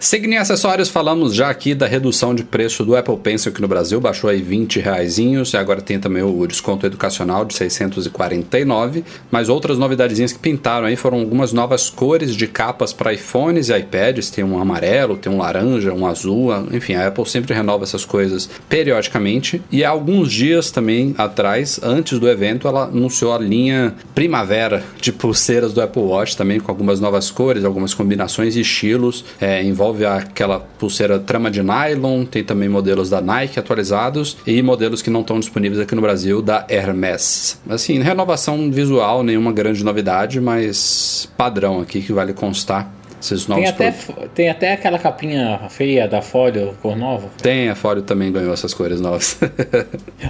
Em 0.00 0.36
acessórios, 0.36 0.88
falamos 0.88 1.34
já 1.34 1.50
aqui 1.50 1.74
da 1.74 1.84
redução 1.84 2.32
de 2.32 2.44
preço 2.44 2.84
do 2.84 2.94
Apple 2.94 3.16
Pencil 3.16 3.50
aqui 3.50 3.60
no 3.60 3.66
Brasil, 3.66 4.00
baixou 4.00 4.30
aí 4.30 4.40
20 4.40 4.78
reaisinhos, 4.78 5.52
e 5.52 5.56
agora 5.56 5.82
tem 5.82 5.98
também 5.98 6.22
o 6.22 6.46
desconto 6.46 6.86
educacional 6.86 7.44
de 7.44 7.52
649, 7.54 9.02
mas 9.28 9.48
outras 9.48 9.76
novidadezinhas 9.76 10.32
que 10.32 10.38
pintaram 10.38 10.86
aí 10.86 10.94
foram 10.94 11.18
algumas 11.18 11.52
novas 11.52 11.90
cores 11.90 12.36
de 12.36 12.46
capas 12.46 12.92
para 12.92 13.12
iPhones 13.12 13.70
e 13.70 13.76
iPads, 13.76 14.30
tem 14.30 14.44
um 14.44 14.60
amarelo, 14.60 15.16
tem 15.16 15.32
um 15.32 15.38
laranja, 15.38 15.92
um 15.92 16.06
azul, 16.06 16.50
enfim, 16.72 16.94
a 16.94 17.08
Apple 17.08 17.28
sempre 17.28 17.52
renova 17.52 17.82
essas 17.82 18.04
coisas 18.04 18.48
periodicamente, 18.68 19.60
e 19.68 19.84
há 19.84 19.90
alguns 19.90 20.30
dias 20.30 20.70
também 20.70 21.12
atrás, 21.18 21.80
antes 21.82 22.20
do 22.20 22.28
evento, 22.28 22.68
ela 22.68 22.84
anunciou 22.84 23.32
a 23.32 23.38
linha 23.38 23.96
primavera 24.14 24.84
de 25.00 25.10
pulseiras 25.10 25.72
do 25.72 25.82
Apple 25.82 26.02
Watch 26.02 26.36
também, 26.36 26.60
com 26.60 26.70
algumas 26.70 27.00
novas 27.00 27.32
cores, 27.32 27.64
algumas 27.64 27.94
combinações 27.94 28.54
e 28.54 28.60
estilos, 28.60 29.24
é, 29.40 29.60
envolve 29.64 29.87
aquela 30.06 30.60
pulseira 30.60 31.18
trama 31.18 31.50
de 31.50 31.62
nylon, 31.62 32.24
tem 32.24 32.42
também 32.42 32.68
modelos 32.68 33.10
da 33.10 33.20
Nike 33.20 33.58
atualizados 33.58 34.36
e 34.46 34.62
modelos 34.62 35.02
que 35.02 35.10
não 35.10 35.20
estão 35.20 35.38
disponíveis 35.38 35.80
aqui 35.80 35.94
no 35.94 36.00
Brasil 36.00 36.40
da 36.42 36.64
Hermes. 36.68 37.60
Assim, 37.68 37.98
renovação 38.00 38.70
visual, 38.70 39.22
nenhuma 39.22 39.52
grande 39.52 39.84
novidade, 39.84 40.40
mas 40.40 41.28
padrão 41.36 41.80
aqui 41.80 42.00
que 42.00 42.12
vale 42.12 42.32
constar. 42.32 42.97
Esses 43.20 43.46
novos 43.46 43.64
Tem 43.64 43.72
até, 43.72 43.90
produtos. 43.90 44.30
tem 44.34 44.48
até 44.48 44.72
aquela 44.72 44.98
capinha 44.98 45.60
feia 45.68 46.06
da 46.06 46.22
Folha, 46.22 46.72
cor 46.82 46.96
nova. 46.96 47.28
Tem, 47.42 47.68
a 47.68 47.74
Fório 47.74 48.02
também 48.02 48.30
ganhou 48.32 48.52
essas 48.52 48.72
cores 48.74 49.00
novas. 49.00 49.38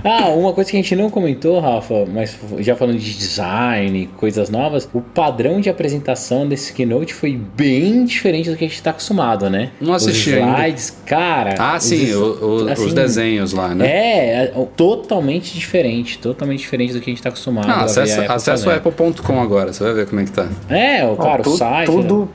Ah, 0.05 0.29
uma 0.29 0.53
coisa 0.53 0.71
que 0.71 0.77
a 0.77 0.81
gente 0.81 0.95
não 0.95 1.11
comentou, 1.11 1.59
Rafa, 1.61 2.05
mas 2.07 2.37
já 2.59 2.77
falando 2.77 2.99
de 2.99 3.15
design, 3.15 4.09
coisas 4.17 4.49
novas, 4.51 4.89
o 4.93 5.01
padrão 5.01 5.61
de 5.61 5.69
apresentação 5.71 6.47
desse 6.47 6.73
Keynote 6.73 7.13
foi 7.15 7.33
bem 7.57 8.05
diferente 8.05 8.51
do 8.51 8.57
que 8.57 8.65
a 8.65 8.69
gente 8.69 8.83
tá 8.83 8.91
acostumado, 8.91 9.49
né? 9.51 9.71
Não 9.81 9.95
assisti 9.95 10.31
Os 10.31 10.37
ainda. 10.37 10.51
slides, 10.59 10.97
cara. 11.07 11.55
ah, 11.59 11.77
os 11.77 11.83
sim, 11.85 12.05
es- 12.05 12.15
o- 12.15 12.65
o- 12.67 12.71
assim, 12.71 12.85
os 12.87 12.95
desenhos 12.95 13.53
lá, 13.53 13.75
né? 13.75 13.87
É, 13.89 14.45
é, 14.45 14.67
totalmente 14.77 15.55
diferente, 15.55 16.19
totalmente 16.19 16.61
diferente 16.61 16.93
do 16.93 17.01
que 17.01 17.11
a 17.11 17.13
gente 17.13 17.23
tá 17.23 17.31
acostumado. 17.31 17.69
Ah, 17.69 17.83
a 17.83 17.87
ver 17.87 18.71
a 18.71 18.77
apple.com 18.77 19.41
agora, 19.41 19.73
você 19.73 19.85
vai 19.85 19.95
ver 19.95 20.07
como 20.07 20.21
é 20.21 20.25
que 20.25 20.33
tá. 20.33 20.49
É, 20.69 21.05
o 21.07 21.17
cara, 21.17 21.43
Tu- 21.43 21.51
o 21.51 21.57
site. 21.57 21.91
né? 21.91 21.97
tudo, 21.97 22.29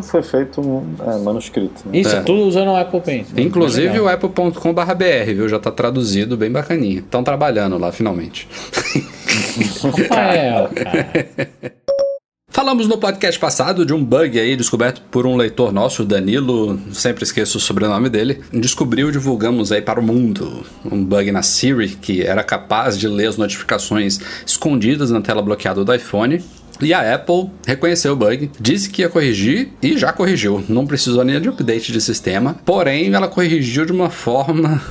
tudo 0.00 0.10
foi 0.10 0.22
feito 0.22 0.60
é, 1.06 1.18
manuscrito. 1.18 1.82
né? 1.86 1.98
Isso, 1.98 2.14
É. 2.16 2.20
tudo 2.22 2.42
usando 2.42 2.68
o 2.68 2.76
Apple 2.76 3.00
Pencil. 3.00 3.38
Inclusive 3.38 3.88
Legal. 3.88 4.04
o 4.04 4.08
apple.com.br, 4.08 5.32
viu? 5.34 5.48
Já 5.48 5.58
tá 5.58 5.70
traduzido 5.70 6.36
bem 6.36 6.50
bacaninha. 6.50 6.98
Estão 7.00 7.22
trabalhando 7.22 7.78
lá, 7.78 7.92
finalmente. 7.92 8.48
Rafael, 9.82 10.68
cara. 10.74 11.50
Falamos 12.52 12.88
no 12.88 12.98
podcast 12.98 13.38
passado 13.38 13.86
de 13.86 13.94
um 13.94 14.04
bug 14.04 14.38
aí 14.38 14.56
descoberto 14.56 15.00
por 15.08 15.24
um 15.24 15.36
leitor 15.36 15.72
nosso, 15.72 16.04
Danilo, 16.04 16.78
sempre 16.92 17.22
esqueço 17.22 17.58
o 17.58 17.60
sobrenome 17.60 18.08
dele. 18.08 18.40
Descobriu 18.52 19.08
e 19.08 19.12
divulgamos 19.12 19.70
aí 19.70 19.80
para 19.80 20.00
o 20.00 20.02
mundo 20.02 20.64
um 20.84 21.02
bug 21.02 21.30
na 21.30 21.42
Siri 21.42 21.90
que 21.90 22.22
era 22.22 22.42
capaz 22.42 22.98
de 22.98 23.06
ler 23.06 23.28
as 23.28 23.36
notificações 23.36 24.18
escondidas 24.44 25.12
na 25.12 25.20
tela 25.20 25.40
bloqueada 25.40 25.84
do 25.84 25.94
iPhone. 25.94 26.42
E 26.82 26.94
a 26.94 27.14
Apple 27.14 27.50
reconheceu 27.66 28.12
o 28.12 28.16
bug, 28.16 28.50
disse 28.58 28.88
que 28.90 29.02
ia 29.02 29.08
corrigir 29.08 29.68
e 29.82 29.98
já 29.98 30.12
corrigiu. 30.12 30.64
Não 30.68 30.86
precisou 30.86 31.24
nem 31.24 31.40
de 31.40 31.48
update 31.48 31.92
de 31.92 32.00
sistema, 32.00 32.56
porém 32.64 33.12
ela 33.12 33.28
corrigiu 33.28 33.84
de 33.84 33.92
uma 33.92 34.10
forma 34.10 34.82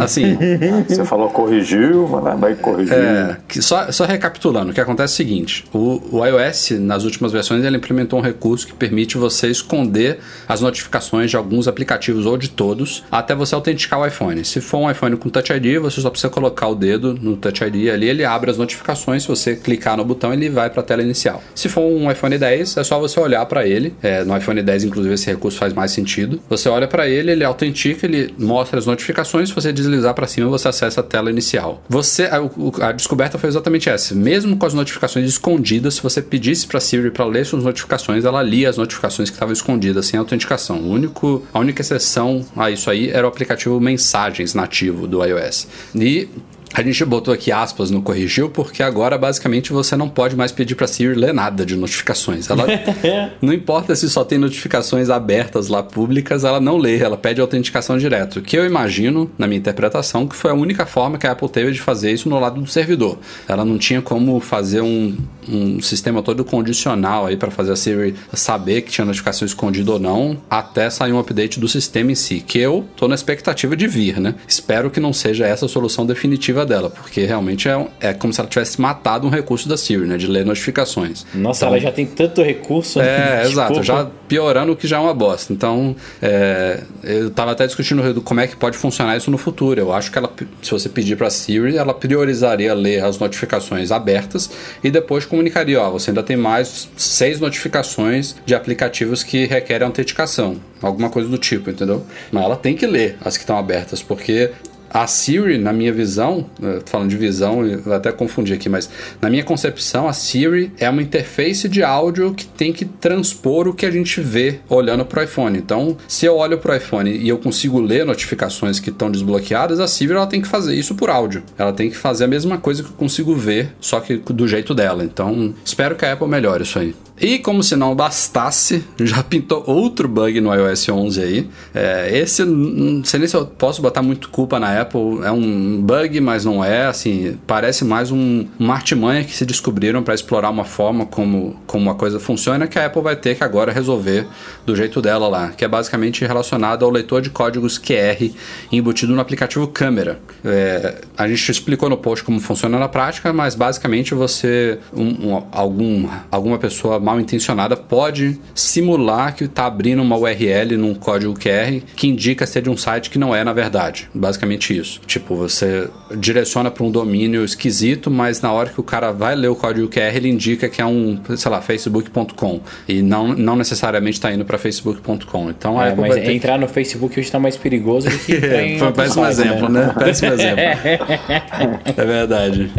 assim, 0.00 0.36
Você 0.88 1.04
falou 1.04 1.28
corrigiu, 1.30 2.08
mas 2.08 2.38
vai 2.38 2.54
corrigir. 2.54 2.94
é, 2.94 3.36
que 3.48 3.60
só, 3.62 3.90
só 3.90 4.04
recapitulando, 4.04 4.70
o 4.70 4.74
que 4.74 4.80
acontece 4.80 5.12
é 5.12 5.14
o 5.14 5.16
seguinte: 5.16 5.64
o, 5.72 6.18
o 6.18 6.24
iOS, 6.24 6.70
nas 6.80 7.04
últimas 7.04 7.32
versões, 7.32 7.64
ele 7.64 7.76
implementou 7.76 8.18
um 8.18 8.22
recurso 8.22 8.66
que 8.66 8.72
permite 8.72 9.16
você 9.16 9.48
esconder 9.48 10.18
as 10.48 10.60
notificações 10.60 11.30
de 11.30 11.36
alguns 11.36 11.68
aplicativos 11.68 12.26
ou 12.26 12.36
de 12.36 12.50
todos 12.50 13.04
até 13.10 13.34
você 13.34 13.54
autenticar 13.54 14.00
o 14.00 14.06
iPhone. 14.06 14.44
Se 14.44 14.60
for 14.60 14.78
um 14.78 14.90
iPhone 14.90 15.16
com 15.16 15.28
Touch 15.28 15.52
ID, 15.52 15.78
você 15.80 16.00
só 16.00 16.10
precisa 16.10 16.30
colocar 16.30 16.68
o 16.68 16.74
dedo 16.74 17.14
no 17.14 17.36
Touch 17.36 17.62
ID 17.64 17.88
ali, 17.90 18.08
ele 18.08 18.24
abre 18.24 18.50
as 18.50 18.58
notificações. 18.58 19.22
Se 19.22 19.28
você 19.28 19.56
clicar 19.56 19.96
no 19.96 20.04
botão, 20.04 20.32
ele 20.32 20.48
vai 20.48 20.70
para 20.70 20.80
a 20.80 20.84
tela 20.84 21.02
inicial. 21.02 21.42
Se 21.54 21.68
for 21.68 21.82
um 21.82 22.10
iPhone 22.10 22.36
10, 22.36 22.76
é 22.76 22.84
só 22.84 22.98
você 22.98 23.18
olhar 23.18 23.44
para 23.46 23.66
ele. 23.66 23.94
É, 24.02 24.24
no 24.24 24.36
iPhone 24.36 24.62
10, 24.62 24.84
inclusive, 24.84 25.14
esse 25.14 25.26
recurso 25.26 25.58
faz 25.58 25.72
mais 25.72 25.90
sentido. 25.90 26.40
Você 26.48 26.68
olha 26.68 26.86
para 26.86 27.08
ele, 27.08 27.32
ele 27.32 27.44
autentica, 27.44 28.06
ele 28.06 28.34
mostra 28.38 28.78
as 28.78 28.86
notificações. 28.86 29.50
Você 29.50 29.72
deslizar 29.86 30.14
para 30.14 30.26
cima, 30.26 30.48
você 30.48 30.68
acessa 30.68 31.00
a 31.00 31.04
tela 31.04 31.30
inicial. 31.30 31.82
Você, 31.88 32.24
a, 32.24 32.88
a 32.88 32.92
descoberta 32.92 33.38
foi 33.38 33.48
exatamente 33.48 33.88
essa. 33.88 34.14
Mesmo 34.14 34.56
com 34.56 34.66
as 34.66 34.74
notificações 34.74 35.28
escondidas, 35.28 35.94
se 35.94 36.02
você 36.02 36.20
pedisse 36.20 36.66
para 36.66 36.80
Siri 36.80 37.10
para 37.10 37.24
ler 37.24 37.46
suas 37.46 37.64
notificações, 37.64 38.24
ela 38.24 38.42
lia 38.42 38.68
as 38.68 38.76
notificações 38.76 39.30
que 39.30 39.36
estavam 39.36 39.52
escondidas 39.52 40.06
sem 40.06 40.18
autenticação. 40.18 40.78
O 40.78 40.90
único, 40.90 41.42
a 41.52 41.58
única 41.58 41.82
exceção 41.82 42.44
a 42.56 42.70
isso 42.70 42.90
aí 42.90 43.10
era 43.10 43.26
o 43.26 43.28
aplicativo 43.28 43.80
Mensagens 43.80 44.54
nativo 44.54 45.06
do 45.06 45.24
iOS. 45.24 45.68
E 45.94 46.28
a 46.76 46.82
gente 46.82 47.02
botou 47.06 47.32
aqui 47.32 47.50
aspas 47.50 47.90
no 47.90 48.02
corrigiu 48.02 48.50
porque 48.50 48.82
agora 48.82 49.16
basicamente 49.16 49.72
você 49.72 49.96
não 49.96 50.10
pode 50.10 50.36
mais 50.36 50.52
pedir 50.52 50.74
para 50.74 50.86
Siri 50.86 51.14
ler 51.14 51.32
nada 51.32 51.64
de 51.64 51.74
notificações. 51.74 52.50
Ela 52.50 52.66
não 53.40 53.50
importa 53.54 53.96
se 53.96 54.10
só 54.10 54.22
tem 54.22 54.36
notificações 54.36 55.08
abertas 55.08 55.68
lá 55.68 55.82
públicas, 55.82 56.44
ela 56.44 56.60
não 56.60 56.76
lê, 56.76 56.98
ela 56.98 57.16
pede 57.16 57.40
autenticação 57.40 57.96
direto. 57.96 58.42
Que 58.42 58.58
eu 58.58 58.66
imagino, 58.66 59.30
na 59.38 59.46
minha 59.46 59.58
interpretação, 59.58 60.28
que 60.28 60.36
foi 60.36 60.50
a 60.50 60.54
única 60.54 60.84
forma 60.84 61.16
que 61.16 61.26
a 61.26 61.32
Apple 61.32 61.48
teve 61.48 61.72
de 61.72 61.80
fazer 61.80 62.12
isso 62.12 62.28
no 62.28 62.38
lado 62.38 62.60
do 62.60 62.66
servidor. 62.66 63.18
Ela 63.48 63.64
não 63.64 63.78
tinha 63.78 64.02
como 64.02 64.38
fazer 64.38 64.82
um, 64.82 65.16
um 65.48 65.80
sistema 65.80 66.22
todo 66.22 66.44
condicional 66.44 67.24
aí 67.24 67.38
para 67.38 67.50
fazer 67.50 67.72
a 67.72 67.76
Siri 67.76 68.14
saber 68.34 68.82
que 68.82 68.90
tinha 68.90 69.06
notificação 69.06 69.46
escondida 69.46 69.92
ou 69.92 69.98
não, 69.98 70.36
até 70.50 70.90
sair 70.90 71.14
um 71.14 71.18
update 71.18 71.58
do 71.58 71.68
sistema 71.68 72.12
em 72.12 72.14
si, 72.14 72.44
que 72.46 72.58
eu 72.58 72.84
tô 72.96 73.08
na 73.08 73.14
expectativa 73.14 73.74
de 73.74 73.88
vir, 73.88 74.20
né? 74.20 74.34
Espero 74.46 74.90
que 74.90 75.00
não 75.00 75.14
seja 75.14 75.46
essa 75.46 75.64
a 75.64 75.68
solução 75.68 76.04
definitiva 76.04 76.65
dela, 76.66 76.90
porque 76.90 77.24
realmente 77.24 77.68
é, 77.68 77.86
é 78.00 78.12
como 78.12 78.32
se 78.32 78.40
ela 78.40 78.48
tivesse 78.48 78.80
matado 78.80 79.26
um 79.26 79.30
recurso 79.30 79.68
da 79.68 79.76
Siri, 79.76 80.06
né? 80.06 80.16
De 80.16 80.26
ler 80.26 80.44
notificações. 80.44 81.24
Nossa, 81.34 81.64
então, 81.64 81.68
ela 81.74 81.80
já 81.80 81.92
tem 81.92 82.04
tanto 82.04 82.42
recurso. 82.42 83.00
É, 83.00 83.04
né? 83.04 83.44
exato. 83.44 83.82
Já 83.82 84.08
piorando 84.28 84.72
o 84.72 84.76
que 84.76 84.86
já 84.86 84.96
é 84.96 85.00
uma 85.00 85.14
bosta. 85.14 85.52
Então, 85.52 85.94
é, 86.20 86.80
eu 87.02 87.30
tava 87.30 87.52
até 87.52 87.66
discutindo 87.66 88.20
como 88.22 88.40
é 88.40 88.46
que 88.46 88.56
pode 88.56 88.76
funcionar 88.76 89.16
isso 89.16 89.30
no 89.30 89.38
futuro. 89.38 89.80
Eu 89.80 89.92
acho 89.92 90.10
que 90.10 90.18
ela, 90.18 90.30
se 90.62 90.70
você 90.70 90.88
pedir 90.88 91.16
para 91.16 91.30
Siri, 91.30 91.76
ela 91.76 91.94
priorizaria 91.94 92.74
ler 92.74 93.04
as 93.04 93.18
notificações 93.18 93.90
abertas 93.90 94.50
e 94.82 94.90
depois 94.90 95.24
comunicaria, 95.24 95.80
ó, 95.80 95.90
você 95.90 96.10
ainda 96.10 96.22
tem 96.22 96.36
mais 96.36 96.88
seis 96.96 97.40
notificações 97.40 98.36
de 98.44 98.54
aplicativos 98.54 99.22
que 99.22 99.46
requerem 99.46 99.86
autenticação, 99.86 100.56
alguma 100.82 101.10
coisa 101.10 101.28
do 101.28 101.38
tipo, 101.38 101.70
entendeu? 101.70 102.04
Mas 102.30 102.44
ela 102.44 102.56
tem 102.56 102.74
que 102.74 102.86
ler 102.86 103.16
as 103.24 103.36
que 103.36 103.42
estão 103.42 103.56
abertas, 103.56 104.02
porque 104.02 104.50
a 104.90 105.06
Siri, 105.06 105.58
na 105.58 105.72
minha 105.72 105.92
visão, 105.92 106.46
falando 106.86 107.10
de 107.10 107.16
visão, 107.16 107.64
eu 107.64 107.92
até 107.92 108.12
confundi 108.12 108.52
aqui, 108.52 108.68
mas 108.68 108.88
na 109.20 109.28
minha 109.28 109.44
concepção, 109.44 110.08
a 110.08 110.12
Siri 110.12 110.72
é 110.78 110.88
uma 110.88 111.02
interface 111.02 111.68
de 111.68 111.82
áudio 111.82 112.32
que 112.34 112.46
tem 112.46 112.72
que 112.72 112.84
transpor 112.84 113.68
o 113.68 113.74
que 113.74 113.84
a 113.84 113.90
gente 113.90 114.20
vê 114.20 114.60
olhando 114.68 115.04
para 115.04 115.20
o 115.20 115.24
iPhone. 115.24 115.58
Então, 115.58 115.96
se 116.08 116.26
eu 116.26 116.36
olho 116.36 116.58
para 116.58 116.72
o 116.72 116.76
iPhone 116.76 117.10
e 117.10 117.28
eu 117.28 117.38
consigo 117.38 117.80
ler 117.80 118.04
notificações 118.04 118.80
que 118.80 118.90
estão 118.90 119.10
desbloqueadas, 119.10 119.80
a 119.80 119.88
Siri 119.88 120.12
ela 120.12 120.26
tem 120.26 120.40
que 120.40 120.48
fazer 120.48 120.74
isso 120.74 120.94
por 120.94 121.10
áudio. 121.10 121.42
Ela 121.58 121.72
tem 121.72 121.90
que 121.90 121.96
fazer 121.96 122.24
a 122.24 122.28
mesma 122.28 122.58
coisa 122.58 122.82
que 122.82 122.90
eu 122.90 122.96
consigo 122.96 123.34
ver, 123.34 123.72
só 123.80 124.00
que 124.00 124.16
do 124.16 124.48
jeito 124.48 124.74
dela. 124.74 125.04
Então, 125.04 125.54
espero 125.64 125.94
que 125.94 126.04
a 126.04 126.12
Apple 126.12 126.28
melhore 126.28 126.62
isso 126.62 126.78
aí. 126.78 126.94
E 127.20 127.38
como 127.38 127.62
se 127.62 127.76
não 127.76 127.94
bastasse, 127.94 128.84
já 128.98 129.22
pintou 129.24 129.64
outro 129.66 130.06
bug 130.06 130.40
no 130.40 130.54
iOS 130.54 130.88
11 130.88 131.22
aí. 131.22 131.48
É, 131.74 132.18
esse, 132.18 132.44
não 132.44 133.02
sei 133.04 133.20
nem 133.20 133.28
se 133.28 133.36
eu 133.36 133.46
posso 133.46 133.80
botar 133.80 134.02
muito 134.02 134.28
culpa 134.28 134.60
na 134.60 134.80
Apple. 134.80 135.24
É 135.24 135.30
um 135.30 135.80
bug, 135.80 136.20
mas 136.20 136.44
não 136.44 136.62
é. 136.62 136.86
Assim, 136.86 137.38
parece 137.46 137.84
mais 137.84 138.10
um, 138.10 138.46
uma 138.58 138.74
artimanha 138.74 139.24
que 139.24 139.34
se 139.34 139.46
descobriram 139.46 140.02
para 140.02 140.14
explorar 140.14 140.50
uma 140.50 140.64
forma 140.64 141.06
como, 141.06 141.56
como 141.66 141.90
a 141.90 141.94
coisa 141.94 142.20
funciona 142.20 142.66
que 142.66 142.78
a 142.78 142.86
Apple 142.86 143.02
vai 143.02 143.16
ter 143.16 143.34
que 143.34 143.44
agora 143.44 143.72
resolver 143.72 144.26
do 144.66 144.76
jeito 144.76 145.00
dela 145.00 145.28
lá, 145.28 145.48
que 145.50 145.64
é 145.64 145.68
basicamente 145.68 146.24
relacionado 146.24 146.84
ao 146.84 146.90
leitor 146.90 147.22
de 147.22 147.30
códigos 147.30 147.78
QR 147.78 148.30
embutido 148.70 149.14
no 149.14 149.20
aplicativo 149.20 149.66
Câmera. 149.68 150.18
É, 150.44 150.96
a 151.16 151.26
gente 151.28 151.50
explicou 151.50 151.88
no 151.88 151.96
post 151.96 152.24
como 152.24 152.40
funciona 152.40 152.78
na 152.78 152.88
prática, 152.88 153.32
mas 153.32 153.54
basicamente 153.54 154.14
você, 154.14 154.78
um, 154.92 155.32
um, 155.32 155.46
algum, 155.52 156.08
alguma 156.30 156.58
pessoa 156.58 156.98
mal 157.06 157.20
intencionada 157.20 157.76
pode 157.76 158.36
simular 158.52 159.32
que 159.32 159.44
está 159.44 159.66
abrindo 159.66 160.02
uma 160.02 160.16
URL 160.16 160.76
num 160.76 160.92
código 160.92 161.34
QR 161.38 161.80
que 161.94 162.08
indica 162.08 162.44
ser 162.44 162.62
de 162.62 162.68
um 162.68 162.76
site 162.76 163.10
que 163.10 163.18
não 163.18 163.32
é 163.32 163.44
na 163.44 163.52
verdade. 163.52 164.10
Basicamente 164.12 164.76
isso. 164.76 165.00
Tipo, 165.06 165.36
você 165.36 165.88
direciona 166.16 166.68
para 166.68 166.82
um 166.82 166.90
domínio 166.90 167.44
esquisito, 167.44 168.10
mas 168.10 168.40
na 168.40 168.52
hora 168.52 168.70
que 168.70 168.80
o 168.80 168.82
cara 168.82 169.12
vai 169.12 169.36
ler 169.36 169.48
o 169.48 169.54
código 169.54 169.88
QR, 169.88 170.16
ele 170.16 170.28
indica 170.28 170.68
que 170.68 170.82
é 170.82 170.86
um, 170.86 171.20
sei 171.36 171.50
lá, 171.50 171.62
facebook.com 171.62 172.60
e 172.88 173.02
não, 173.02 173.28
não 173.28 173.54
necessariamente 173.54 174.18
está 174.18 174.32
indo 174.32 174.44
para 174.44 174.58
facebook.com. 174.58 175.50
Então, 175.50 175.80
é, 175.80 175.94
mas 175.94 176.16
entrar 176.16 176.54
que... 176.54 176.60
no 176.60 176.68
Facebook 176.68 177.12
hoje 177.12 177.28
está 177.28 177.38
mais 177.38 177.56
perigoso 177.56 178.10
do 178.10 178.18
que 178.18 178.34
entrar 178.36 178.62
em 178.64 178.78
Foi 178.80 178.92
péssimo 178.92 179.24
site, 179.24 179.40
exemplo, 179.40 179.68
né? 179.68 179.86
né? 179.86 179.94
Péssimo 179.96 180.32
exemplo. 180.32 180.60
é 181.96 182.04
verdade. 182.04 182.72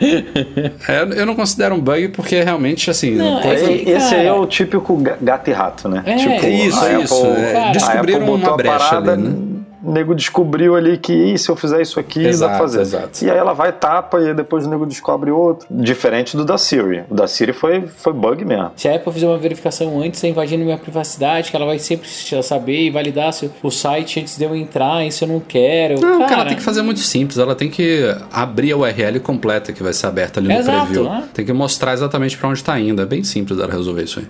É, 0.88 1.20
eu 1.20 1.26
não 1.26 1.34
considero 1.34 1.74
um 1.74 1.80
bug 1.80 2.08
porque 2.08 2.42
realmente, 2.42 2.90
assim, 2.90 3.12
não, 3.12 3.40
esse, 3.54 3.90
esse 3.90 4.14
aí 4.14 4.26
é 4.26 4.32
o 4.32 4.46
típico 4.46 4.96
gato 5.20 5.50
e 5.50 5.52
rato, 5.52 5.88
né? 5.88 6.02
É, 6.06 6.16
tipo, 6.16 6.46
isso, 6.46 6.86
isso. 7.02 7.26
Apple, 7.26 7.42
é, 7.42 7.72
descobriram 7.72 8.34
uma 8.34 8.56
brecha 8.56 8.78
parada, 8.78 9.12
ali, 9.12 9.22
né? 9.22 9.49
O 9.82 9.90
nego 9.92 10.14
descobriu 10.14 10.76
ali 10.76 10.98
que 10.98 11.36
se 11.38 11.48
eu 11.48 11.56
fizer 11.56 11.80
isso 11.80 11.98
aqui, 11.98 12.26
exato, 12.26 12.52
dá 12.52 12.58
pra 12.58 12.66
fazer. 12.66 12.80
Exato. 12.80 13.24
E 13.24 13.30
aí 13.30 13.36
ela 13.36 13.52
vai, 13.52 13.72
tapa, 13.72 14.20
e 14.20 14.34
depois 14.34 14.66
o 14.66 14.70
nego 14.70 14.86
descobre 14.86 15.30
outro. 15.30 15.66
Diferente 15.70 16.36
do 16.36 16.44
da 16.44 16.58
Siri. 16.58 17.04
O 17.08 17.14
da 17.14 17.26
Siri 17.26 17.52
foi, 17.52 17.86
foi 17.86 18.12
bug 18.12 18.44
mesmo. 18.44 18.70
Se 18.76 18.88
a 18.88 18.96
Apple 18.96 19.12
fizer 19.12 19.26
uma 19.26 19.38
verificação 19.38 20.00
antes, 20.00 20.20
tá 20.20 20.28
invadindo 20.28 20.64
minha 20.64 20.78
privacidade, 20.78 21.50
que 21.50 21.56
ela 21.56 21.66
vai 21.66 21.78
sempre 21.78 22.08
saber 22.42 22.86
e 22.86 22.90
validar 22.90 23.32
se 23.32 23.50
o 23.62 23.70
site 23.70 24.20
antes 24.20 24.36
de 24.36 24.44
eu 24.44 24.54
entrar, 24.54 25.04
isso 25.06 25.24
eu 25.24 25.28
não 25.28 25.40
quero. 25.40 26.00
Não, 26.00 26.18
cara, 26.20 26.30
cara 26.30 26.48
tem 26.48 26.56
que 26.56 26.62
fazer 26.62 26.82
muito 26.82 27.00
simples. 27.00 27.38
Ela 27.38 27.54
tem 27.54 27.70
que 27.70 28.02
abrir 28.32 28.72
a 28.72 28.76
URL 28.76 29.20
completa 29.20 29.72
que 29.72 29.82
vai 29.82 29.92
ser 29.92 30.06
aberta 30.06 30.40
ali 30.40 30.48
no 30.48 30.54
exato, 30.54 30.86
preview. 30.86 31.04
Né? 31.04 31.24
Tem 31.32 31.44
que 31.44 31.52
mostrar 31.52 31.92
exatamente 31.92 32.36
para 32.36 32.48
onde 32.48 32.58
está 32.58 32.78
indo. 32.78 33.00
É 33.00 33.06
bem 33.06 33.24
simples 33.24 33.58
ela 33.58 33.72
resolver 33.72 34.02
isso 34.02 34.20
aí. 34.20 34.26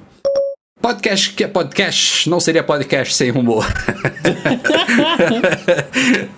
Podcast 0.80 1.34
que 1.34 1.44
é 1.44 1.48
podcast 1.48 2.28
não 2.30 2.40
seria 2.40 2.62
podcast 2.62 3.14
sem 3.14 3.28
rumor. 3.30 3.66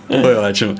Foi 0.05 0.35
ótimo. 0.35 0.75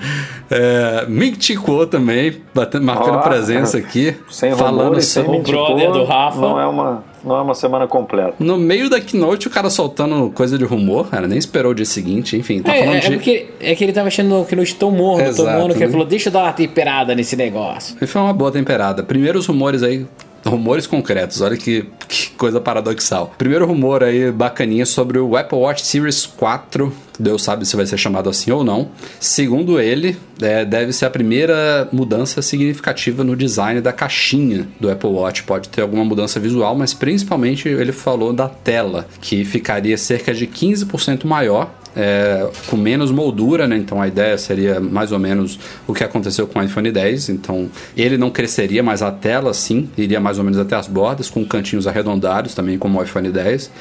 É, 0.52 1.06
Mintico 1.08 1.88
também, 1.88 2.42
batendo, 2.54 2.84
marcando 2.86 3.20
oh, 3.20 3.22
presença 3.22 3.78
aqui. 3.78 4.18
Sem 4.30 4.54
falando 4.54 5.02
sobre 5.02 5.38
o 5.38 5.42
brother 5.42 5.92
do 5.94 6.04
Rafa. 6.04 6.42
Não 6.42 6.60
é 6.60 6.68
uma, 6.68 7.06
não 7.24 7.38
é 7.38 7.42
uma 7.42 7.56
semana 7.56 7.88
completa. 7.88 8.36
No 8.38 8.58
meio 8.58 8.90
da 8.90 9.00
keynote, 9.00 9.48
o 9.48 9.50
cara 9.50 9.70
soltando 9.70 10.30
coisa 10.32 10.58
de 10.58 10.66
rumor, 10.66 11.10
cara, 11.10 11.26
nem 11.26 11.38
esperou 11.38 11.72
o 11.72 11.76
dia 11.76 11.86
seguinte, 11.86 12.36
enfim, 12.36 12.62
tá 12.62 12.76
é, 12.76 12.80
falando 12.80 12.96
é, 12.98 13.00
de... 13.00 13.08
É, 13.08 13.12
porque, 13.12 13.48
é 13.62 13.76
que 13.76 13.84
ele 13.84 13.94
tava 13.94 14.10
achando 14.10 14.44
que 14.44 14.50
keynote 14.50 14.76
tão 14.76 14.92
morno, 14.92 15.34
tão 15.34 15.46
morno, 15.46 15.74
que 15.74 15.80
né? 15.80 15.86
ele 15.86 15.92
falou, 15.92 16.06
deixa 16.06 16.28
eu 16.28 16.34
dar 16.34 16.44
uma 16.44 16.54
temperada 16.54 17.16
nesse 17.16 17.38
negócio. 17.38 17.96
E 18.02 18.06
foi 18.06 18.22
uma 18.22 18.34
boa 18.34 18.52
temperada. 18.52 19.04
Primeiros 19.04 19.48
rumores 19.48 19.82
aí 19.84 20.06
rumores 20.46 20.88
concretos, 20.88 21.42
olha 21.42 21.58
que, 21.58 21.86
que, 22.08 22.32
coisa 22.32 22.60
paradoxal. 22.60 23.34
Primeiro 23.38 23.66
rumor 23.66 24.04
aí 24.04 24.32
bacaninha 24.32 24.86
sobre 24.86 25.20
o 25.20 25.36
Apple 25.36 25.58
Watch 25.58 25.86
Series 25.86 26.26
4, 26.26 26.94
Deus 27.20 27.44
sabe 27.44 27.66
se 27.66 27.76
vai 27.76 27.86
ser 27.86 27.98
chamado 27.98 28.30
assim 28.30 28.52
ou 28.52 28.64
não. 28.64 28.90
Segundo 29.20 29.80
ele, 29.80 30.18
é, 30.42 30.66
deve 30.66 30.92
ser 30.92 31.06
a 31.06 31.10
primeira 31.10 31.88
mudança 31.92 32.42
significativa 32.42 33.24
no 33.24 33.36
design 33.36 33.82
da 33.82 33.94
caixinha 33.94 34.68
do 34.80 34.90
Apple 34.90 35.10
Watch. 35.10 35.44
Pode 35.44 35.70
ter 35.70 35.82
alguma 35.82 36.04
mudança 36.04 36.40
visual, 36.40 36.76
mas 36.76 36.94
principalmente 36.94 37.70
ele 37.70 37.92
falou 37.92 38.34
da 38.34 38.50
tela, 38.50 39.08
que 39.22 39.46
ficaria 39.46 39.98
cerca 39.98 40.34
de 40.34 40.48
15% 40.48 41.26
maior 41.26 41.72
é, 41.96 42.50
com 42.68 42.78
menos 42.78 43.12
moldura, 43.12 43.68
né? 43.68 43.78
Então 43.78 44.02
a 44.02 44.08
ideia 44.08 44.38
seria 44.38 44.80
mais 44.80 45.12
ou 45.12 45.20
menos 45.20 45.60
o 45.88 45.94
que 45.94 46.04
aconteceu 46.04 46.48
com 46.48 46.60
o 46.60 46.64
iPhone 46.64 46.92
10. 46.92 47.30
Então 47.30 47.70
ele 47.96 48.18
não 48.18 48.30
cresceria, 48.30 48.82
mas 48.84 49.02
a 49.02 49.12
tela 49.12 49.54
sim 49.54 49.90
iria 49.98 50.20
mais 50.20 50.38
ou 50.38 50.44
menos 50.44 50.60
até 50.60 50.76
as 50.76 50.88
bordas, 50.88 51.30
com 51.30 51.46
cantinhos 51.46 51.88
arredondados 51.88 52.54
também, 52.54 52.78
como 52.78 53.00
o 53.00 53.04
iPhone 53.04 53.30
10. 53.30 53.72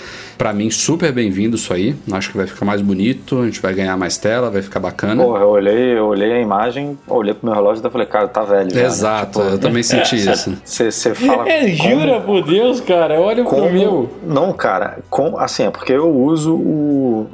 Para 0.43 0.53
mim, 0.53 0.73
super 0.73 1.13
bem-vindo 1.13 1.55
isso 1.55 1.73
aí. 1.73 1.95
Acho 2.11 2.33
que 2.33 2.37
vai 2.37 2.49
ficar 2.49 2.67
mais 2.67 2.83
bonito, 2.83 3.43
a 3.43 3.45
gente 3.45 3.63
vai 3.63 3.73
ganhar 3.73 3.97
mais 3.97 4.19
tela, 4.19 4.51
vai 4.51 4.61
ficar 4.61 4.81
bacana. 4.81 5.23
Porra, 5.23 5.43
eu 5.43 5.49
olhei, 5.51 5.97
eu 5.97 6.07
olhei 6.07 6.33
a 6.33 6.41
imagem, 6.41 6.99
olhei 7.07 7.33
pro 7.33 7.47
meu 7.47 7.55
relógio 7.55 7.87
e 7.87 7.89
falei, 7.89 8.09
cara, 8.09 8.27
tá 8.27 8.43
velho. 8.43 8.69
Já, 8.75 8.83
Exato, 8.83 9.39
né? 9.39 9.45
tipo, 9.45 9.55
eu 9.55 9.61
também 9.61 9.85
senti 9.87 10.17
isso. 10.17 10.59
Você 10.65 11.15
fala. 11.15 11.49
É, 11.49 11.69
jura 11.69 12.21
por 12.21 12.43
Deus, 12.43 12.81
cara, 12.81 13.21
olha 13.21 13.45
como... 13.45 13.63
pro 13.63 13.73
meu. 13.73 14.11
Não, 14.27 14.53
cara, 14.53 14.99
com, 15.09 15.39
assim, 15.39 15.63
é 15.63 15.71
porque 15.71 15.93
eu 15.93 16.13
uso 16.13 16.57
o 16.57 17.31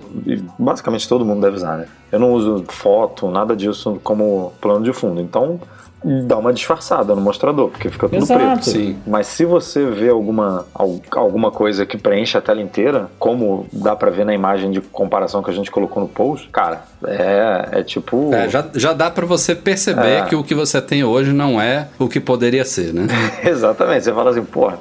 basicamente 0.59 1.09
todo 1.09 1.24
mundo 1.24 1.40
deve 1.40 1.56
usar, 1.56 1.78
né? 1.78 1.86
Eu 2.12 2.18
não 2.18 2.34
uso 2.34 2.62
foto, 2.68 3.30
nada 3.30 3.56
disso 3.56 3.98
como 4.04 4.52
plano 4.61 4.84
de 4.84 4.92
fundo. 4.92 5.18
Então, 5.18 5.59
dá 6.05 6.38
uma 6.38 6.53
disfarçada 6.53 7.14
no 7.14 7.20
mostrador, 7.20 7.70
porque 7.70 7.90
fica 7.90 8.09
tudo 8.09 8.22
Exato. 8.22 8.40
preto. 8.40 8.64
Sim. 8.64 8.96
Mas 9.07 9.26
se 9.26 9.44
você 9.44 9.86
vê 9.86 10.09
alguma, 10.09 10.66
alguma 11.11 11.51
coisa 11.51 11.84
que 11.84 11.99
preenche 11.99 12.38
a 12.38 12.40
tela 12.40 12.61
inteira, 12.61 13.09
como 13.18 13.66
dá 13.72 13.96
para 13.96 14.11
ver 14.11 14.24
na 14.24 14.32
imagem 14.32 14.70
de 14.70 14.80
comparação 14.80 15.42
que 15.42 15.51
a 15.51 15.55
gente 15.55 15.70
colocou 15.70 16.03
no 16.03 16.09
post, 16.09 16.49
cara, 16.51 16.82
é, 17.05 17.68
é 17.72 17.82
tipo. 17.82 18.32
É, 18.32 18.49
já, 18.49 18.64
já 18.74 18.92
dá 18.92 19.11
para 19.11 19.26
você 19.26 19.55
perceber 19.55 20.22
é. 20.22 20.22
que 20.22 20.36
o 20.36 20.44
que 20.44 20.55
você 20.55 20.80
tem 20.80 21.03
hoje 21.03 21.32
não 21.32 21.61
é 21.61 21.88
o 21.99 22.09
que 22.09 22.20
poderia 22.20 22.64
ser, 22.64 22.92
né? 22.92 23.07
Exatamente. 23.42 24.05
Você 24.05 24.12
fala 24.12 24.30
assim, 24.30 24.44
pô, 24.44 24.72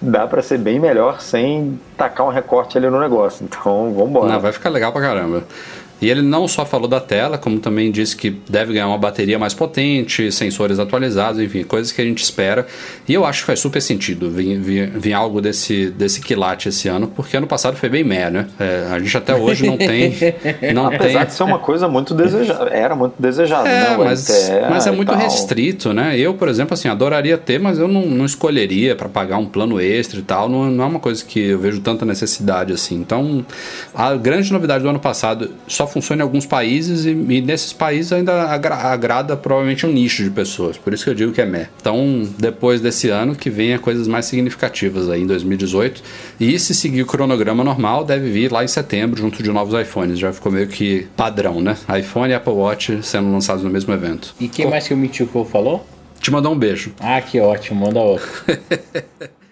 dá 0.00 0.26
para 0.26 0.42
ser 0.42 0.58
bem 0.58 0.78
melhor 0.78 1.20
sem 1.20 1.78
tacar 1.96 2.26
um 2.26 2.30
recorte 2.30 2.76
ali 2.76 2.90
no 2.90 3.00
negócio. 3.00 3.44
Então, 3.44 3.92
vamos 3.94 4.10
embora. 4.10 4.32
Não, 4.32 4.40
vai 4.40 4.52
ficar 4.52 4.68
legal 4.70 4.92
pra 4.92 5.00
caramba. 5.00 5.42
E 6.00 6.10
ele 6.10 6.20
não 6.20 6.46
só 6.46 6.66
falou 6.66 6.86
da 6.86 7.00
tela, 7.00 7.38
como 7.38 7.58
também 7.58 7.90
disse 7.90 8.14
que 8.14 8.30
deve 8.48 8.74
ganhar 8.74 8.88
uma 8.88 8.98
bateria 8.98 9.38
mais 9.38 9.54
potente, 9.54 10.30
sensores 10.30 10.78
atualizados, 10.78 11.40
enfim, 11.40 11.64
coisas 11.64 11.90
que 11.90 12.00
a 12.02 12.04
gente 12.04 12.22
espera. 12.22 12.66
E 13.08 13.14
eu 13.14 13.24
acho 13.24 13.40
que 13.40 13.46
faz 13.46 13.60
super 13.60 13.80
sentido 13.80 14.30
vir, 14.30 14.58
vir, 14.58 14.90
vir 14.90 15.12
algo 15.14 15.40
desse, 15.40 15.90
desse 15.90 16.20
quilate 16.20 16.68
esse 16.68 16.86
ano, 16.88 17.08
porque 17.08 17.36
ano 17.36 17.46
passado 17.46 17.76
foi 17.76 17.88
bem 17.88 18.04
meh, 18.04 18.30
né? 18.30 18.46
É, 18.60 18.88
a 18.90 18.98
gente 18.98 19.16
até 19.16 19.34
hoje 19.34 19.66
não 19.66 19.76
tem. 19.76 20.14
Não 20.74 20.86
Apesar 20.86 21.20
tem... 21.20 21.26
de 21.26 21.32
ser 21.34 21.42
uma 21.42 21.58
coisa 21.58 21.88
muito 21.88 22.14
desejada, 22.14 22.70
era 22.70 22.94
muito 22.94 23.14
desejado, 23.18 23.66
é, 23.66 23.90
né? 23.90 23.96
mas, 23.96 24.50
mas 24.70 24.86
é 24.86 24.90
muito 24.90 25.12
restrito, 25.12 25.92
né? 25.92 26.18
Eu, 26.18 26.34
por 26.34 26.48
exemplo, 26.48 26.74
assim, 26.74 26.88
adoraria 26.88 27.38
ter, 27.38 27.58
mas 27.58 27.78
eu 27.78 27.88
não, 27.88 28.02
não 28.02 28.24
escolheria 28.24 28.94
para 28.94 29.08
pagar 29.08 29.38
um 29.38 29.46
plano 29.46 29.80
extra 29.80 30.18
e 30.18 30.22
tal. 30.22 30.48
Não, 30.48 30.70
não 30.70 30.84
é 30.84 30.86
uma 30.86 31.00
coisa 31.00 31.24
que 31.24 31.40
eu 31.40 31.58
vejo 31.58 31.80
tanta 31.80 32.04
necessidade 32.04 32.72
assim. 32.72 32.96
Então, 32.96 33.44
a 33.94 34.14
grande 34.14 34.52
novidade 34.52 34.82
do 34.82 34.90
ano 34.90 35.00
passado, 35.00 35.50
só 35.66 35.85
só 35.86 35.92
funciona 35.92 36.22
em 36.22 36.24
alguns 36.24 36.44
países 36.44 37.06
e, 37.06 37.10
e 37.10 37.40
nesses 37.40 37.72
países 37.72 38.12
ainda 38.12 38.42
agra 38.50 38.74
agrada 38.74 39.36
provavelmente 39.36 39.86
um 39.86 39.92
nicho 39.92 40.22
de 40.24 40.30
pessoas. 40.30 40.76
Por 40.76 40.92
isso 40.92 41.04
que 41.04 41.10
eu 41.10 41.14
digo 41.14 41.32
que 41.32 41.40
é 41.40 41.46
meh. 41.46 41.68
Então, 41.80 42.28
depois 42.38 42.80
desse 42.80 43.08
ano, 43.08 43.34
que 43.34 43.48
venha 43.48 43.78
coisas 43.78 44.08
mais 44.08 44.26
significativas 44.26 45.08
aí 45.08 45.22
em 45.22 45.26
2018. 45.26 46.02
E 46.40 46.58
se 46.58 46.74
seguir 46.74 47.02
o 47.02 47.06
cronograma 47.06 47.62
normal, 47.62 48.04
deve 48.04 48.30
vir 48.30 48.52
lá 48.52 48.64
em 48.64 48.68
setembro, 48.68 49.20
junto 49.20 49.42
de 49.42 49.50
novos 49.50 49.80
iPhones. 49.80 50.18
Já 50.18 50.32
ficou 50.32 50.50
meio 50.50 50.66
que 50.66 51.06
padrão, 51.16 51.60
né? 51.60 51.76
iPhone 51.98 52.30
e 52.30 52.34
Apple 52.34 52.52
Watch 52.52 53.00
sendo 53.02 53.30
lançados 53.30 53.62
no 53.62 53.70
mesmo 53.70 53.94
evento. 53.94 54.34
E 54.40 54.48
quem 54.48 54.68
mais 54.68 54.88
que 54.88 54.94
o 54.94 54.96
Michuko 54.96 55.44
falou? 55.44 55.86
Te 56.20 56.30
mandou 56.30 56.52
um 56.52 56.58
beijo. 56.58 56.92
Ah, 56.98 57.20
que 57.20 57.38
ótimo, 57.38 57.86
manda 57.86 58.00
outro. 58.00 58.26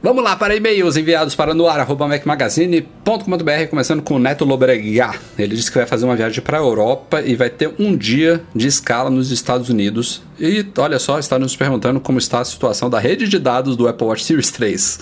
Vamos 0.00 0.22
lá 0.22 0.36
para 0.36 0.54
e-mails 0.54 0.96
enviados 0.96 1.34
para 1.34 1.52
noar.mecmagazine.com.br, 1.52 3.66
começando 3.68 4.00
com 4.00 4.14
o 4.14 4.18
Neto 4.20 4.44
Lobregat. 4.44 5.18
Ele 5.36 5.56
disse 5.56 5.72
que 5.72 5.76
vai 5.76 5.88
fazer 5.88 6.04
uma 6.04 6.14
viagem 6.14 6.40
para 6.40 6.56
a 6.56 6.60
Europa 6.60 7.20
e 7.20 7.34
vai 7.34 7.50
ter 7.50 7.74
um 7.80 7.96
dia 7.96 8.40
de 8.54 8.68
escala 8.68 9.10
nos 9.10 9.32
Estados 9.32 9.68
Unidos. 9.68 10.22
E 10.40 10.64
olha 10.78 10.98
só, 10.98 11.18
está 11.18 11.38
nos 11.38 11.56
perguntando 11.56 12.00
como 12.00 12.18
está 12.18 12.40
a 12.40 12.44
situação 12.44 12.88
da 12.88 12.98
rede 12.98 13.28
de 13.28 13.38
dados 13.38 13.76
do 13.76 13.88
Apple 13.88 14.06
Watch 14.06 14.24
Series 14.24 14.50
3. 14.50 15.00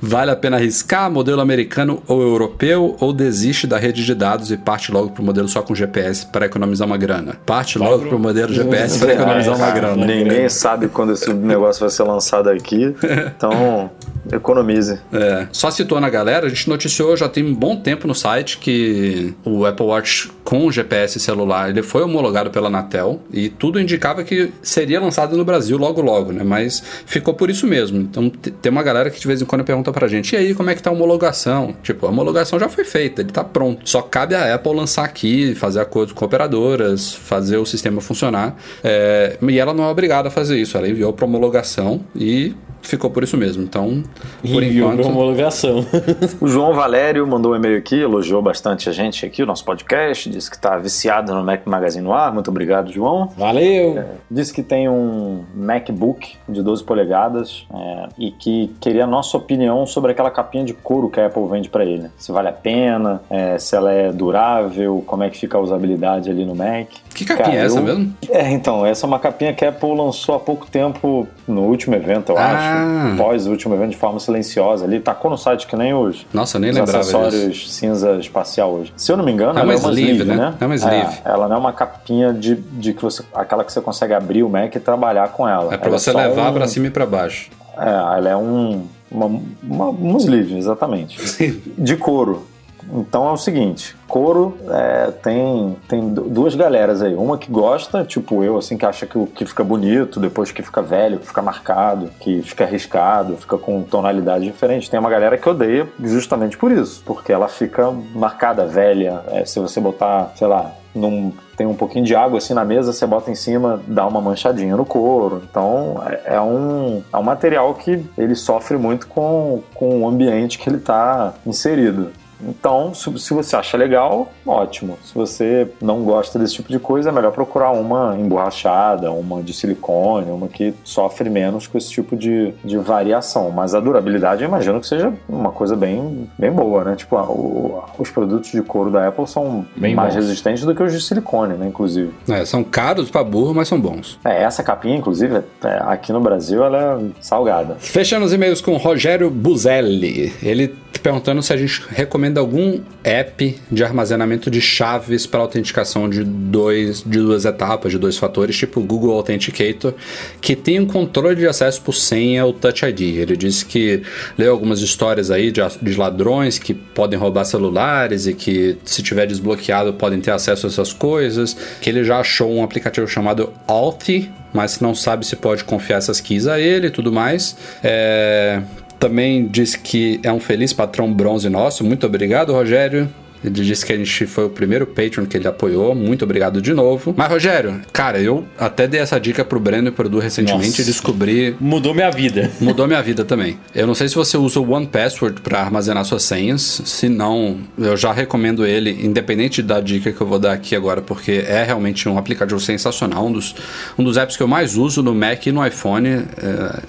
Vale 0.00 0.30
a 0.30 0.36
pena 0.36 0.56
arriscar 0.56 1.10
modelo 1.10 1.40
americano 1.40 2.02
ou 2.06 2.22
europeu 2.22 2.96
ou 3.00 3.12
desiste 3.12 3.66
da 3.66 3.78
rede 3.78 4.04
de 4.04 4.14
dados 4.14 4.50
e 4.50 4.56
parte 4.56 4.92
logo 4.92 5.10
para 5.10 5.22
o 5.22 5.24
modelo 5.24 5.48
só 5.48 5.62
com 5.62 5.74
GPS 5.74 6.26
para 6.26 6.46
economizar 6.46 6.86
uma 6.86 6.96
grana? 6.96 7.36
Parte 7.44 7.78
logo 7.78 8.06
para 8.06 8.16
o 8.16 8.18
modelo 8.18 8.52
GPS 8.52 8.98
para 8.98 9.14
economizar 9.14 9.56
uma 9.56 9.70
grana. 9.70 10.06
Ninguém 10.06 10.48
sabe 10.48 10.88
quando 10.88 11.12
esse 11.12 11.32
negócio 11.32 11.80
vai 11.80 11.90
ser 11.90 12.02
lançado 12.04 12.48
aqui. 12.48 12.94
Então, 13.36 13.90
economize. 14.32 14.98
É. 15.12 15.46
Só 15.52 15.70
situando 15.70 16.06
a 16.06 16.10
galera, 16.10 16.46
a 16.46 16.48
gente 16.48 16.68
noticiou 16.68 17.16
já 17.16 17.28
tem 17.28 17.44
um 17.44 17.54
bom 17.54 17.76
tempo 17.76 18.06
no 18.06 18.14
site 18.14 18.58
que 18.58 19.34
o 19.44 19.64
Apple 19.66 19.86
Watch 19.86 20.30
com 20.44 20.70
GPS 20.70 21.18
celular 21.18 21.70
ele 21.70 21.82
foi 21.82 22.02
homologado 22.02 22.50
pela 22.50 22.68
Anatel 22.68 23.20
e 23.32 23.48
tudo 23.48 23.80
indicava 23.80 24.22
que 24.22 24.52
seria 24.76 25.00
lançado 25.00 25.38
no 25.38 25.44
Brasil 25.44 25.78
logo 25.78 26.02
logo, 26.02 26.32
né? 26.32 26.44
Mas 26.44 26.82
ficou 27.06 27.32
por 27.32 27.48
isso 27.48 27.66
mesmo. 27.66 27.98
Então 27.98 28.28
tem 28.28 28.70
uma 28.70 28.82
galera 28.82 29.08
que 29.08 29.18
de 29.18 29.26
vez 29.26 29.40
em 29.40 29.46
quando 29.46 29.64
pergunta 29.64 29.90
pra 29.90 30.06
gente: 30.06 30.34
e 30.34 30.36
aí, 30.36 30.54
como 30.54 30.68
é 30.68 30.74
que 30.74 30.82
tá 30.82 30.90
a 30.90 30.92
homologação? 30.92 31.74
Tipo, 31.82 32.04
a 32.04 32.10
homologação 32.10 32.60
já 32.60 32.68
foi 32.68 32.84
feita, 32.84 33.22
ele 33.22 33.32
tá 33.32 33.42
pronto. 33.42 33.88
Só 33.88 34.02
cabe 34.02 34.34
a 34.34 34.54
Apple 34.54 34.74
lançar 34.74 35.04
aqui, 35.04 35.54
fazer 35.54 35.80
acordo 35.80 36.14
com 36.14 36.26
operadoras, 36.26 37.14
fazer 37.14 37.56
o 37.56 37.64
sistema 37.64 38.02
funcionar. 38.02 38.54
É, 38.84 39.38
e 39.40 39.58
ela 39.58 39.72
não 39.72 39.84
é 39.84 39.88
obrigada 39.88 40.28
a 40.28 40.30
fazer 40.30 40.58
isso, 40.58 40.76
ela 40.76 40.88
enviou 40.88 41.12
pra 41.12 41.24
homologação 41.24 42.04
e 42.14 42.54
ficou 42.86 43.10
por 43.10 43.22
isso 43.22 43.36
mesmo. 43.36 43.62
Então, 43.62 44.02
por 44.42 44.62
Enviou 44.62 44.92
enquanto. 44.92 45.06
homologação. 45.08 45.84
O 46.40 46.48
João 46.48 46.74
Valério 46.74 47.26
mandou 47.26 47.52
um 47.52 47.56
e-mail 47.56 47.78
aqui, 47.78 48.00
elogiou 48.00 48.42
bastante 48.42 48.88
a 48.88 48.92
gente 48.92 49.24
aqui, 49.24 49.42
o 49.42 49.46
nosso 49.46 49.64
podcast, 49.64 50.28
disse 50.28 50.50
que 50.50 50.56
está 50.56 50.76
viciado 50.76 51.34
no 51.34 51.42
Mac 51.42 51.66
Magazine 51.66 52.04
no 52.04 52.12
ar. 52.12 52.32
Muito 52.32 52.50
obrigado, 52.50 52.92
João. 52.92 53.28
Valeu! 53.36 54.02
Disse 54.30 54.52
que 54.52 54.62
tem 54.62 54.88
um 54.88 55.44
MacBook 55.54 56.34
de 56.48 56.62
12 56.62 56.84
polegadas 56.84 57.66
é, 57.72 58.08
e 58.18 58.30
que 58.30 58.74
queria 58.80 59.04
a 59.04 59.06
nossa 59.06 59.36
opinião 59.36 59.86
sobre 59.86 60.12
aquela 60.12 60.30
capinha 60.30 60.64
de 60.64 60.74
couro 60.74 61.08
que 61.08 61.20
a 61.20 61.26
Apple 61.26 61.46
vende 61.48 61.68
para 61.68 61.84
ele. 61.84 62.08
Se 62.18 62.30
vale 62.32 62.48
a 62.48 62.52
pena, 62.52 63.20
é, 63.30 63.58
se 63.58 63.74
ela 63.74 63.92
é 63.92 64.12
durável, 64.12 65.02
como 65.06 65.22
é 65.22 65.30
que 65.30 65.38
fica 65.38 65.56
a 65.58 65.60
usabilidade 65.60 66.30
ali 66.30 66.44
no 66.44 66.54
Mac. 66.54 66.88
Que 67.14 67.24
capinha 67.24 67.46
Cara, 67.46 67.58
é 67.58 67.64
essa 67.66 67.78
eu- 67.78 67.82
mesmo? 67.82 68.14
É, 68.30 68.50
então, 68.50 68.84
essa 68.84 69.06
é 69.06 69.08
uma 69.08 69.18
capinha 69.18 69.52
que 69.54 69.64
a 69.64 69.70
Apple 69.70 69.94
lançou 69.96 70.34
há 70.34 70.40
pouco 70.40 70.66
tempo 70.66 71.26
no 71.48 71.62
último 71.62 71.94
evento, 71.94 72.32
eu 72.32 72.38
Ah. 72.38 72.44
acho. 72.44 72.75
Pós 73.16 73.46
o 73.46 73.50
último 73.50 73.74
evento 73.74 73.90
de 73.90 73.96
forma 73.96 74.18
silenciosa 74.20 74.84
ali. 74.84 75.00
Tacou 75.00 75.30
no 75.30 75.36
site 75.38 75.66
que 75.66 75.76
nem 75.76 75.94
hoje. 75.94 76.26
Nossa, 76.32 76.56
eu 76.56 76.60
nem 76.60 76.70
Os 76.70 76.76
lembrava 76.76 76.98
disso. 77.04 77.16
acessórios 77.16 77.74
cinza 77.74 78.12
espacial 78.16 78.72
hoje. 78.72 78.92
Se 78.96 79.10
eu 79.12 79.16
não 79.16 79.24
me 79.24 79.32
engano, 79.32 79.58
É 79.58 79.62
ela 79.62 79.64
uma 79.64 79.74
é 79.74 79.76
uma 79.76 79.90
sleeve, 79.90 80.24
né? 80.24 80.36
né? 80.36 80.54
É 80.60 80.66
uma 80.66 80.74
sleeve. 80.74 81.16
ela 81.24 81.48
não 81.48 81.56
é 81.56 81.58
uma 81.58 81.72
capinha 81.72 82.32
de, 82.32 82.54
de 82.56 82.92
que 82.92 83.02
você, 83.02 83.22
aquela 83.34 83.64
que 83.64 83.72
você 83.72 83.80
consegue 83.80 84.14
abrir 84.14 84.42
o 84.42 84.48
Mac 84.48 84.74
e 84.74 84.80
trabalhar 84.80 85.28
com 85.28 85.48
ela. 85.48 85.74
É 85.74 85.76
pra 85.76 85.88
Ela 85.88 85.98
você 85.98 86.10
só 86.12 86.18
levar 86.18 86.50
um- 86.50 86.54
pra 86.54 86.66
cima 86.66 86.86
e 86.86 86.90
pra 86.90 87.06
baixo. 87.06 87.50
É, 87.78 87.88
ela 88.18 88.28
é 88.30 88.36
um 88.36 88.84
uma, 89.10 89.26
uma, 89.62 89.88
um 89.90 90.16
sleeve, 90.16 90.56
exatamente. 90.58 91.16
de 91.78 91.96
couro. 91.96 92.46
Então 92.92 93.28
é 93.28 93.32
o 93.32 93.36
seguinte, 93.36 93.96
couro 94.06 94.56
é, 94.70 95.10
tem, 95.22 95.76
tem 95.88 96.08
du- 96.08 96.28
duas 96.28 96.54
galeras 96.54 97.02
aí. 97.02 97.14
Uma 97.14 97.36
que 97.36 97.50
gosta, 97.50 98.04
tipo 98.04 98.44
eu, 98.44 98.56
assim, 98.56 98.76
que 98.76 98.86
acha 98.86 99.06
que, 99.06 99.18
o- 99.18 99.26
que 99.26 99.44
fica 99.44 99.64
bonito, 99.64 100.20
depois 100.20 100.52
que 100.52 100.62
fica 100.62 100.80
velho, 100.82 101.18
que 101.18 101.26
fica 101.26 101.42
marcado, 101.42 102.10
que 102.20 102.42
fica 102.42 102.64
arriscado, 102.64 103.36
fica 103.36 103.58
com 103.58 103.82
tonalidade 103.82 104.44
diferente. 104.44 104.88
Tem 104.90 105.00
uma 105.00 105.10
galera 105.10 105.36
que 105.36 105.48
odeia 105.48 105.88
justamente 106.00 106.56
por 106.56 106.70
isso, 106.70 107.02
porque 107.04 107.32
ela 107.32 107.48
fica 107.48 107.90
marcada, 108.14 108.64
velha. 108.66 109.20
É, 109.28 109.44
se 109.44 109.58
você 109.58 109.80
botar, 109.80 110.32
sei 110.36 110.46
lá, 110.46 110.70
num, 110.94 111.32
tem 111.56 111.66
um 111.66 111.74
pouquinho 111.74 112.04
de 112.04 112.14
água 112.14 112.38
assim 112.38 112.54
na 112.54 112.64
mesa, 112.64 112.92
você 112.92 113.06
bota 113.06 113.30
em 113.30 113.34
cima, 113.34 113.80
dá 113.86 114.06
uma 114.06 114.20
manchadinha 114.20 114.76
no 114.76 114.84
couro. 114.84 115.42
Então 115.50 116.02
é, 116.06 116.36
é 116.36 116.40
um, 116.40 117.02
é 117.12 117.16
um 117.18 117.22
material 117.22 117.74
que 117.74 118.02
ele 118.16 118.34
sofre 118.34 118.76
muito 118.78 119.06
com, 119.08 119.60
com 119.74 120.02
o 120.02 120.08
ambiente 120.08 120.58
que 120.58 120.68
ele 120.68 120.76
está 120.78 121.34
inserido. 121.44 122.12
Então, 122.40 122.92
se, 122.94 123.10
você 123.32 123.56
acha 123.56 123.76
legal, 123.76 124.30
ótimo. 124.46 124.98
Se 125.04 125.14
você 125.14 125.68
não 125.80 126.02
gosta 126.02 126.38
desse 126.38 126.54
tipo 126.54 126.68
de 126.70 126.78
coisa, 126.78 127.08
é 127.08 127.12
melhor 127.12 127.32
procurar 127.32 127.70
uma 127.72 128.16
emborrachada, 128.18 129.10
uma 129.10 129.42
de 129.42 129.52
silicone, 129.52 130.30
uma 130.30 130.48
que 130.48 130.74
sofre 130.84 131.28
menos 131.30 131.66
com 131.66 131.78
esse 131.78 131.90
tipo 131.90 132.16
de, 132.16 132.52
de 132.64 132.76
variação. 132.78 133.50
Mas 133.50 133.74
a 133.74 133.80
durabilidade, 133.80 134.42
eu 134.42 134.48
imagino 134.48 134.80
que 134.80 134.86
seja 134.86 135.12
uma 135.28 135.50
coisa 135.50 135.74
bem, 135.76 136.28
bem 136.38 136.50
boa, 136.50 136.84
né? 136.84 136.96
Tipo, 136.96 137.16
a- 137.16 137.24
o- 137.30 137.82
os 137.98 138.10
produtos 138.10 138.50
de 138.50 138.62
couro 138.62 138.90
da 138.90 139.08
Apple 139.08 139.26
são 139.26 139.64
Bem 139.76 139.94
mais 139.94 140.14
bons. 140.14 140.22
resistentes 140.24 140.64
do 140.64 140.74
que 140.74 140.82
os 140.82 140.92
de 140.92 141.00
silicone, 141.00 141.54
né? 141.54 141.66
Inclusive. 141.66 142.12
É, 142.28 142.44
são 142.44 142.62
caros 142.62 143.10
pra 143.10 143.24
burro, 143.24 143.54
mas 143.54 143.68
são 143.68 143.80
bons. 143.80 144.18
É, 144.24 144.42
essa 144.42 144.62
capinha, 144.62 144.96
inclusive, 144.96 145.36
é, 145.64 145.78
aqui 145.86 146.12
no 146.12 146.20
Brasil, 146.20 146.64
ela 146.64 147.00
é 147.00 147.06
salgada. 147.20 147.76
Fechando 147.78 148.24
os 148.26 148.32
e-mails 148.32 148.60
com 148.60 148.76
Rogério 148.76 149.30
Buzelli. 149.30 150.32
Ele 150.42 150.74
perguntando 150.98 151.42
se 151.42 151.52
a 151.52 151.56
gente 151.56 151.82
recomenda 151.88 152.40
algum 152.40 152.80
app 153.02 153.56
de 153.70 153.84
armazenamento 153.84 154.50
de 154.50 154.60
chaves 154.60 155.26
para 155.26 155.40
autenticação 155.40 156.08
de, 156.08 156.22
dois, 156.24 157.02
de 157.02 157.18
duas 157.18 157.44
etapas, 157.44 157.92
de 157.92 157.98
dois 157.98 158.16
fatores, 158.16 158.56
tipo 158.56 158.80
Google 158.80 159.12
Authenticator, 159.12 159.94
que 160.40 160.54
tem 160.54 160.80
um 160.80 160.86
controle 160.86 161.36
de 161.36 161.46
acesso 161.46 161.80
por 161.82 161.94
senha 161.94 162.44
ou 162.44 162.52
Touch 162.52 162.84
ID. 162.84 163.00
Ele 163.18 163.36
disse 163.36 163.64
que 163.64 164.02
leu 164.36 164.52
algumas 164.52 164.80
histórias 164.80 165.30
aí 165.30 165.50
de, 165.50 165.60
de 165.82 165.94
ladrões 165.96 166.58
que 166.58 166.74
podem 166.74 167.18
roubar 167.18 167.44
celulares 167.44 168.26
e 168.26 168.34
que, 168.34 168.76
se 168.84 169.02
tiver 169.02 169.26
desbloqueado, 169.26 169.92
podem 169.94 170.20
ter 170.20 170.30
acesso 170.30 170.66
a 170.66 170.68
essas 170.68 170.92
coisas. 170.92 171.56
Que 171.80 171.90
ele 171.90 172.04
já 172.04 172.20
achou 172.20 172.52
um 172.52 172.62
aplicativo 172.62 173.06
chamado 173.06 173.52
Authy, 173.66 174.30
mas 174.52 174.80
não 174.80 174.94
sabe 174.94 175.26
se 175.26 175.36
pode 175.36 175.64
confiar 175.64 175.98
essas 175.98 176.20
keys 176.20 176.46
a 176.46 176.58
ele 176.58 176.88
e 176.88 176.90
tudo 176.90 177.12
mais. 177.12 177.56
É, 177.82 178.62
também 178.98 179.46
disse 179.46 179.78
que 179.78 180.20
é 180.22 180.32
um 180.32 180.40
feliz 180.40 180.72
patrão 180.72 181.12
bronze 181.12 181.48
nosso. 181.48 181.84
Muito 181.84 182.06
obrigado, 182.06 182.52
Rogério. 182.52 183.08
Ele 183.44 183.52
disse 183.54 183.84
que 183.84 183.92
a 183.92 183.96
gente 183.96 184.26
foi 184.26 184.44
o 184.46 184.50
primeiro 184.50 184.86
Patreon 184.86 185.26
que 185.26 185.36
ele 185.36 185.46
apoiou. 185.46 185.94
Muito 185.94 186.24
obrigado 186.24 186.60
de 186.60 186.72
novo. 186.74 187.14
Mas, 187.16 187.28
Rogério, 187.30 187.80
cara, 187.92 188.18
eu 188.20 188.44
até 188.58 188.86
dei 188.86 189.00
essa 189.00 189.18
dica 189.20 189.44
pro 189.44 189.60
Breno 189.60 189.88
e 189.88 189.90
pro 189.90 190.06
Edu 190.06 190.18
recentemente 190.18 190.68
Nossa. 190.68 190.82
e 190.82 190.84
descobri 190.84 191.56
Mudou 191.60 191.94
minha 191.94 192.10
vida. 192.10 192.50
Mudou 192.60 192.86
minha 192.86 193.02
vida 193.02 193.24
também. 193.24 193.58
Eu 193.74 193.86
não 193.86 193.94
sei 193.94 194.08
se 194.08 194.14
você 194.14 194.36
usa 194.36 194.58
o 194.60 194.70
One 194.72 194.86
Password 194.86 195.40
para 195.40 195.60
armazenar 195.60 196.04
suas 196.04 196.22
senhas. 196.22 196.82
Se 196.84 197.08
não, 197.08 197.58
eu 197.78 197.96
já 197.96 198.12
recomendo 198.12 198.64
ele, 198.66 198.90
independente 199.04 199.62
da 199.62 199.80
dica 199.80 200.12
que 200.12 200.20
eu 200.20 200.26
vou 200.26 200.38
dar 200.38 200.52
aqui 200.52 200.74
agora, 200.74 201.00
porque 201.00 201.44
é 201.46 201.62
realmente 201.62 202.08
um 202.08 202.18
aplicativo 202.18 202.58
sensacional. 202.60 203.26
Um 203.26 203.32
dos, 203.32 203.54
um 203.98 204.02
dos 204.04 204.16
apps 204.16 204.36
que 204.36 204.42
eu 204.42 204.48
mais 204.48 204.76
uso 204.76 205.02
no 205.02 205.14
Mac 205.14 205.46
e 205.46 205.52
no 205.52 205.64
iPhone. 205.66 206.08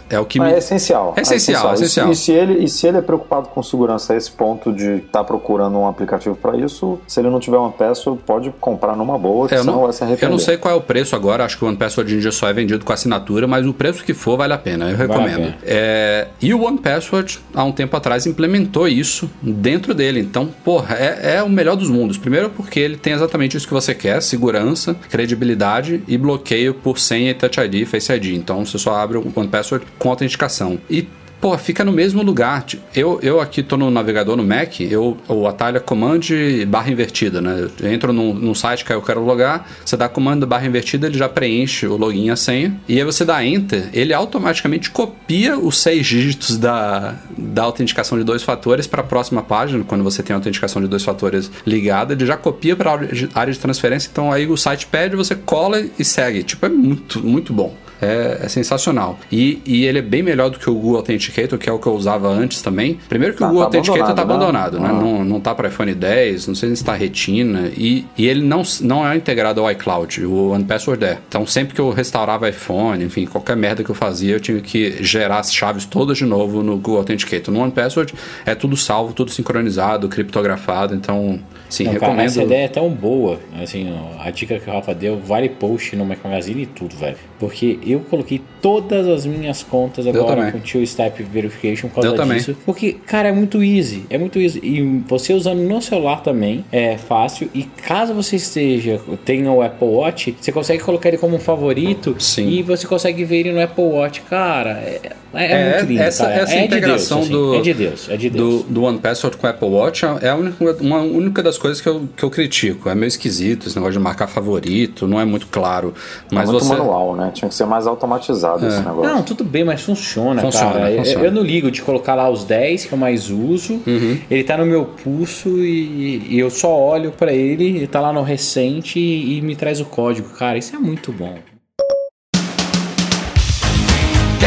É, 0.10 0.16
é 0.16 0.20
o 0.20 0.26
que 0.26 0.40
Ah, 0.40 0.46
me. 0.46 0.52
É 0.54 0.58
essencial. 0.58 1.14
É 1.18 1.22
essencial, 1.22 1.72
é 1.72 1.74
E 1.74 1.78
se- 1.78 1.84
essencial. 1.84 2.12
E, 2.12 2.16
se 2.16 2.32
ele, 2.32 2.64
e 2.64 2.68
se 2.70 2.88
ele 2.88 2.98
é 2.98 3.02
preocupado 3.02 3.48
com 3.50 3.62
segurança 3.62 4.14
a 4.14 4.18
esse 4.18 4.32
ponto 4.32 4.72
de 4.72 4.98
estar 4.98 5.24
procurando 5.24 5.78
um 5.78 5.88
aplicativo 5.88 6.36
para 6.38 6.56
isso, 6.58 7.00
se 7.08 7.20
ele 7.20 7.30
não 7.30 7.40
tiver 7.40 7.58
uma 7.58 7.72
peça, 7.72 8.12
pode 8.26 8.52
comprar 8.60 8.96
numa 8.96 9.18
boa, 9.18 9.48
que 9.48 9.56
É, 9.56 9.58
eu, 9.58 9.62
senão 9.62 9.76
não, 9.76 9.84
vai 9.84 9.94
se 9.94 10.04
arrepender. 10.04 10.26
eu 10.28 10.32
não 10.32 10.40
sei 10.40 10.58
qual 10.58 10.74
é 10.74 10.78
o 10.78 10.82
preço 10.82 11.16
agora, 11.16 11.44
acho 11.46 11.58
que 11.58 11.66
o 11.66 11.68
One 11.68 11.78
Password 11.78 12.10
hoje 12.10 12.18
em 12.18 12.22
dia 12.22 12.32
só 12.32 12.48
é 12.48 12.54
vendido 12.54 12.84
com 12.86 12.94
assinatura, 12.94 13.48
mas 13.48 13.66
o 13.66 13.74
preço 13.74 14.04
que 14.04 14.14
for 14.14 14.38
vale 14.38 14.54
a 14.54 14.58
pena, 14.58 14.90
eu 14.90 14.98
recomendo. 14.98 15.36
pena. 15.38 15.58
É, 15.64 16.28
e 16.42 16.54
o 16.54 16.64
One 16.64 16.78
Password, 16.78 17.40
há 17.54 17.64
um 17.64 17.72
tempo 17.72 17.96
atrás, 17.98 18.26
implementou 18.26 18.88
isso 18.88 19.30
dentro 19.42 19.94
dele. 19.94 20.20
Então, 20.20 20.50
porra, 20.64 20.96
é, 20.96 21.36
é 21.38 21.44
o 21.44 21.50
melhor 21.50 21.76
dos 21.76 21.90
mundos. 21.90 22.18
Primeiro 22.18 22.50
porque 22.50 22.80
ele 22.80 22.98
tem 22.98 23.14
exatamente 23.14 23.58
isso 23.58 23.68
que 23.68 23.74
você 23.74 23.94
quer, 23.94 24.22
segurança, 24.22 24.96
credibilidade 25.10 26.04
e 26.08 26.18
bloqueio 26.18 26.74
por 26.74 27.00
senha 27.00 27.32
e 27.32 27.34
Touch 27.34 27.60
ID, 27.60 27.86
Face 27.88 28.12
ID. 28.12 28.28
Então 28.36 28.66
você 28.66 28.78
só 28.78 28.96
abre 28.96 29.18
o 29.18 29.32
One 29.36 29.48
Password 29.48 29.86
com 29.98 30.10
autenticação. 30.10 30.78
E 30.90 31.08
pô, 31.40 31.58
fica 31.58 31.84
no 31.84 31.92
mesmo 31.92 32.22
lugar. 32.22 32.66
Eu, 32.96 33.20
eu 33.22 33.40
aqui 33.40 33.62
tô 33.62 33.78
no 33.78 33.90
navegador 33.90 34.36
no 34.36 34.44
Mac, 34.44 34.80
eu, 34.80 35.18
o 35.28 35.48
atalho 35.48 35.78
é 35.78 35.80
Command 35.80 36.20
barra 36.68 36.92
invertida, 36.92 37.42
né? 37.42 37.70
Eu 37.80 37.92
entro 37.92 38.12
num, 38.12 38.34
num 38.34 38.56
site 38.56 38.84
que 38.84 38.92
eu 38.92 39.02
quero 39.02 39.24
logar, 39.24 39.68
você 39.84 39.96
dá 39.96 40.10
comando 40.10 40.46
barra 40.48 40.66
invertida, 40.66 41.08
ele 41.08 41.18
já 41.18 41.30
preenche 41.30 41.86
o 41.88 41.98
login 41.98 42.26
e 42.26 42.30
a 42.32 42.36
senha, 42.36 42.80
e 42.88 42.98
aí 42.98 43.04
você 43.04 43.24
dá 43.24 43.44
Enter, 43.44 43.90
ele 43.94 44.14
automaticamente 44.14 44.90
copia 44.90 45.58
os 45.58 45.78
seis 45.80 46.06
dígitos 46.06 46.58
da, 46.58 47.16
da 47.38 47.64
autenticação 47.64 48.18
de 48.18 48.24
dois 48.24 48.44
fatores 48.44 48.88
para 48.88 49.02
a 49.02 49.06
próxima 49.06 49.42
página, 49.42 49.84
quando 49.84 50.04
você 50.04 50.24
tem 50.24 50.34
a 50.34 50.38
autenticação 50.38 50.82
de 50.82 50.88
dois 50.88 51.04
fatores 51.04 51.52
ligada, 51.66 52.14
ele 52.14 52.26
já 52.26 52.38
copia 52.38 52.76
para 52.76 52.92
a 52.92 53.40
área 53.40 53.54
de 53.54 53.60
transferência, 53.60 54.10
então 54.12 54.32
aí 54.32 54.48
o 54.48 54.58
site 54.58 54.88
pede, 54.88 55.16
você 55.16 55.36
cola 55.36 55.84
e 55.98 56.04
segue. 56.04 56.44
Tipo, 56.44 56.66
é 56.66 56.70
muito, 56.70 57.20
muito 57.26 57.54
bom 57.54 57.76
é, 58.02 58.40
é 58.44 58.48
sensacional. 58.48 59.20
E, 59.32 59.62
e, 59.66 59.86
ele 59.86 60.00
é 60.00 60.02
bem 60.02 60.22
melhor 60.22 60.50
do 60.50 60.60
que 60.60 60.70
o 60.70 60.74
Google 60.74 60.98
Authenticator, 60.98 61.58
que 61.58 61.70
é 61.70 61.74
o 61.74 61.80
que 61.80 61.88
eu 61.88 61.94
usava 61.94 62.28
antes 62.28 62.62
também. 62.62 63.00
Primeiro 63.08 63.36
que 63.36 63.44
o 63.44 63.46
tá, 63.46 63.48
Google 63.48 63.62
tá 63.70 63.78
Authenticator 63.78 64.10
está 64.10 64.22
abandonado, 64.22 64.80
né? 64.80 64.88
né? 64.88 64.94
Ah. 64.94 65.02
Não, 65.02 65.24
não 65.24 65.40
tá 65.40 65.54
para 65.54 65.68
iPhone 65.68 65.94
10, 65.94 66.48
não 66.48 66.56
sei 66.56 66.70
se 66.70 66.76
está 66.76 66.94
retina. 66.94 67.72
E, 67.76 68.06
e 68.18 68.28
ele 68.28 68.42
não, 68.42 68.62
não 68.82 69.08
é 69.08 69.16
integrado 69.16 69.62
ao 69.62 69.72
iCloud, 69.72 70.26
o 70.26 70.52
OnePassword 70.52 71.04
é. 71.04 71.18
Então 71.28 71.46
sempre 71.46 71.74
que 71.74 71.82
eu 71.82 71.90
restaurava 71.90 72.50
iPhone, 72.50 73.04
enfim, 73.04 73.26
qualquer 73.26 73.56
merda 73.56 73.84
que 73.84 73.90
eu 73.90 73.96
fazia, 73.96 74.36
eu 74.36 74.40
tinha 74.40 74.60
que 74.60 75.04
gerar 75.04 75.40
as 75.40 75.54
chaves 75.54 75.86
todas 75.86 76.18
de 76.18 76.26
novo 76.26 76.64
no 76.64 76.76
Google 76.76 76.98
Authenticator. 76.98 77.54
No 77.54 77.62
OnePassword 77.62 78.14
é 78.46 78.56
tudo 78.56 78.78
salvo, 78.78 79.14
tudo 79.14 79.32
sincronizado, 79.32 80.08
criptografado, 80.08 80.94
então 80.94 81.40
Sim, 81.70 81.86
não, 81.86 81.94
recomendo. 81.94 82.18
Cara, 82.18 82.28
essa 82.28 82.44
ideia 82.44 82.66
é 82.66 82.68
tão 82.68 82.90
boa, 82.90 83.40
assim, 83.62 83.94
a 84.20 84.30
dica 84.32 84.60
que 84.60 84.70
o 84.70 84.74
Rafa 84.74 84.94
deu, 84.94 85.20
vale 85.20 85.50
post 85.50 85.96
no 85.96 86.06
Mac 86.06 86.20
Magazine 86.24 86.64
e 86.64 86.66
tudo, 86.66 86.96
velho. 86.96 87.18
Porque 87.40 87.80
eu 87.92 88.00
coloquei 88.02 88.42
todas 88.62 89.08
as 89.08 89.26
minhas 89.26 89.64
contas 89.64 90.08
agora 90.08 90.52
com 90.52 90.60
Two 90.60 90.86
Step 90.86 91.24
Verification 91.24 91.88
por 91.90 91.96
causa 91.96 92.10
eu 92.10 92.14
disso. 92.14 92.46
Também. 92.46 92.64
Porque, 92.66 92.94
cara, 92.94 93.30
é 93.30 93.32
muito 93.32 93.64
easy. 93.64 94.06
É 94.10 94.18
muito 94.18 94.40
easy. 94.40 94.60
E 94.64 94.82
você 95.08 95.34
usando 95.34 95.60
no 95.60 95.82
celular 95.82 96.22
também 96.22 96.66
é 96.72 96.98
fácil. 96.98 97.50
E 97.54 97.64
caso 97.64 98.14
você 98.14 98.36
esteja, 98.36 99.00
tenha 99.26 99.52
o 99.52 99.62
Apple 99.62 99.88
Watch, 99.88 100.36
você 100.40 100.52
consegue 100.52 100.84
colocar 100.84 101.10
ele 101.10 101.18
como 101.18 101.36
um 101.36 101.40
favorito. 101.40 102.16
Sim. 102.20 102.50
E 102.50 102.64
você 102.64 102.88
consegue 102.88 103.24
ver 103.24 103.38
ele 103.38 103.54
no 103.54 103.62
Apple 103.62 103.84
Watch. 103.84 104.22
Cara, 104.22 104.72
é, 104.72 105.02
é, 105.34 105.52
é 105.52 105.78
muito 105.78 105.90
lindo. 105.90 106.02
Essa, 106.02 106.26
cara. 106.26 106.42
essa 106.42 106.56
é 106.56 106.66
integração 106.66 107.22
de 107.22 107.30
Deus, 107.30 107.42
do, 107.42 107.52
assim. 107.52 107.60
é 107.60 107.62
de 107.62 107.74
Deus, 107.74 108.10
é 108.10 108.18
de 108.18 108.30
Deus. 108.30 108.64
Do, 108.64 108.70
do 108.70 108.84
One 108.84 109.00
Password 109.00 109.38
com 109.38 109.46
o 109.46 109.50
Apple 109.50 109.70
Watch 109.70 110.06
é 110.22 110.30
a 110.30 110.36
única, 110.36 110.78
uma 110.82 111.02
única 111.02 111.44
das 111.44 111.58
coisas 111.58 111.82
que 111.82 111.88
eu, 111.88 112.08
que 112.16 112.24
eu 112.24 112.30
critico. 112.30 112.90
É 112.90 112.96
meio 112.96 113.08
esquisito 113.08 113.68
esse 113.68 113.76
negócio 113.76 113.94
de 113.94 114.00
marcar 114.00 114.28
favorito, 114.28 115.08
não 115.08 115.20
é 115.20 115.26
muito 115.26 115.48
claro. 115.48 115.94
Mas 116.32 116.50
é 116.50 116.52
muito 116.52 116.66
você... 116.66 116.74
manual, 116.74 117.16
né? 117.16 117.32
Tinha 117.34 117.50
que 117.50 117.56
ser 117.56 117.66
mais 117.66 117.77
automatizado 117.86 118.66
é. 118.66 118.70
esse 118.70 118.80
negócio. 118.80 119.04
Não, 119.04 119.22
tudo 119.22 119.44
bem, 119.44 119.64
mas 119.64 119.82
funciona, 119.82 120.42
funciona 120.42 120.74
cara. 120.74 120.96
Funciona. 120.98 121.20
Eu, 121.20 121.26
eu, 121.26 121.32
não 121.32 121.44
ligo 121.44 121.70
de 121.70 121.82
colocar 121.82 122.16
lá 122.16 122.30
os 122.30 122.44
10 122.46 122.86
que 122.86 122.94
eu 122.94 122.98
mais 122.98 123.30
uso. 123.30 123.82
Uhum. 123.86 124.18
Ele 124.32 124.44
tá 124.44 124.58
no 124.58 124.66
meu 124.66 124.86
pulso 124.86 125.50
e, 125.50 126.26
e 126.30 126.40
eu 126.40 126.50
só 126.50 126.76
olho 126.76 127.12
para 127.12 127.32
ele, 127.32 127.66
ele 127.66 127.88
tá 127.88 128.00
lá 128.00 128.12
no 128.12 128.24
recente 128.24 129.00
e, 129.00 129.38
e 129.38 129.42
me 129.42 129.56
traz 129.56 129.80
o 129.80 129.86
código. 129.86 130.30
Cara, 130.30 130.58
isso 130.58 130.76
é 130.76 130.80
muito 130.80 131.12
bom. 131.12 131.38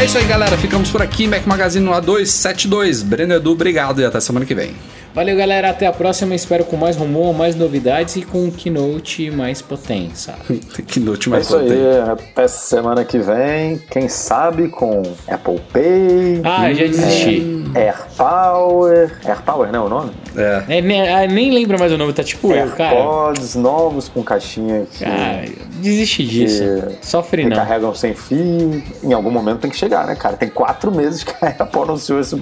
É 0.01 0.05
isso 0.05 0.17
aí, 0.17 0.25
galera. 0.25 0.57
Ficamos 0.57 0.89
por 0.89 0.99
aqui. 0.99 1.27
Mac 1.27 1.45
Magazine 1.45 1.85
no 1.85 1.91
A272. 1.91 3.03
Breno 3.03 3.35
Edu, 3.35 3.51
obrigado 3.51 4.01
e 4.01 4.05
até 4.05 4.19
semana 4.19 4.47
que 4.47 4.55
vem. 4.55 4.71
Valeu, 5.13 5.35
galera. 5.35 5.69
Até 5.69 5.87
a 5.87 5.91
próxima. 5.91 6.33
Espero 6.33 6.63
com 6.63 6.77
mais 6.77 6.95
rumor, 6.95 7.33
mais 7.33 7.55
novidades 7.55 8.15
e 8.15 8.21
com 8.21 8.45
um 8.45 8.51
Keynote 8.51 9.29
mais 9.31 9.61
potência. 9.61 10.35
keynote 10.87 11.29
mais 11.29 11.43
é 11.43 11.47
isso 11.47 11.59
potente. 11.59 11.73
aí. 11.73 12.09
Até 12.09 12.47
semana 12.47 13.03
que 13.03 13.19
vem. 13.19 13.77
Quem 13.89 14.07
sabe 14.07 14.69
com 14.69 15.03
Apple 15.27 15.59
Pay. 15.73 16.41
Ah, 16.43 16.73
já 16.73 16.85
desisti. 16.85 17.65
É, 17.75 17.87
AirPower. 17.87 19.19
AirPower, 19.25 19.71
não 19.71 19.83
é 19.83 19.85
o 19.85 19.89
nome? 19.89 20.11
É. 20.35 20.77
é 20.77 20.81
nem, 20.81 21.09
ah, 21.09 21.27
nem 21.27 21.51
lembro 21.51 21.77
mais 21.77 21.91
o 21.91 21.97
nome. 21.97 22.13
Tá 22.13 22.23
tipo 22.23 22.53
eu, 22.53 22.69
cara. 22.71 22.95
AirPods 22.95 23.55
novos 23.55 24.07
com 24.07 24.23
caixinha 24.23 24.83
aqui. 24.83 25.03
Cara, 25.03 25.45
desisti 25.81 26.25
disso. 26.25 26.63
Sofre 27.01 27.45
não. 27.45 27.55
Carregam 27.55 27.93
sem 27.93 28.13
fio. 28.13 28.81
Em 29.03 29.13
algum 29.13 29.31
momento 29.31 29.59
tem 29.59 29.71
que 29.71 29.77
chegar, 29.77 30.05
né, 30.05 30.15
cara? 30.15 30.37
Tem 30.37 30.49
quatro 30.49 30.91
meses 30.91 31.23
que 31.23 31.33
a 31.43 31.49
Apple 31.49 31.81
anunciou 31.81 32.19
esse, 32.19 32.41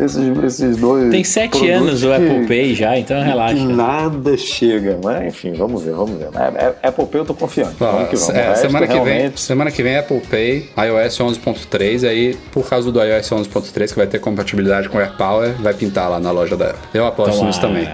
esses, 0.00 0.44
esses 0.44 0.76
dois. 0.76 1.10
Tem 1.10 1.22
sete 1.24 1.68
anos 1.70 2.02
o 2.02 2.12
Apple 2.12 2.46
Pay 2.46 2.74
já, 2.74 2.98
então 2.98 3.22
relaxa. 3.22 3.64
nada 3.64 4.36
chega, 4.36 4.98
mas 5.02 5.26
enfim, 5.26 5.52
vamos 5.52 5.82
ver, 5.82 5.92
vamos 5.92 6.18
ver. 6.18 6.28
É, 6.34 6.74
é, 6.82 6.88
Apple 6.88 7.06
Pay 7.06 7.20
eu 7.20 7.24
tô 7.26 7.34
confiante. 7.34 7.76
vamos 7.78 8.08
que 8.08 8.16
vamos. 8.16 8.34
É, 8.34 8.54
semana, 8.54 8.86
que 8.86 8.92
realmente... 8.92 9.20
vem, 9.20 9.36
semana 9.36 9.70
que 9.70 9.82
vem 9.82 9.96
Apple 9.96 10.20
Pay, 10.20 10.70
iOS 10.76 11.18
11.3, 11.18 12.08
aí 12.08 12.34
por 12.52 12.68
causa 12.68 12.90
do 12.90 13.02
iOS 13.02 13.30
11.3 13.30 13.88
que 13.90 13.96
vai 13.96 14.06
ter 14.06 14.18
compatibilidade 14.18 14.88
com 14.88 14.98
AirPower, 14.98 15.54
vai 15.60 15.74
pintar 15.74 16.10
lá 16.10 16.18
na 16.18 16.30
loja 16.30 16.56
da 16.56 16.70
Apple. 16.70 16.88
Eu 16.94 17.06
aposto 17.06 17.34
então, 17.34 17.46
nisso 17.46 17.60
também. 17.60 17.88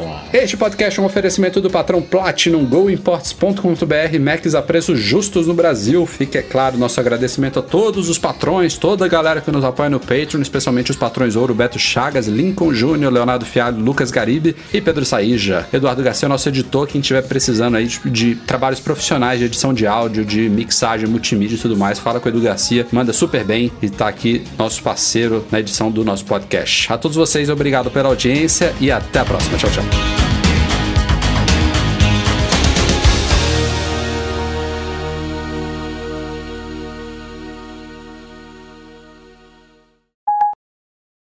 Tá. 0.00 0.24
Este 0.32 0.56
podcast 0.56 0.98
é 0.98 1.02
um 1.02 1.06
oferecimento 1.06 1.60
do 1.60 1.68
patrão 1.68 2.00
Platinum 2.00 2.64
GoImports.com.br 2.64 4.18
Macs 4.20 4.54
a 4.54 4.62
preços 4.62 4.98
justos 4.98 5.46
no 5.46 5.54
Brasil. 5.54 6.06
Fique, 6.06 6.38
é 6.38 6.42
claro, 6.42 6.78
nosso 6.78 6.98
agradecimento 6.98 7.58
a 7.58 7.62
todos 7.62 8.08
os 8.08 8.18
patrões, 8.18 8.78
toda 8.78 9.04
a 9.04 9.08
galera 9.08 9.40
que 9.40 9.50
nos 9.50 9.64
apoia 9.64 9.90
no 9.90 10.00
Patreon, 10.00 10.40
especialmente 10.40 10.90
os 10.90 10.96
patrões 10.96 11.36
Ouro, 11.36 11.54
Beto 11.54 11.78
Chagas, 11.78 12.26
Lincoln 12.26 12.72
Júnior, 12.72 13.12
Leonardo 13.12 13.44
Fialho, 13.44 13.78
Lucas 13.78 14.10
Garibe 14.10 14.56
e 14.72 14.80
Pedro 14.80 15.04
Saíja. 15.04 15.66
Eduardo 15.72 16.02
Garcia, 16.02 16.28
nosso 16.28 16.48
editor, 16.48 16.86
quem 16.86 17.00
estiver 17.00 17.22
precisando 17.22 17.76
aí 17.76 17.86
de, 17.86 18.10
de, 18.10 18.34
trabalhos 18.34 18.80
profissionais 18.80 19.38
de 19.38 19.46
edição 19.46 19.74
de 19.74 19.86
áudio, 19.86 20.24
de 20.24 20.48
mixagem, 20.48 21.08
multimídia 21.08 21.56
e 21.56 21.58
tudo 21.58 21.76
mais, 21.76 21.98
fala 21.98 22.20
com 22.20 22.28
o 22.28 22.32
Edu 22.32 22.40
Garcia, 22.40 22.86
manda 22.92 23.12
super 23.12 23.44
bem 23.44 23.70
e 23.82 23.90
tá 23.90 24.08
aqui 24.08 24.44
nosso 24.56 24.82
parceiro 24.82 25.44
na 25.50 25.60
edição 25.60 25.90
do 25.90 26.04
nosso 26.04 26.24
podcast. 26.24 26.90
A 26.90 26.96
todos 26.96 27.16
vocês, 27.16 27.50
obrigado 27.50 27.90
pela 27.90 28.08
audiência 28.08 28.72
e 28.80 28.90
até 28.90 29.18
a 29.18 29.24
próxima. 29.24 29.58
Tchau, 29.58 29.70
tchau. 29.70 29.89
Thank 29.92 30.14
you. 30.14 30.19